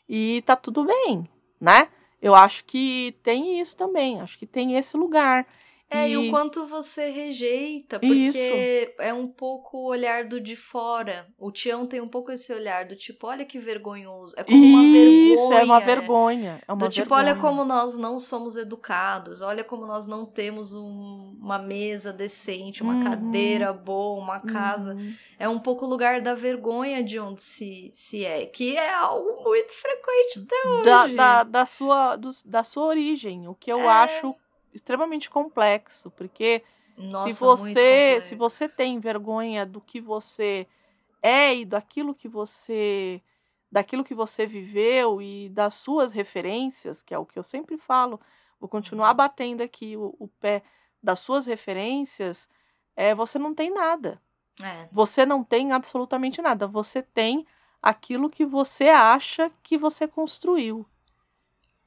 [0.07, 1.27] E tá tudo bem,
[1.59, 1.89] né?
[2.23, 5.47] Eu acho que tem isso também, acho que tem esse lugar.
[5.95, 8.93] É, e o E- quanto você rejeita, porque Isso.
[8.99, 11.27] é um pouco o olhar do de fora.
[11.39, 14.35] O Tião tem um pouco esse olhar do tipo, olha que vergonhoso.
[14.37, 15.35] É como uma vergonha.
[15.35, 16.63] Isso, é uma vergonha.
[16.67, 17.51] É uma do tipo, olha vergonha.
[17.57, 22.95] como nós não somos educados, olha como nós não temos um- uma mesa decente, uma
[22.95, 23.05] Uhum.
[23.05, 24.95] cadeira boa, uma casa.
[24.95, 25.15] Uhum.
[25.39, 29.43] É um pouco o lugar da vergonha de onde se, se é, que é algo
[29.43, 30.85] muito frequente até hoje.
[30.85, 33.87] da, da, da sua, dos- da sua origem, o que eu É.
[33.89, 34.35] acho
[34.73, 36.65] extremamente complexo, porque
[36.97, 40.67] Nossa, se você se você tem vergonha do que você
[41.23, 43.23] é e daquilo que você
[43.71, 48.21] daquilo que você viveu e das suas referências, que é o que eu sempre falo,
[48.61, 48.71] vou Uhum.
[48.71, 50.63] continuar batendo aqui o, o pé
[51.03, 52.49] das suas referências,
[52.97, 54.21] é, você não tem nada.
[54.63, 54.89] É.
[54.91, 56.67] Você não tem absolutamente nada.
[56.67, 57.47] Você tem
[57.83, 60.87] aquilo que você acha que você construiu.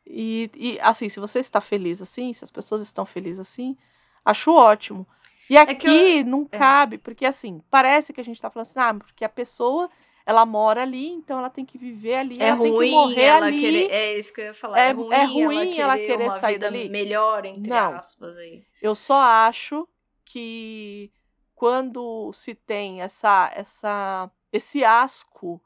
[0.08, 3.76] E, e, assim, se você está feliz assim, se as pessoas estão felizes assim,
[4.24, 5.08] acho ótimo.
[5.50, 6.58] E aqui É eu- não é.
[6.58, 9.90] cabe, porque assim, parece que a gente está falando assim, ah, porque a pessoa,
[10.26, 13.22] ela mora ali, então ela tem que viver ali, É ela tem que ruim morrer
[13.22, 13.60] ela ali.
[13.60, 13.92] querer.
[13.92, 14.80] É isso que eu ia falar.
[14.80, 16.90] É, É- ruim, é ruim ela querer, ela querer uma sair vida dali?
[16.90, 17.94] melhor, entre Não.
[17.96, 18.36] aspas.
[18.38, 18.64] Aí.
[18.82, 19.88] Eu só acho
[20.24, 21.12] que
[21.56, 25.62] quando se tem essa, essa, esse asco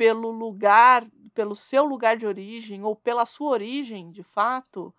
[0.00, 4.94] pelo lugar, pelo seu lugar de origem ou pela sua origem, de fato,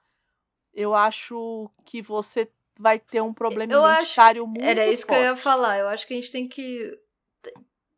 [0.71, 2.47] eu acho que você
[2.77, 5.41] vai ter um problema Eu acho- identitário muito Era isso que eu ia forte.
[5.41, 5.79] falar.
[5.79, 6.95] Eu acho que a gente tem que.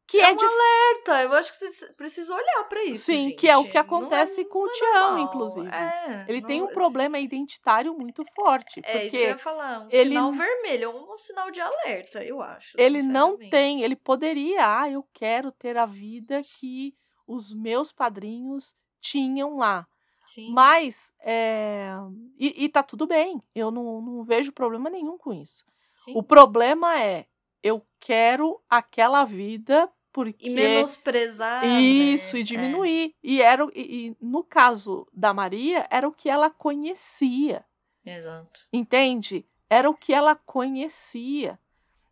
[0.06, 1.24] Que é, é um de- alerta.
[1.24, 3.06] Eu acho que você precisa olhar pra isso.
[3.06, 3.38] Sim, gente.
[3.38, 5.68] que é o que Não acontece com o é Tião, inclusive.
[5.70, 8.82] É, Ele não- tem um problema identitário muito forte.
[8.84, 9.82] É isso que eu ia falar.
[9.82, 12.76] Um ele- sinal vermelho, um sinal de alerta, eu acho.
[12.78, 16.94] ele não tem, ele poderia, ah, eu quero ter a vida que
[17.26, 19.88] os meus padrinhos tinham lá.
[20.26, 20.52] Sim.
[20.54, 21.92] Mas, é,
[22.38, 25.66] e, e tá tudo bem, eu não, não vejo problema nenhum com isso.
[26.04, 26.14] Sim.
[26.16, 27.26] O problema é,
[27.64, 30.48] eu quero aquela vida porque...
[30.48, 31.65] E menosprezar.
[31.65, 32.41] Isso, né?
[32.41, 33.15] e diminuir.
[33.23, 37.65] E, era, e, e no caso da Maria, era o que ela conhecia.
[38.06, 38.60] É, exato.
[38.72, 39.45] Entende?
[39.69, 41.57] Era o que ela conhecia.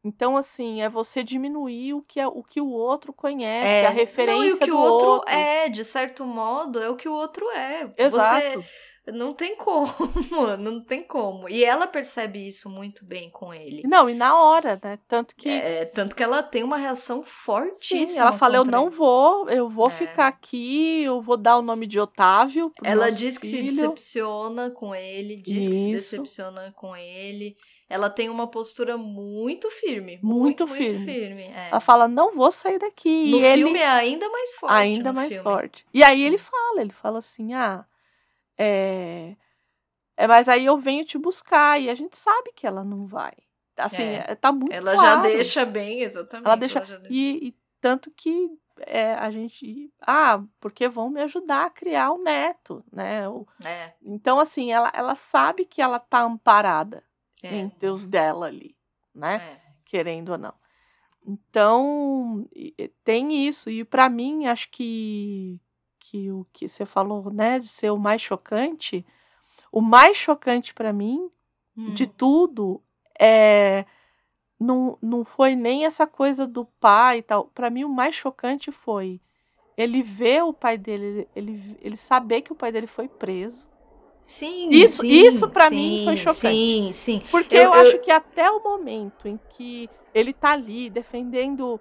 [0.04, 4.36] Então, assim, é você diminuir o que, é, o, que o outro conhece, a referência
[4.36, 5.30] não, e o que do o outro, outro.
[5.32, 7.94] é, de certo modo, é o que o outro é.
[7.96, 8.62] Exato.
[8.62, 8.68] Você
[9.08, 9.92] não tem como,
[10.60, 11.50] não tem como.
[11.50, 13.82] E ela percebe isso muito bem com ele.
[13.86, 15.00] Não, e na hora, né?
[15.08, 15.50] Tanto que.
[15.50, 18.06] É, tanto que ela tem uma reação fortíssima.
[18.08, 18.96] Sim, ela fala: eu não ele.
[18.96, 19.92] vou, eu vou É.
[19.92, 22.72] ficar aqui, eu vou dar o nome de Otávio.
[22.84, 23.68] Ela diz que se filho.
[23.70, 26.16] decepciona com ele, diz que se Isso.
[26.16, 27.56] decepciona com ele.
[27.90, 30.18] Ela tem uma postura muito firme.
[30.24, 30.94] Muito Muito, firme.
[30.98, 31.44] muito firme.
[31.54, 31.68] é.
[31.72, 33.32] Ela fala: não vou sair daqui.
[33.32, 34.74] No e ele filme é ainda mais forte.
[34.74, 35.44] ainda mais filme.
[35.44, 35.86] forte.
[35.94, 37.84] E aí ele fala, ele fala assim, ah,
[38.58, 39.36] é,
[40.18, 43.34] é, mas aí eu venho te buscar e a gente sabe que ela não vai.
[43.78, 44.26] Assim, É.
[44.30, 45.08] é, tá muito Ela claro.
[45.10, 46.46] já deixa bem, exatamente.
[46.46, 48.50] Ela deixa deixa- e, e tanto que
[48.82, 53.28] é, a gente, ah, porque vão me ajudar a criar o neto, né?
[53.30, 57.04] O- É, então assim, ela, ela sabe que ela tá amparada
[57.44, 58.76] é, em Deus dela ali,
[59.14, 59.38] né?
[59.58, 59.72] é.
[59.86, 60.54] querendo ou não.
[61.28, 62.48] Então,
[63.04, 63.70] tem isso.
[63.70, 65.60] E para mim, acho que,
[66.12, 69.06] que o que você falou, né, de ser o mais chocante,
[69.72, 71.32] o mais chocante para mim
[71.94, 72.14] de Hum.
[72.18, 72.82] tudo
[73.18, 73.86] é
[74.60, 77.46] não, não foi nem essa coisa do pai e tal.
[77.46, 79.20] Para mim, o mais chocante foi
[79.76, 83.66] ele ver o pai dele, ele, ele saber que o pai dele foi preso.
[84.28, 86.36] Sim, Isso- sim, isso pra mim foi chocante.
[86.58, 87.22] Sim, sim.
[87.32, 91.80] Porque Eu- eu, eu- acho que até o momento em que ele tá ali defendendo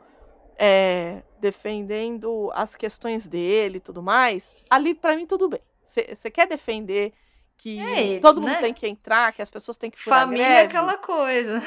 [0.57, 5.61] é, defendendo as questões dele e tudo mais, ali pra mim tudo bem.
[5.85, 7.13] Você quer defender
[7.57, 8.61] que É, todo mundo né?
[8.61, 10.67] tem que entrar, que as pessoas têm que furar Família é greve?
[10.69, 11.61] aquela coisa.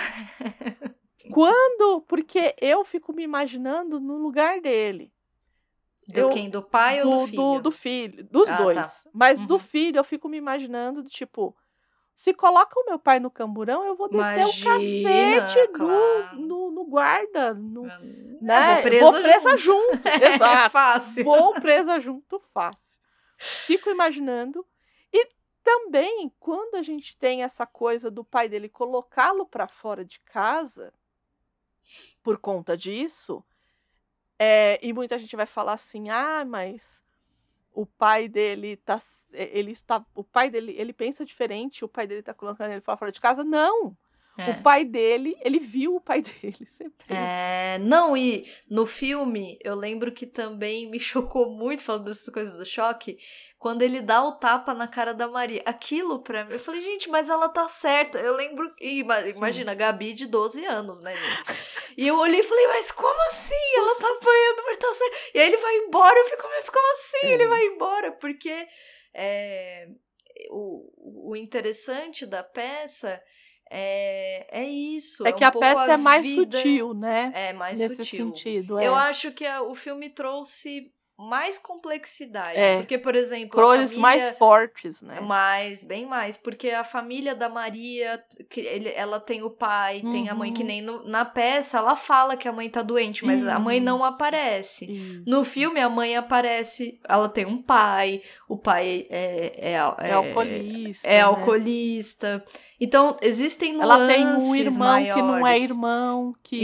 [1.32, 2.02] Quando?
[2.08, 5.12] Porque eu fico me imaginando no lugar dele.
[6.14, 6.50] Do Eu- quem?
[6.50, 7.41] Do pai ou do filho?
[7.41, 8.78] Do, do filho, dos Ah, dois.
[8.78, 8.91] tá.
[9.14, 9.60] Mas do Uhum.
[9.60, 11.56] filho eu fico me imaginando, tipo,
[12.15, 14.73] se coloca o meu pai no camburão, eu vou descer o Imagina,
[15.44, 16.38] cacete no, claro.
[16.40, 17.98] no, no guarda, no, É,
[18.41, 18.73] né?
[18.76, 19.91] vou presa presa junto.
[19.91, 20.07] junto.
[20.23, 20.69] É Exato.
[20.69, 21.23] fácil.
[21.23, 22.98] Vou presa junto fácil.
[23.38, 24.65] Fico imaginando.
[25.11, 25.27] E
[25.64, 30.94] também, quando a gente tem essa coisa do pai dele colocá-lo para fora de casa,
[32.22, 33.44] por conta disso,
[34.38, 37.02] é, e muita gente vai falar assim: ah, mas
[37.73, 38.99] o pai dele tá.
[39.34, 40.03] Ele está.
[40.15, 43.43] O pai dele, ele pensa diferente, o pai dele tá colocando ele fora de casa.
[43.43, 43.95] Não!
[44.35, 44.49] É.
[44.49, 47.22] O pai dele, ele viu o pai dele ser preso.
[47.22, 52.57] É, não, e no filme, eu lembro que também me chocou muito, falando dessas coisas
[52.57, 53.19] do choque,
[53.60, 55.61] quando ele dá o tapa na cara da Maria.
[55.68, 58.18] Aquilo pra mim, eu falei, gente, mas ela tá certa.
[58.18, 61.93] Eu lembro, e ima- imagina, a Gabi de 12 anos, né, gente?
[61.95, 63.53] E eu olhei e falei, mas como assim?
[63.77, 65.18] Ela tá apanhando, mas tá certa.
[65.35, 67.27] E aí ele vai embora, eu fico, mas como assim?
[67.27, 67.34] É.
[67.34, 68.68] Ele vai embora, porque
[69.14, 69.88] é,
[70.49, 73.22] o, o interessante da peça
[73.69, 75.26] é, é isso.
[75.26, 77.31] É que um a peça é mais vida- sutil, né?
[77.35, 78.27] É, mais Nesse sutil.
[78.27, 78.80] sentido.
[78.80, 78.88] É.
[78.88, 82.57] Eu acho que a- o filme trouxe mais complexidade.
[82.57, 82.77] É.
[82.77, 85.19] Porque, por exemplo, Cores mais fortes, né?
[85.19, 86.38] Mais, bem mais.
[86.38, 88.23] Porque a família da Maria,
[88.95, 90.68] ela tem o pai, tem a mãe, que Uhum.
[90.68, 93.98] nem no- na peça, ela fala que a mãe tá doente, mas a mãe não
[93.98, 94.06] Isso.
[94.06, 94.91] aparece.
[94.91, 95.23] Isso.
[95.27, 101.07] No filme, a mãe aparece, ela tem um pai, o pai é, é, É alcoolista.
[101.07, 101.22] é né?
[101.22, 102.44] alcoolista.
[102.85, 105.64] Então, existem nuances Ela tem um irmão que não é maiores.
[105.69, 106.57] irmão, que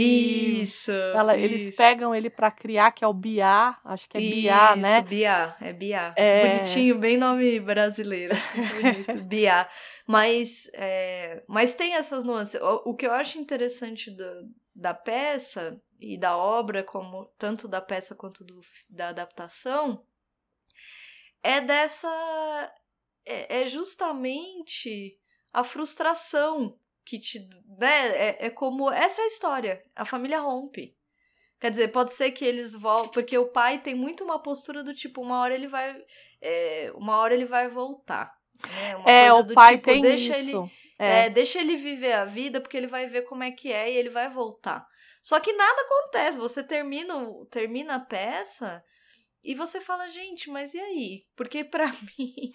[0.60, 0.90] Isso.
[0.92, 1.76] ela- eles isso.
[1.78, 5.00] pegam ele pra criar, que é o Biá, acho que é Biá, Isso, né?
[5.00, 6.12] Biá, é Biá.
[6.16, 6.46] É.
[6.58, 8.34] Bonitinho, bem nome brasileiro.
[9.16, 9.66] Bonito, Biá.
[10.06, 12.60] Mas, é, mas tem essas nuances.
[12.60, 17.80] O, o que eu acho interessante do- da peça e da obra, como tanto da
[17.80, 18.60] peça quanto do,
[18.90, 20.02] da adaptação,
[21.42, 22.08] é dessa.
[23.24, 25.18] É, é justamente
[25.52, 27.48] a frustração que te.
[27.78, 28.08] Né?
[28.08, 28.90] É, é como.
[28.90, 29.82] Essa é a história.
[29.94, 30.96] A família rompe.
[31.60, 33.12] Quer dizer, pode ser que eles voltem.
[33.12, 35.94] Porque o pai tem muito uma postura do tipo, uma hora ele vai.
[36.40, 38.34] é, uma hora ele vai voltar.
[38.66, 38.96] Né?
[38.96, 40.56] Uma É, coisa o do pai tipo, tem deixa isso.
[40.62, 40.70] ele.
[40.98, 41.26] É.
[41.26, 43.96] É, deixa ele viver a vida, porque ele vai ver como é que é e
[43.96, 44.86] ele vai voltar.
[45.22, 46.38] Só que nada acontece.
[46.38, 47.14] Você termina,
[47.50, 48.82] termina a peça
[49.42, 51.24] e você fala, gente, mas e aí?
[51.34, 51.86] Porque pra
[52.18, 52.52] mim,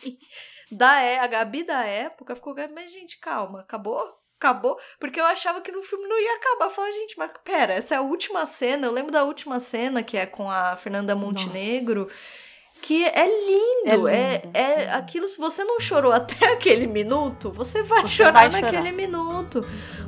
[0.72, 4.02] da é, a Gabi da época ficou, mas gente, calma, acabou?
[4.38, 4.78] Acabou?
[5.00, 6.66] Porque eu achava que no filme não ia acabar.
[6.66, 8.86] Eu falava, gente, mas pera, essa é a última cena.
[8.86, 12.12] Eu lembro da última cena, que é com a Fernanda Montenegro.
[12.82, 15.28] Que é lindo, é, lindo, é, aquilo.
[15.28, 18.62] Se você não chorou até aquele minuto, você vai chorar vai chorar.
[18.62, 19.66] naquele minuto.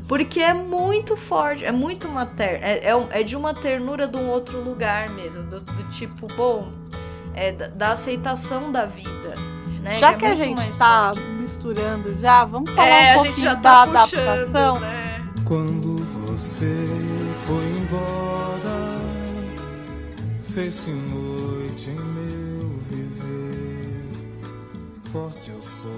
[0.07, 2.64] Porque é muito forte, é muito materno.
[2.64, 5.44] É, é, é de uma ternura de um outro lugar mesmo.
[5.44, 6.72] Do, do tipo, bom,
[7.34, 9.35] é da, da aceitação da vida.
[9.81, 9.98] Né?
[9.99, 11.30] Já é que a gente tá forte.
[11.31, 14.80] misturando já, vamos falar É, um a gente pouquinho já da tá puxando, adaptação.
[14.80, 15.26] né?
[15.45, 15.95] Quando
[16.27, 16.76] você
[17.45, 18.98] foi embora,
[20.53, 22.36] fez-se noite em meu viver.
[25.18, 25.89] Forte eu sou,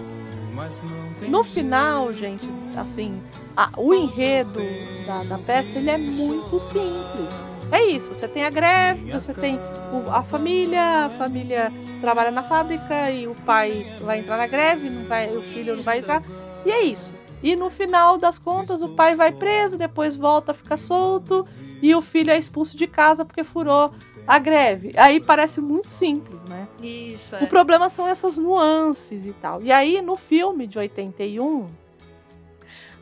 [0.56, 2.48] mas não tem No final, gente,
[2.78, 3.22] assim,
[3.56, 4.62] a- o enredo
[5.06, 7.30] da, da peça ele é muito simples.
[7.70, 9.58] É isso, você tem a greve, você tem
[9.92, 11.70] o- a família, a família
[12.00, 15.84] trabalha na fábrica e o pai vai entrar na greve, não vai, o filho não
[15.84, 16.24] vai entrar,
[16.66, 17.14] e é isso.
[17.44, 21.46] E no final das contas, o pai vai preso, depois volta a ficar solto
[21.82, 23.92] e o filho é expulso de casa porque furou
[24.30, 24.92] a greve.
[24.96, 26.68] Aí parece muito simples, né?
[26.84, 27.48] Isso, O é.
[27.48, 29.64] problema são essas nuances e tal.
[29.64, 31.68] E aí, no filme de 81,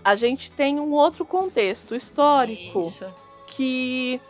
[0.01, 3.13] a gente tem um outro contexto histórico Isso.
[3.45, 4.21] que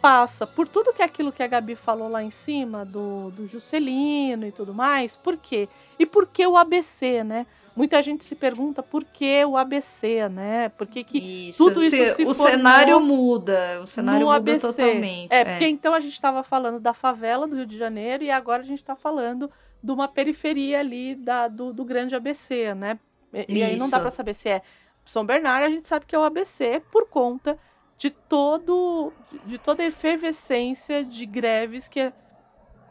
[0.00, 3.46] passa por tudo que é aquilo que a Gabi falou lá em cima, do, do
[3.46, 5.16] Juscelino e tudo mais.
[5.16, 5.68] Por quê?
[5.98, 7.46] E por que o ABC, né?
[7.78, 10.68] Muita gente se pergunta por que o ABC, né?
[10.70, 14.66] Por que, que Isso, tudo isso se- se o cenário muda, o cenário muda ABC.
[14.66, 15.32] totalmente.
[15.32, 18.62] É, porque então a gente estava falando da favela do Rio de Janeiro e agora
[18.62, 19.48] a gente está falando
[19.80, 22.98] de uma periferia ali da, do, do grande ABC, né?
[23.32, 24.60] E, e aí não dá para saber se é
[25.04, 27.56] São Bernardo, a gente sabe que é o ABC por conta
[27.96, 29.12] de todo
[29.46, 32.12] de toda a efervescência de greves que,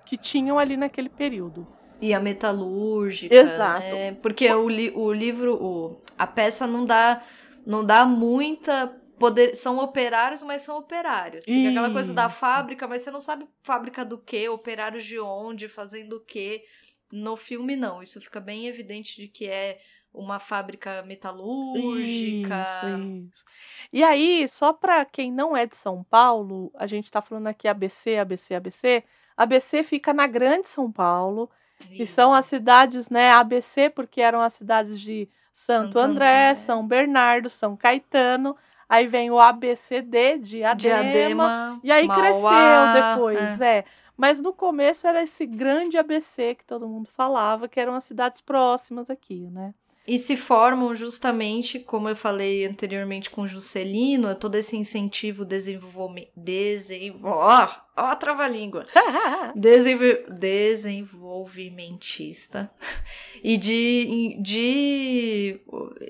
[0.06, 1.68] que tinham ali naquele período.
[2.02, 3.34] E a metalúrgica.
[3.34, 3.82] Exato.
[3.82, 4.12] né?
[4.22, 7.22] Porque o, li- o livro, o, a peça não dá,
[7.66, 8.96] não dá muita.
[9.20, 11.44] Poder, são operários, mas são operários.
[11.46, 15.68] Fica aquela coisa da fábrica, mas você não sabe fábrica do quê, operários de onde,
[15.68, 16.64] fazendo o quê.
[17.12, 18.04] No filme, não.
[18.04, 19.80] Isso fica bem evidente de que é
[20.14, 22.66] uma fábrica metalúrgica.
[22.84, 23.46] Isso, isso.
[23.92, 27.68] E aí, só para quem não é de São Paulo, a gente tá falando aqui
[27.68, 29.04] ABC, ABC, ABC.
[29.36, 31.50] ABC fica na Grande São Paulo,
[31.90, 36.56] que são as cidades, né, ABC, porque eram as cidades de Santo, Santo André, André.
[36.56, 38.56] São Bernardo, São Caetano.
[38.90, 40.76] Aí vem o ABCD de Diadema.
[40.76, 43.78] Diadema, e aí Mauá, cresceu depois, é.
[43.80, 43.86] é.
[44.16, 48.42] Mas no começo era esse grande ABC que todo mundo falava, que eram as cidades
[48.42, 49.74] próximas aqui, né?
[50.08, 56.32] E se formam justamente, como eu falei anteriormente com o Juscelino, todo esse incentivo desenvolvimento.
[56.34, 57.34] Desenvol...
[57.34, 58.86] Ó, ó trava-língua.
[59.54, 60.16] Desenvol...
[60.30, 62.72] Desenvolvimentista.
[63.44, 65.60] E de, de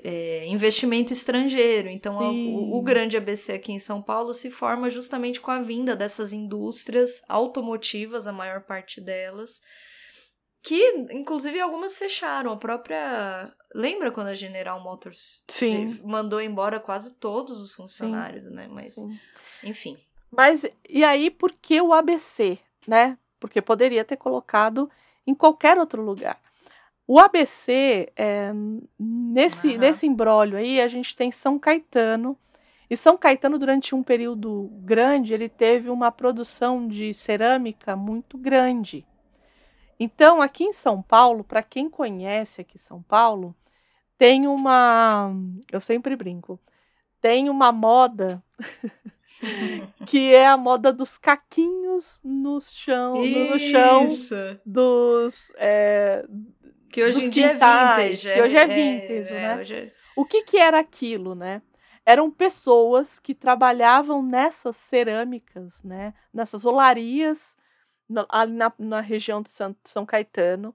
[0.04, 1.88] é, investimento estrangeiro.
[1.88, 5.60] Então, a- o, o grande ABC aqui em São Paulo se forma justamente com a
[5.60, 9.60] vinda dessas indústrias automotivas, a maior parte delas.
[10.62, 12.52] Que, inclusive, algumas fecharam.
[12.52, 13.52] A própria.
[13.74, 16.00] Lembra quando a General Motors Sim.
[16.04, 18.66] mandou embora quase todos os funcionários, né?
[18.70, 19.18] Mas, Sim.
[19.62, 19.98] enfim.
[20.30, 23.18] Mas e aí por que o ABC, né?
[23.38, 24.90] Porque poderia ter colocado
[25.26, 26.40] em qualquer outro lugar.
[27.06, 28.52] O ABC, é,
[28.98, 29.78] nesse, Aham.
[29.78, 32.36] nesse embrólio aí, a gente tem São Caetano.
[32.90, 39.06] E São Caetano, durante um período grande, ele teve uma produção de cerâmica muito grande.
[39.98, 43.54] Então, aqui em São Paulo, para quem conhece aqui São Paulo,
[44.16, 45.32] tem uma.
[45.72, 46.60] Eu sempre brinco.
[47.20, 48.42] Tem uma moda
[50.06, 54.06] que é a moda dos caquinhos no chão, no, no chão
[54.64, 55.50] dos.
[55.56, 56.24] é,
[56.90, 58.32] Que hoje em dia é vintage.
[58.32, 59.56] que hoje é vintage, é, né?
[59.58, 61.60] hoje é- O que, que era aquilo, né?
[62.06, 66.14] Eram pessoas que trabalhavam nessas cerâmicas, né?
[66.32, 67.56] Nessas olarias,
[68.28, 70.74] ali na, na região de São, São Caetano,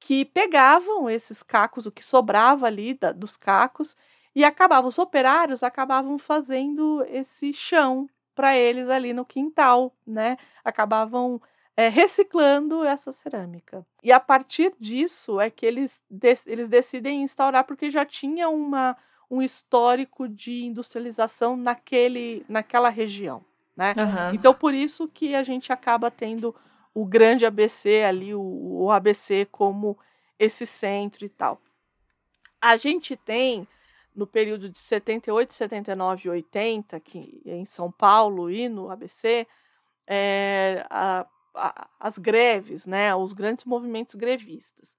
[0.00, 3.96] que pegavam esses cacos, o que sobrava ali da- dos cacos,
[4.34, 10.36] e acabavam, os operários acabavam fazendo esse chão para eles ali no quintal, né?
[10.64, 11.40] Acabavam
[11.76, 13.84] é, reciclando essa cerâmica.
[14.02, 18.96] E a partir disso é que eles, dec- eles decidem instaurar, porque já tinha uma,
[19.30, 23.44] um histórico de industrialização naquele, naquela região.
[23.78, 23.94] Né?
[23.96, 24.34] Aham.
[24.34, 26.52] Então, por isso que a gente acaba tendo
[26.92, 29.96] o grande ABC ali, o, o ABC como
[30.36, 31.60] esse centro e tal.
[32.60, 33.68] A gente tem
[34.16, 39.46] no período de 78, 79 e 80, aqui em São Paulo e no ABC,
[40.08, 41.24] é, a,
[41.54, 44.98] a, as greves, né, os grandes movimentos grevistas.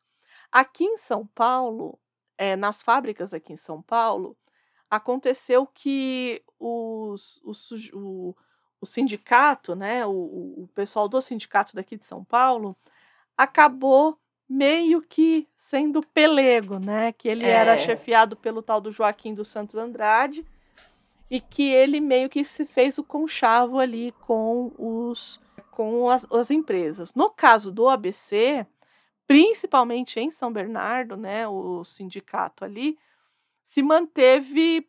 [0.49, 1.99] Aqui em São Paulo,
[2.37, 4.37] é, nas fábricas aqui em São Paulo,
[4.89, 8.33] aconteceu que os, os, o,
[8.81, 12.75] o sindicato, né, o, o pessoal do sindicato daqui de São Paulo,
[13.37, 14.17] acabou
[14.49, 17.11] meio que sendo pelego, né?
[17.11, 17.49] Que ele é.
[17.49, 20.43] era chefiado pelo tal do Joaquim dos Santos Andrade
[21.29, 25.39] e que ele meio que se fez o conchavo ali com os
[25.69, 27.13] com as, as empresas.
[27.13, 28.65] No caso do ABC,
[29.25, 32.97] principalmente em São Bernardo, né, o sindicato ali
[33.63, 34.85] se manteve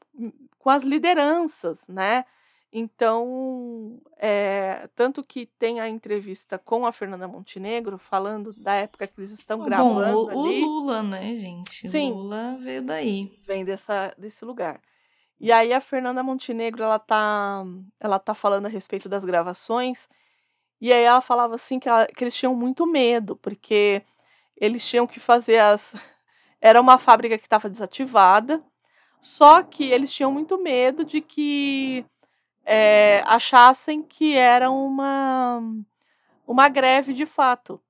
[0.59, 2.25] com as lideranças, né?
[2.73, 9.19] Então, é, tanto que tem a entrevista com a Fernanda Montenegro, falando da época que
[9.19, 10.63] eles estão gravando Bom, o, ali.
[10.63, 11.89] o Lula, né, gente?
[11.89, 12.13] Sim.
[12.13, 13.37] Lula veio daí.
[13.43, 14.81] Vem dessa, desse lugar.
[15.41, 17.65] E aí a Fernanda Montenegro, ela tá,
[17.99, 20.09] ela tá falando a respeito das gravações,
[20.81, 24.03] e aí ela falava assim que, ela, que eles tinham muito medo, porque
[24.57, 25.95] eles tinham que fazer as...
[26.61, 28.63] Era uma fábrica que estava desativada,
[29.21, 32.05] só que eles tinham muito medo de que
[32.73, 35.61] é, achassem que era uma,
[36.47, 37.81] uma greve de fato.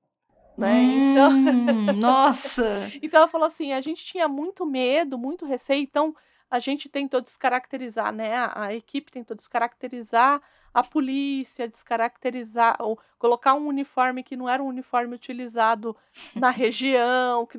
[0.57, 0.73] Né?
[0.73, 1.31] Hum, então,
[2.01, 2.91] nossa!
[3.03, 6.17] então ela falou assim: a gente tinha muito medo, muito receio, então
[6.51, 8.35] a gente tentou descaracterizar, né?
[8.35, 10.41] A, a equipe tentou descaracterizar
[10.73, 15.95] a polícia, descaracterizar, ou colocar um uniforme que não era um uniforme utilizado
[16.35, 17.59] na região, que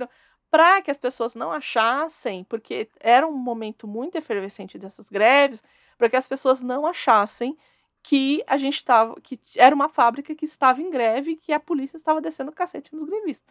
[0.49, 5.64] para que as pessoas não achassem, porque era um momento muito efervescente dessas greves,
[6.02, 7.56] para que as pessoas não achassem
[8.02, 11.60] que a gente estava, que era uma fábrica que estava em greve e que a
[11.60, 13.48] polícia estava descendo cacete nos grevistas.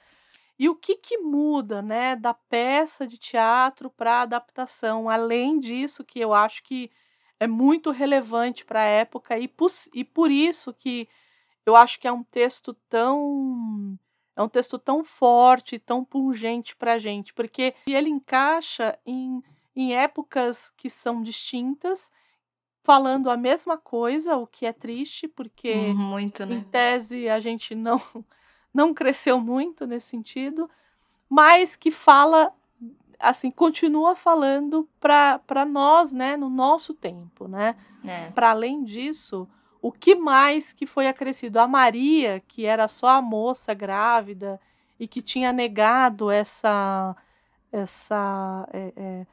[0.59, 5.09] E o que, que muda, né, da peça de teatro para adaptação?
[5.09, 6.91] Além disso, que eu acho que
[7.39, 9.49] é muito relevante para a época e,
[9.95, 11.09] e por isso que
[11.65, 13.97] eu acho que é um texto tão
[14.35, 19.41] é um texto tão forte, tão pungente para a gente, porque ele encaixa em,
[19.77, 22.11] em épocas que são distintas
[22.91, 26.65] falando a mesma coisa, o que é triste, porque Hum, muito, em né?
[26.73, 28.01] tese a gente não
[28.75, 30.69] não cresceu muito nesse sentido,
[31.29, 32.53] mas que fala
[33.17, 37.77] assim, continua falando para nós, né, no nosso tempo, né?
[38.05, 38.31] É.
[38.31, 39.47] Para além disso,
[39.81, 41.61] o que mais que foi acrescido?
[41.61, 44.61] A Maria, que era só a moça grávida
[44.99, 47.15] e que tinha negado essa
[47.71, 49.27] essa é, é,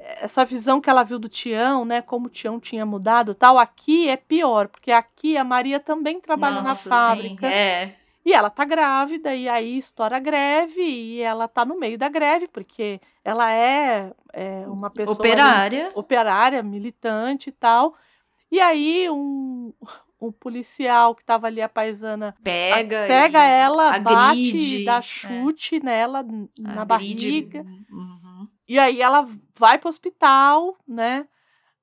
[0.00, 2.00] essa visão que ela viu do Tião, né?
[2.02, 3.58] Como o Tião tinha mudado, e tal.
[3.58, 7.46] Aqui é pior, porque aqui a Maria também trabalha na Nossa, sim, fábrica.
[7.46, 7.94] é.
[8.24, 12.08] E ela tá grávida, e aí estoura a greve, e ela tá no meio da
[12.08, 15.14] greve, porque ela é, é uma pessoa.
[15.14, 15.92] Operária.
[15.94, 17.94] operária, militante e tal.
[18.50, 19.72] E aí um,
[20.20, 24.10] um policial que tava ali, a paisana, Pega a- pega ela, bate,
[24.50, 25.02] agride, dá é.
[25.02, 26.84] chute nela n- na Agride.
[27.42, 27.66] barriga.
[27.92, 28.48] Uhum.
[28.68, 31.26] E aí ela vai pro hospital, né?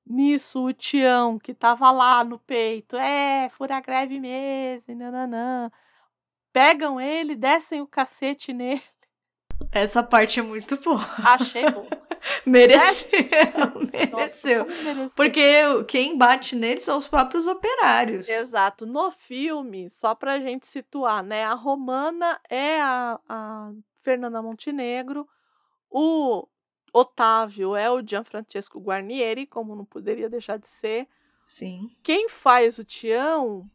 [0.06, 5.70] Nisso, o Tião, que tava lá no peito, é, fura greve mesmo, nananã.
[6.52, 8.82] Pegam ele, descem o cacete nele.
[9.72, 11.00] Essa parte é muito boa.
[11.24, 11.86] Achei bom.
[12.46, 13.20] Mereceu,
[13.58, 14.64] Nossa, mereceu.
[14.64, 15.10] como mereceu.
[15.14, 18.28] Porque quem bate nele são os próprios operários.
[18.28, 18.86] Exato.
[18.86, 21.44] No filme, só pra gente situar, né?
[21.44, 25.28] A Romana é a, a Fernanda Montenegro,
[25.90, 26.46] o
[26.94, 31.08] Otávio é o Gianfrancesco Guarnieri, como não poderia deixar de ser.
[31.44, 31.90] Sim.
[32.04, 33.68] Quem faz o Tião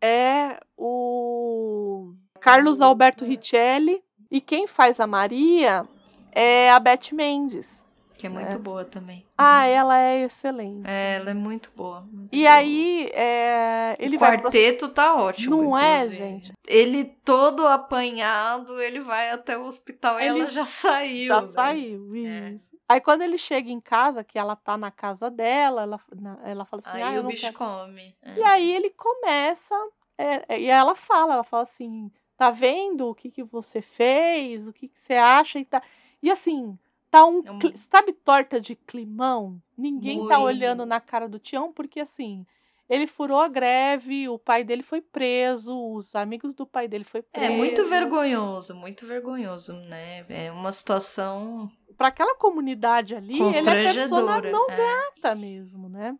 [0.00, 4.02] é o Carlos Alberto Richelli.
[4.30, 5.86] E quem faz a Maria
[6.32, 7.84] é a Beth Mendes.
[8.24, 9.26] Que é muito boa também.
[9.36, 10.88] Ah, ela é excelente.
[10.88, 12.00] É, ela é muito boa.
[12.10, 12.52] muito E boa.
[12.54, 15.56] aí, é, ele o vai pro- quarteto tá ótimo.
[15.62, 16.16] Não é, inclusive.
[16.16, 16.52] gente?
[16.66, 21.26] Ele todo apanhado, ele vai até o hospital e Ele ela já saiu.
[21.26, 21.48] Já né?
[21.48, 22.60] saiu, isso.
[22.88, 26.00] Aí quando ele chega em casa, que ela tá na casa dela, ela,
[26.44, 27.54] ela fala assim, Aí ah, eu o não bicho quero.
[27.58, 28.14] come.
[28.22, 28.38] é.
[28.38, 29.74] E aí ele começa,
[30.18, 34.66] é, é, e ela fala, ela fala assim, tá vendo o que, que você fez,
[34.68, 35.82] o que, que você acha e tá.
[36.22, 36.78] E assim,
[37.14, 39.62] tá um, É um- sabe torta de climão?
[39.78, 40.46] Ninguém tá Muito.
[40.46, 42.44] olhando na cara do Tião, porque assim,
[42.88, 47.22] ele furou a greve, o pai dele foi preso, os amigos do pai dele foi
[47.22, 47.52] preso.
[47.52, 50.26] É muito vergonhoso, muito vergonhoso, né?
[50.28, 54.76] É uma situação Pra aquela comunidade ali, ele é persona não é.
[54.76, 56.18] grata mesmo, né?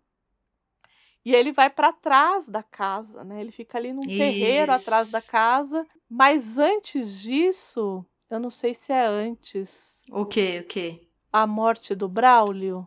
[1.25, 3.41] E ele vai pra trás da casa, né?
[3.41, 5.29] Ele fica ali num terreiro atrás da Isso.
[5.29, 5.85] casa.
[6.09, 10.03] Mas antes disso, eu não sei se é antes.
[10.11, 10.61] O quê?
[10.65, 11.01] O quê?
[11.33, 12.87] a morte do Braulio?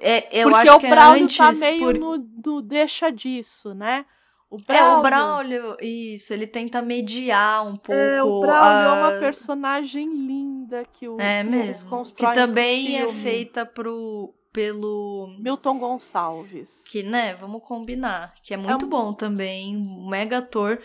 [0.00, 1.36] É, eu Porque acho o que é Braulio antes.
[1.38, 4.04] tá meio por- no, no deixa disso, né?
[4.50, 7.92] O É, o Braulio, isso, ele tenta mediar um pouco.
[7.92, 12.02] É, o Braulio é uma a- personagem linda que o É que mesmo.
[12.14, 15.34] Que também é feita pro, pelo.
[15.38, 16.84] Milton Gonçalves.
[16.88, 18.34] Que, né, vamos combinar.
[18.42, 19.76] Que é muito um- bom também.
[19.76, 20.80] Um mega ator.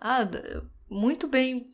[0.00, 0.20] Ah,
[0.90, 1.70] muito bem.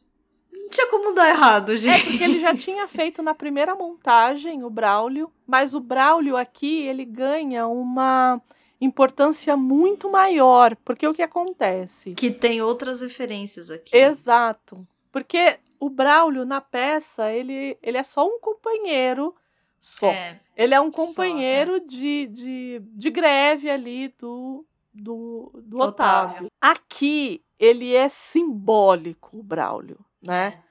[0.69, 2.05] Não tinha como dar errado, É, gente.
[2.11, 7.07] porque ele já tinha feito na primeira montagem o Braulio, mas o Braulio aqui ele
[7.07, 8.39] ganha uma
[8.78, 12.15] importância muito maior, porque o que acontece?
[12.15, 13.97] Que tem outras referências aqui.
[13.97, 14.86] Exato.
[15.11, 19.35] Porque o Braulio na peça, ele, ele é só um companheiro
[19.81, 20.09] só.
[20.09, 26.28] É, Ele é um Só, companheiro de, de, de greve ali do, do, do Otávio.
[26.47, 26.53] Otávio.
[26.61, 30.62] Aqui, ele é simbólico, o Braulio, né?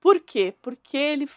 [0.00, 0.54] Por quê?
[0.62, 1.28] Porque ele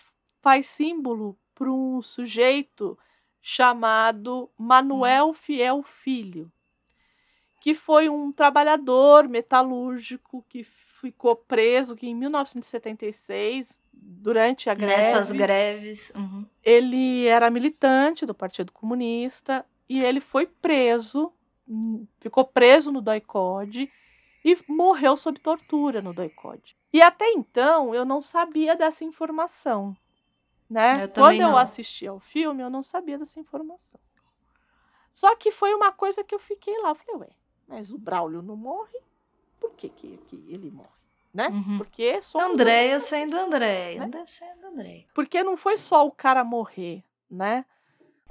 [0.41, 2.97] faz símbolo para um sujeito
[3.41, 6.51] chamado Manuel Fiel Filho,
[7.61, 15.31] que foi um trabalhador metalúrgico que ficou preso que em 1976, durante a greve, Nessas
[15.31, 16.11] greves.
[16.15, 16.45] uhum.
[16.63, 21.31] ele era militante do Partido Comunista e ele foi preso,
[21.67, 23.91] hum, ficou preso no doicode
[24.43, 26.78] e morreu sob tortura no doicode.
[26.91, 29.95] E até então eu não sabia dessa informação,
[30.69, 31.03] né?
[31.03, 33.99] Eu Quando eu assisti ao filme, eu não sabia dessa informação.
[35.11, 37.29] Só que foi uma coisa que eu fiquei lá, eu falei, ué,
[37.67, 38.97] mas o Braulio não morre?
[39.59, 40.89] Por que, que, que ele morre?
[41.33, 41.51] Né?
[41.77, 44.07] Porque só Andréia dos- sendo Andréia.
[44.07, 44.23] Né?
[44.25, 45.05] Sendo Andréia.
[45.13, 47.65] porque não foi só o cara morrer, né?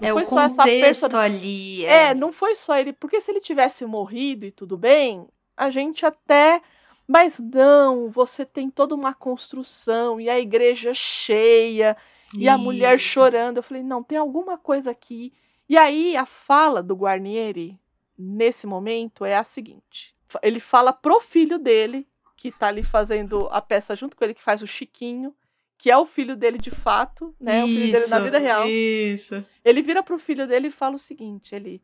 [0.00, 1.84] Não É foi o só essa ali.
[1.84, 2.92] É, não foi só ele.
[2.92, 6.60] Porque se ele tivesse morrido e tudo bem, a gente até.
[7.08, 11.96] Mas não, você tem toda uma construção e a igreja cheia
[12.36, 13.04] e a mulher Isso.
[13.04, 13.56] chorando.
[13.56, 15.32] Eu falei, não, tem alguma coisa aqui.
[15.66, 17.80] E aí a fala do Guarnieri,
[18.16, 22.06] nesse momento, é a seguinte: ele fala pro filho dele,
[22.36, 25.34] que tá ali fazendo a peça junto com ele, que faz o Chiquinho,
[25.78, 27.64] que é o filho dele de fato, né?
[27.64, 28.66] o filho dele na Isso, vida real.
[28.66, 29.46] Isso.
[29.64, 31.82] Ele vira pro filho dele e fala o seguinte, ele,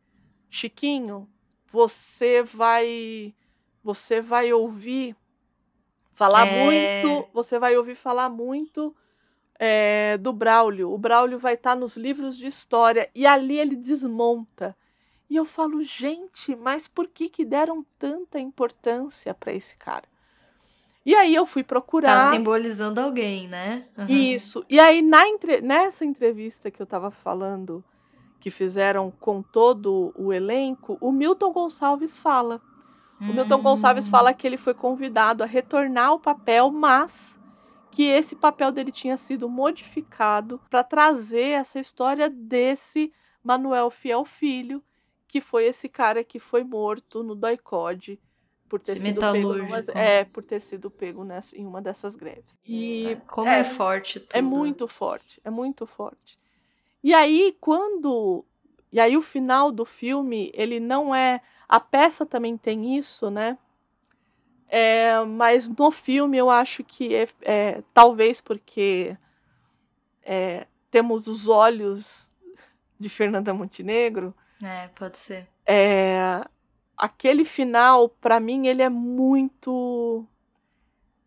[0.51, 1.29] Chiquinho,
[1.71, 3.35] você vai
[3.85, 5.15] você vai ouvir
[6.13, 6.65] falar É.
[7.05, 8.95] muito, você vai ouvir falar muito
[9.59, 10.91] é, do Braulio.
[10.93, 14.75] O Braulio vai estar nos livros de história e ali ele desmonta.
[15.31, 20.05] E eu falo, gente, mas por que que deram tanta importância para esse cara?
[21.07, 22.19] E aí eu fui procurar.
[22.19, 23.85] Tá simbolizando alguém, né?
[23.99, 24.07] Uhum.
[24.09, 24.65] Isso.
[24.71, 27.85] E aí, na entre- nessa entrevista que eu tava falando,
[28.41, 32.61] que fizeram com todo o elenco, o Milton Gonçalves fala.
[33.29, 37.39] O Milton Gonçalves fala que ele foi convidado a retornar ao papel, mas
[37.91, 44.83] que esse papel dele tinha sido modificado para trazer essa história desse Manuel Fiel Filho,
[45.29, 48.21] que foi esse cara que foi morto no doicode
[48.69, 52.17] por ter Esse sido pego numas- é, por ter sido pego nessa, em uma dessas
[52.17, 52.45] greves.
[52.67, 54.37] E Como é, forte tudo.
[54.37, 56.39] é muito forte, é muito forte.
[57.03, 58.45] E aí, quando.
[58.93, 61.41] E aí, o final do filme, ele não é.
[61.69, 63.59] A peça também tem isso, né?
[64.69, 69.17] É, mas no filme eu acho que é, é- talvez porque
[70.23, 72.33] é, temos os olhos
[72.99, 75.47] de Fernanda Montenegro, É, pode ser.
[75.67, 76.45] é,
[76.97, 80.27] aquele final, pra mim, ele é muito.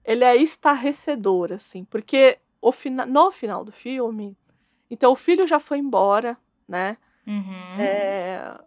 [0.04, 3.06] Ele é estarrecedor, assim, porque o fina...
[3.06, 4.38] no final do filme.
[4.90, 6.38] Então, o filho já foi embora,
[6.68, 6.98] né?
[7.28, 7.76] Uhum.
[7.78, 8.58] É,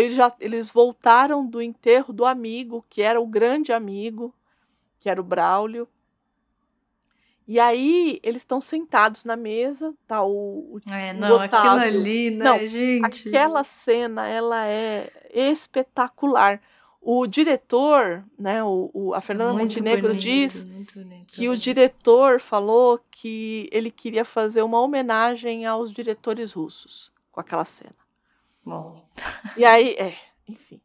[0.00, 4.34] eles, já, eles voltaram do enterro do amigo, que era o grande amigo,
[5.00, 5.88] que era o Braulio.
[7.46, 11.82] E aí, eles estão sentados na mesa, tá o, o É, o não, aquilo Otávio.
[11.82, 13.28] ali, né, Não, gente?
[13.30, 16.60] Aquela cena, ela é espetacular.
[17.00, 20.98] O diretor, né, o, o- a Fernanda Muito Montenegro bonito, diz bonito.
[21.26, 27.64] que o diretor falou que ele queria fazer uma homenagem aos diretores russos com aquela
[27.64, 27.96] cena.
[29.56, 30.16] E aí, é,
[30.48, 30.80] enfim.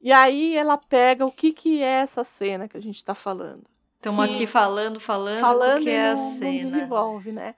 [0.00, 3.64] E aí ela pega o que que é essa cena que a gente tá falando.
[3.96, 6.50] Estamos Que- aqui falando, falando, falando porque e é a não, não cena.
[6.62, 7.54] desenvolve, né?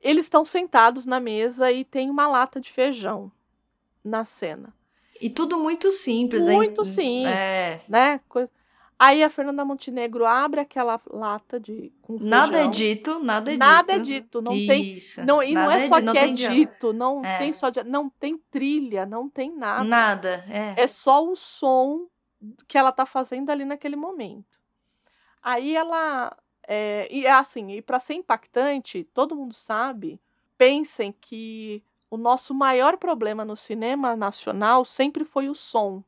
[0.00, 3.30] Eles estão sentados na mesa e tem uma lata de feijão
[4.04, 4.72] na cena.
[5.20, 6.56] E tudo muito simples, hein?
[6.56, 7.80] Muito simples, É.
[7.88, 8.20] né?
[8.98, 12.70] Aí a Fernanda Montenegro abre aquela lata de com Nada é feijão.
[12.70, 14.06] dito, nada é Nada é dito.
[14.06, 16.92] dito, não Isso, tem, não e não nada é é só não que é dito,
[16.92, 17.38] não É.
[17.38, 19.84] tem só não tem trilha, não tem nada.
[19.84, 20.74] Nada, é.
[20.82, 22.06] É só o som
[22.68, 24.60] que ela tá fazendo ali naquele momento.
[25.42, 26.34] Aí ela
[26.66, 30.20] é, e é assim, e para ser impactante, todo mundo sabe,
[30.56, 36.02] pensem que o nosso maior problema no cinema nacional sempre foi o som.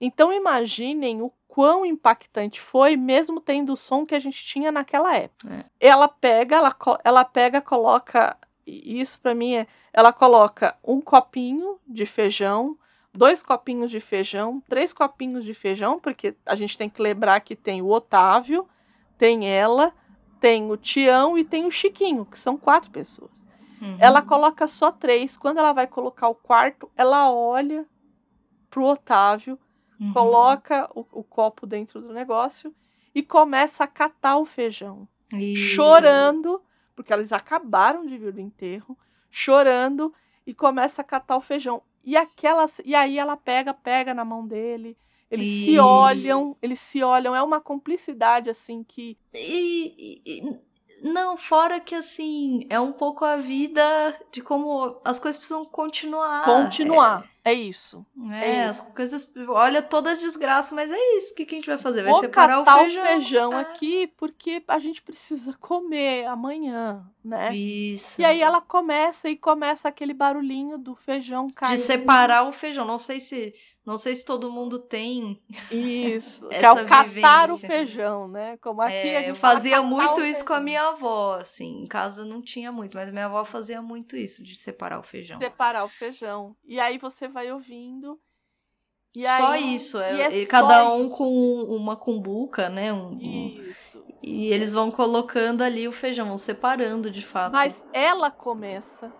[0.00, 5.14] Então imaginem o quão impactante foi, mesmo tendo o som que a gente tinha naquela
[5.16, 5.48] época.
[5.78, 8.36] Ela pega, ela, ela pega, coloca.
[8.66, 9.66] Isso pra mim é.
[9.92, 12.78] Ela coloca um copinho de feijão,
[13.12, 17.56] dois copinhos de feijão, três copinhos de feijão, porque a gente tem que lembrar que
[17.56, 18.68] tem o Otávio,
[19.18, 19.92] tem ela,
[20.40, 23.32] tem o Tião e tem o Chiquinho, que são quatro pessoas.
[23.82, 23.96] Uhum.
[23.98, 25.36] Ela coloca só três.
[25.36, 27.84] Quando ela vai colocar o quarto, ela olha
[28.70, 29.58] pro Otávio,
[30.00, 30.12] Uhum.
[30.14, 32.74] coloca o, o copo dentro do negócio
[33.14, 35.06] e começa a catar o feijão.
[35.34, 35.74] Isso.
[35.74, 36.62] Chorando,
[36.96, 38.96] porque eles acabaram de vir do enterro,
[39.30, 40.12] chorando
[40.46, 41.82] e começa a catar o feijão.
[42.04, 44.96] E aquelas, e aí ela pega, pega na mão dele.
[45.30, 45.84] Eles se Isso.
[45.84, 50.60] olham, eles se olham, é uma cumplicidade assim que e- e-
[51.02, 53.82] não, fora que assim, é um pouco a vida
[54.32, 56.44] de como as coisas precisam continuar.
[56.44, 57.24] continuar.
[57.39, 58.04] É, isso.
[58.32, 58.92] É, É as isso.
[58.92, 59.32] coisas.
[59.48, 61.32] Olha toda a desgraça, mas é isso.
[61.32, 62.02] O que, que a gente vai fazer?
[62.02, 63.52] Vai Vou separar o catar feijão.
[63.52, 63.62] É.
[63.62, 67.54] aqui porque a gente precisa comer amanhã, né?
[67.56, 68.20] Isso.
[68.20, 71.76] E aí ela começa e começa aquele barulhinho do feijão caindo.
[71.76, 72.84] De separar o feijão.
[72.84, 73.54] Não sei se.
[73.84, 75.42] Não sei se todo mundo tem.
[75.70, 76.46] Isso.
[76.50, 77.66] que é o catar o vivência.
[77.66, 78.56] feijão, né?
[78.58, 80.64] Como aqui É, eu fazia muito o isso com a feijão.
[80.64, 81.82] minha avó, assim.
[81.82, 85.38] Em casa não tinha muito, mas minha avó fazia muito isso, de separar o feijão.
[85.38, 86.54] Separar o feijão.
[86.66, 88.18] E aí você vai ouvindo.
[89.14, 92.68] E só aí- isso, é, e é e só cada um isso, com uma cumbuca,
[92.68, 92.92] né?
[92.92, 93.18] Um, um-
[93.68, 94.04] Isso.
[94.22, 97.52] e eles vão colocando ali o feijão, vão separando de fato.
[97.52, 99.12] Mas ela começa.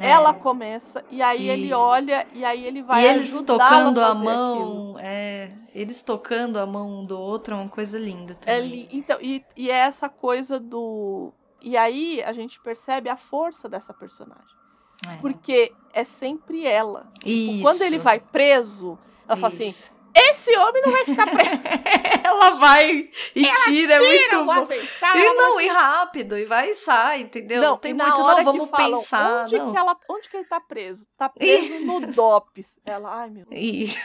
[0.00, 0.08] É.
[0.08, 1.76] Ela começa, e aí ele Isso.
[1.76, 6.64] olha, e aí ele vai e eles tocando a fazer mão, é, eles tocando a
[6.66, 8.68] mão um do outro é uma coisa linda É também.
[8.68, 11.30] li- então, e, e é essa coisa do.
[11.60, 14.56] E aí a gente percebe a força dessa personagem.
[15.08, 15.16] É.
[15.20, 17.06] Porque é sempre ela.
[17.18, 17.62] Tipo, Isso.
[17.62, 19.92] Quando ele vai preso, ela fala assim: Isso.
[20.14, 21.50] esse homem não vai ficar preso.
[22.24, 24.52] ela vai e Ela tira, é muito bom.
[24.52, 27.60] avental, E ela não, e rápido, e vai e sai, entendeu?
[27.62, 29.44] Não, tem e muito, hora não, que vamos falam, pensar.
[29.44, 29.72] Onde, não.
[29.72, 31.06] que ela, onde que ele tá preso?
[31.16, 32.66] Tá preso no DOPS.
[32.84, 33.60] Ela, ai meu Deus.
[33.62, 33.98] Isso.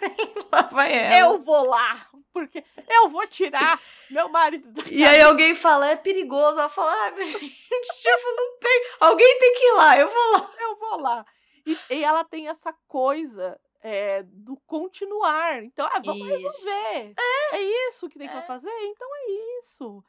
[0.50, 1.14] Lá vai ela.
[1.18, 2.06] Eu vou lá,
[2.38, 4.70] porque eu vou tirar meu marido.
[4.72, 6.58] da E aí alguém fala, é perigoso.
[6.58, 8.82] Ela fala, ah, mas, tipo, não tem.
[9.00, 10.50] Alguém tem que ir lá, eu vou lá.
[10.60, 11.26] eu vou lá.
[11.66, 15.62] E, e ela tem essa coisa é, do continuar.
[15.62, 16.36] Então, ah, vamos Isso.
[16.68, 17.14] resolver.
[17.52, 17.60] É.
[17.88, 18.70] isso que tem que fazer?
[18.70, 20.04] Então é isso.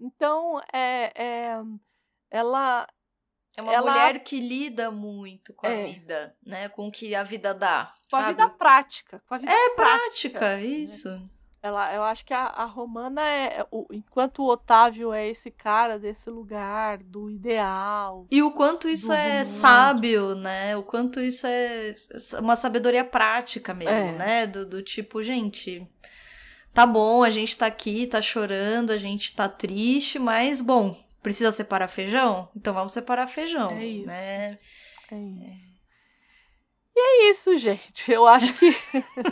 [0.00, 1.56] Então, é, é,
[2.30, 2.88] ela.
[3.56, 5.84] É uma ela- mulher que lida muito com a É.
[5.84, 6.68] vida, né?
[6.70, 7.92] Com o que a vida dá.
[8.10, 8.32] Com a sabe?
[8.32, 9.22] vida prática.
[9.28, 10.38] Com a vida É prática.
[10.38, 11.08] prática, isso.
[11.62, 13.60] Ela, eu acho que a, a Romana é.
[13.60, 18.26] é o- enquanto o Otávio é esse cara desse lugar, do ideal.
[18.30, 19.50] E o quanto isso é romântico.
[19.54, 20.76] sábio, né?
[20.76, 21.94] O quanto isso é
[22.40, 24.12] uma sabedoria prática mesmo, É.
[24.12, 24.46] né?
[24.46, 25.86] Do, do tipo, gente,
[26.74, 31.52] tá bom, a gente tá aqui, tá chorando, a gente tá triste, mas, bom, precisa
[31.52, 32.48] separar feijão?
[32.56, 34.06] Então vamos separar feijão, É isso.
[34.08, 34.58] né?
[35.12, 35.71] É isso.
[36.94, 38.10] E é isso, gente.
[38.10, 38.72] Eu acho que.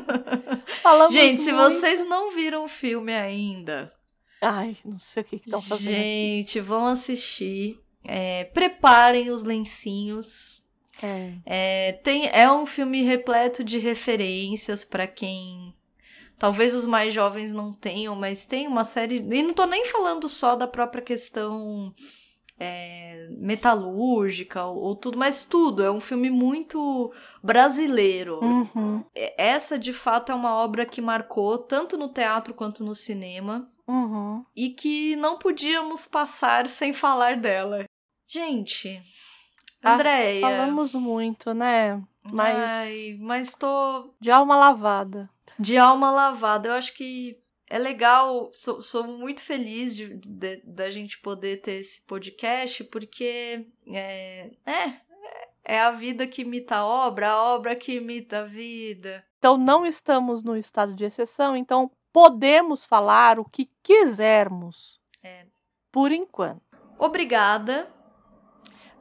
[0.82, 1.70] Falamos Gente, se muito.
[1.70, 3.92] vocês não viram o filme ainda,
[4.40, 5.88] Ai, não sei o que estão fazendo.
[5.88, 5.96] aqui.
[5.96, 7.78] gente, vão assistir.
[8.02, 10.62] É, preparem os lencinhos.
[11.02, 11.32] É.
[11.44, 15.74] É, tem, é um filme repleto de referências pra quem.
[16.38, 19.16] Talvez os mais jovens não tenham, mas tem uma série.
[19.16, 21.94] E não tô nem falando só da própria questão
[22.60, 25.82] é, metalúrgica ou, ou tudo, mas tudo.
[25.82, 27.12] É um filme muito
[27.42, 28.38] brasileiro.
[28.44, 29.02] Uhum.
[29.14, 34.44] Essa, de fato, é uma obra que marcou tanto no teatro quanto no cinema Uhum.
[34.54, 37.84] e que não podíamos passar sem falar dela.
[38.28, 39.02] Gente,
[39.82, 40.42] Ah, Andréia.
[40.42, 42.00] Falamos muito, né?
[42.30, 45.28] Mas Ai, mas tô de alma lavada.
[45.58, 46.68] de alma lavada.
[46.68, 47.36] Eu acho que
[47.70, 48.50] é legal.
[48.52, 50.10] Sou, sou muito feliz de,
[50.64, 54.94] da gente poder ter esse podcast, porque é, é,
[55.64, 59.24] é a vida que imita a obra, a obra que imita a vida.
[59.38, 65.00] Então não estamos no estado de exceção, então podemos falar o que quisermos.
[65.22, 65.46] É.
[65.92, 66.60] Por enquanto.
[66.98, 67.88] Obrigada.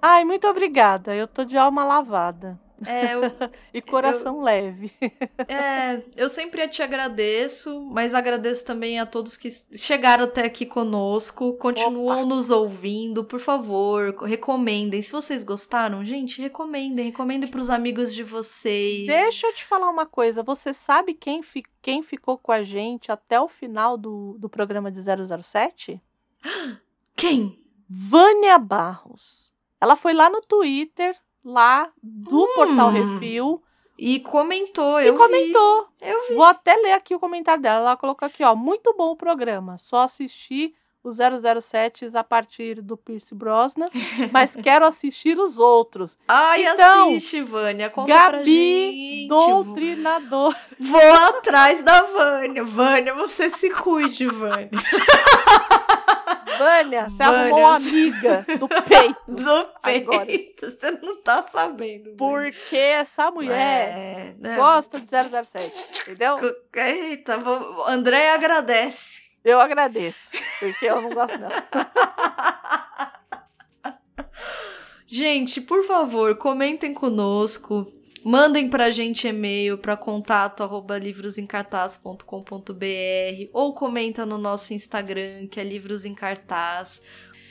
[0.01, 1.13] Ai, muito obrigada.
[1.15, 2.59] Eu tô de alma lavada.
[2.85, 3.21] É, eu,
[3.73, 4.91] E coração leve.
[5.47, 11.53] É, eu sempre te agradeço, mas agradeço também a todos que chegaram até aqui conosco,
[11.53, 15.01] continuam nos ouvindo, por favor, recomendem.
[15.01, 19.07] Se vocês gostaram, gente, recomendem, recomendem pros amigos de vocês.
[19.07, 20.43] Deixa eu te falar uma coisa.
[20.43, 24.91] Você sabe quem, fi- quem ficou com a gente até o final do, do programa
[24.91, 26.01] de 007?
[27.15, 27.57] Quem?
[27.89, 29.51] Vânia Barros.
[29.81, 32.53] Ela foi lá no Twitter, lá do Hum.
[32.55, 33.63] Portal Refil.
[34.01, 35.19] E comentou, E eu vi.
[35.19, 35.87] comentou.
[36.01, 36.35] Eu vi.
[36.35, 37.79] Vou até ler aqui o comentário dela.
[37.81, 38.55] Ela colocou aqui, ó.
[38.55, 39.77] Muito bom o programa.
[39.77, 43.89] Só assisti os 007 a partir do Pierce Brosnan,
[44.31, 46.17] mas quero assistir os outros.
[46.27, 47.89] Ai, Então, assiste, Vânia.
[47.89, 48.45] Conta pra Gabi,
[49.21, 49.27] gente.
[49.27, 50.55] doutrinador.
[50.79, 52.63] Vou atrás da Vânia.
[52.63, 54.69] Vânia, você se cuide, Vânia.
[56.59, 59.21] Vânia, você Vânia, arrumou uma amiga do peito.
[59.27, 60.11] Do peito.
[60.11, 60.27] Agora.
[60.61, 62.11] Você não tá sabendo.
[62.17, 64.55] Porque essa mulher É, né?
[64.55, 66.37] gosta de 007, entendeu?
[66.75, 67.87] Eita, vou...
[67.87, 69.29] André agradece.
[69.43, 70.29] Eu agradeço,
[70.59, 71.49] porque eu não gosto não.
[75.07, 77.91] Gente, por favor, comentem conosco.
[78.23, 85.63] Mandem pra gente e-mail para contato arroba livrosencartaz.com.br ou comenta no nosso Instagram, que é
[85.63, 87.01] Livros em Cartaz.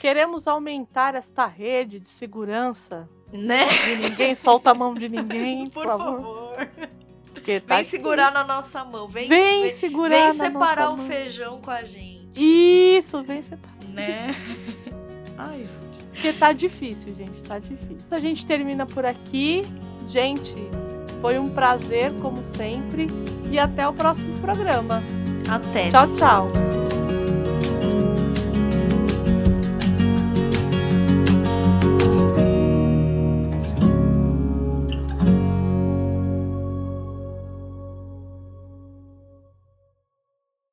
[0.00, 3.08] Queremos aumentar esta rede de segurança.
[3.32, 3.66] Né?
[3.66, 6.56] De ninguém solta a mão de ninguém, por, Por favor.
[6.56, 6.68] favor.
[7.34, 9.08] Porque tá Vem segurar na nossa mão.
[9.08, 11.06] Vem, Vem segurar Vem separar o mão.
[11.06, 12.28] feijão com a gente.
[12.36, 13.76] Isso, vem separar.
[13.88, 14.34] Né?
[15.36, 15.68] Ai,
[16.12, 17.98] Porque tá difícil, gente, tá difícil.
[18.10, 19.62] A gente termina por aqui.
[20.08, 20.54] Gente,
[21.20, 23.06] foi um prazer, como sempre.
[23.50, 25.02] E até o próximo programa.
[25.48, 25.90] até.
[25.90, 26.97] Tchau, tchau.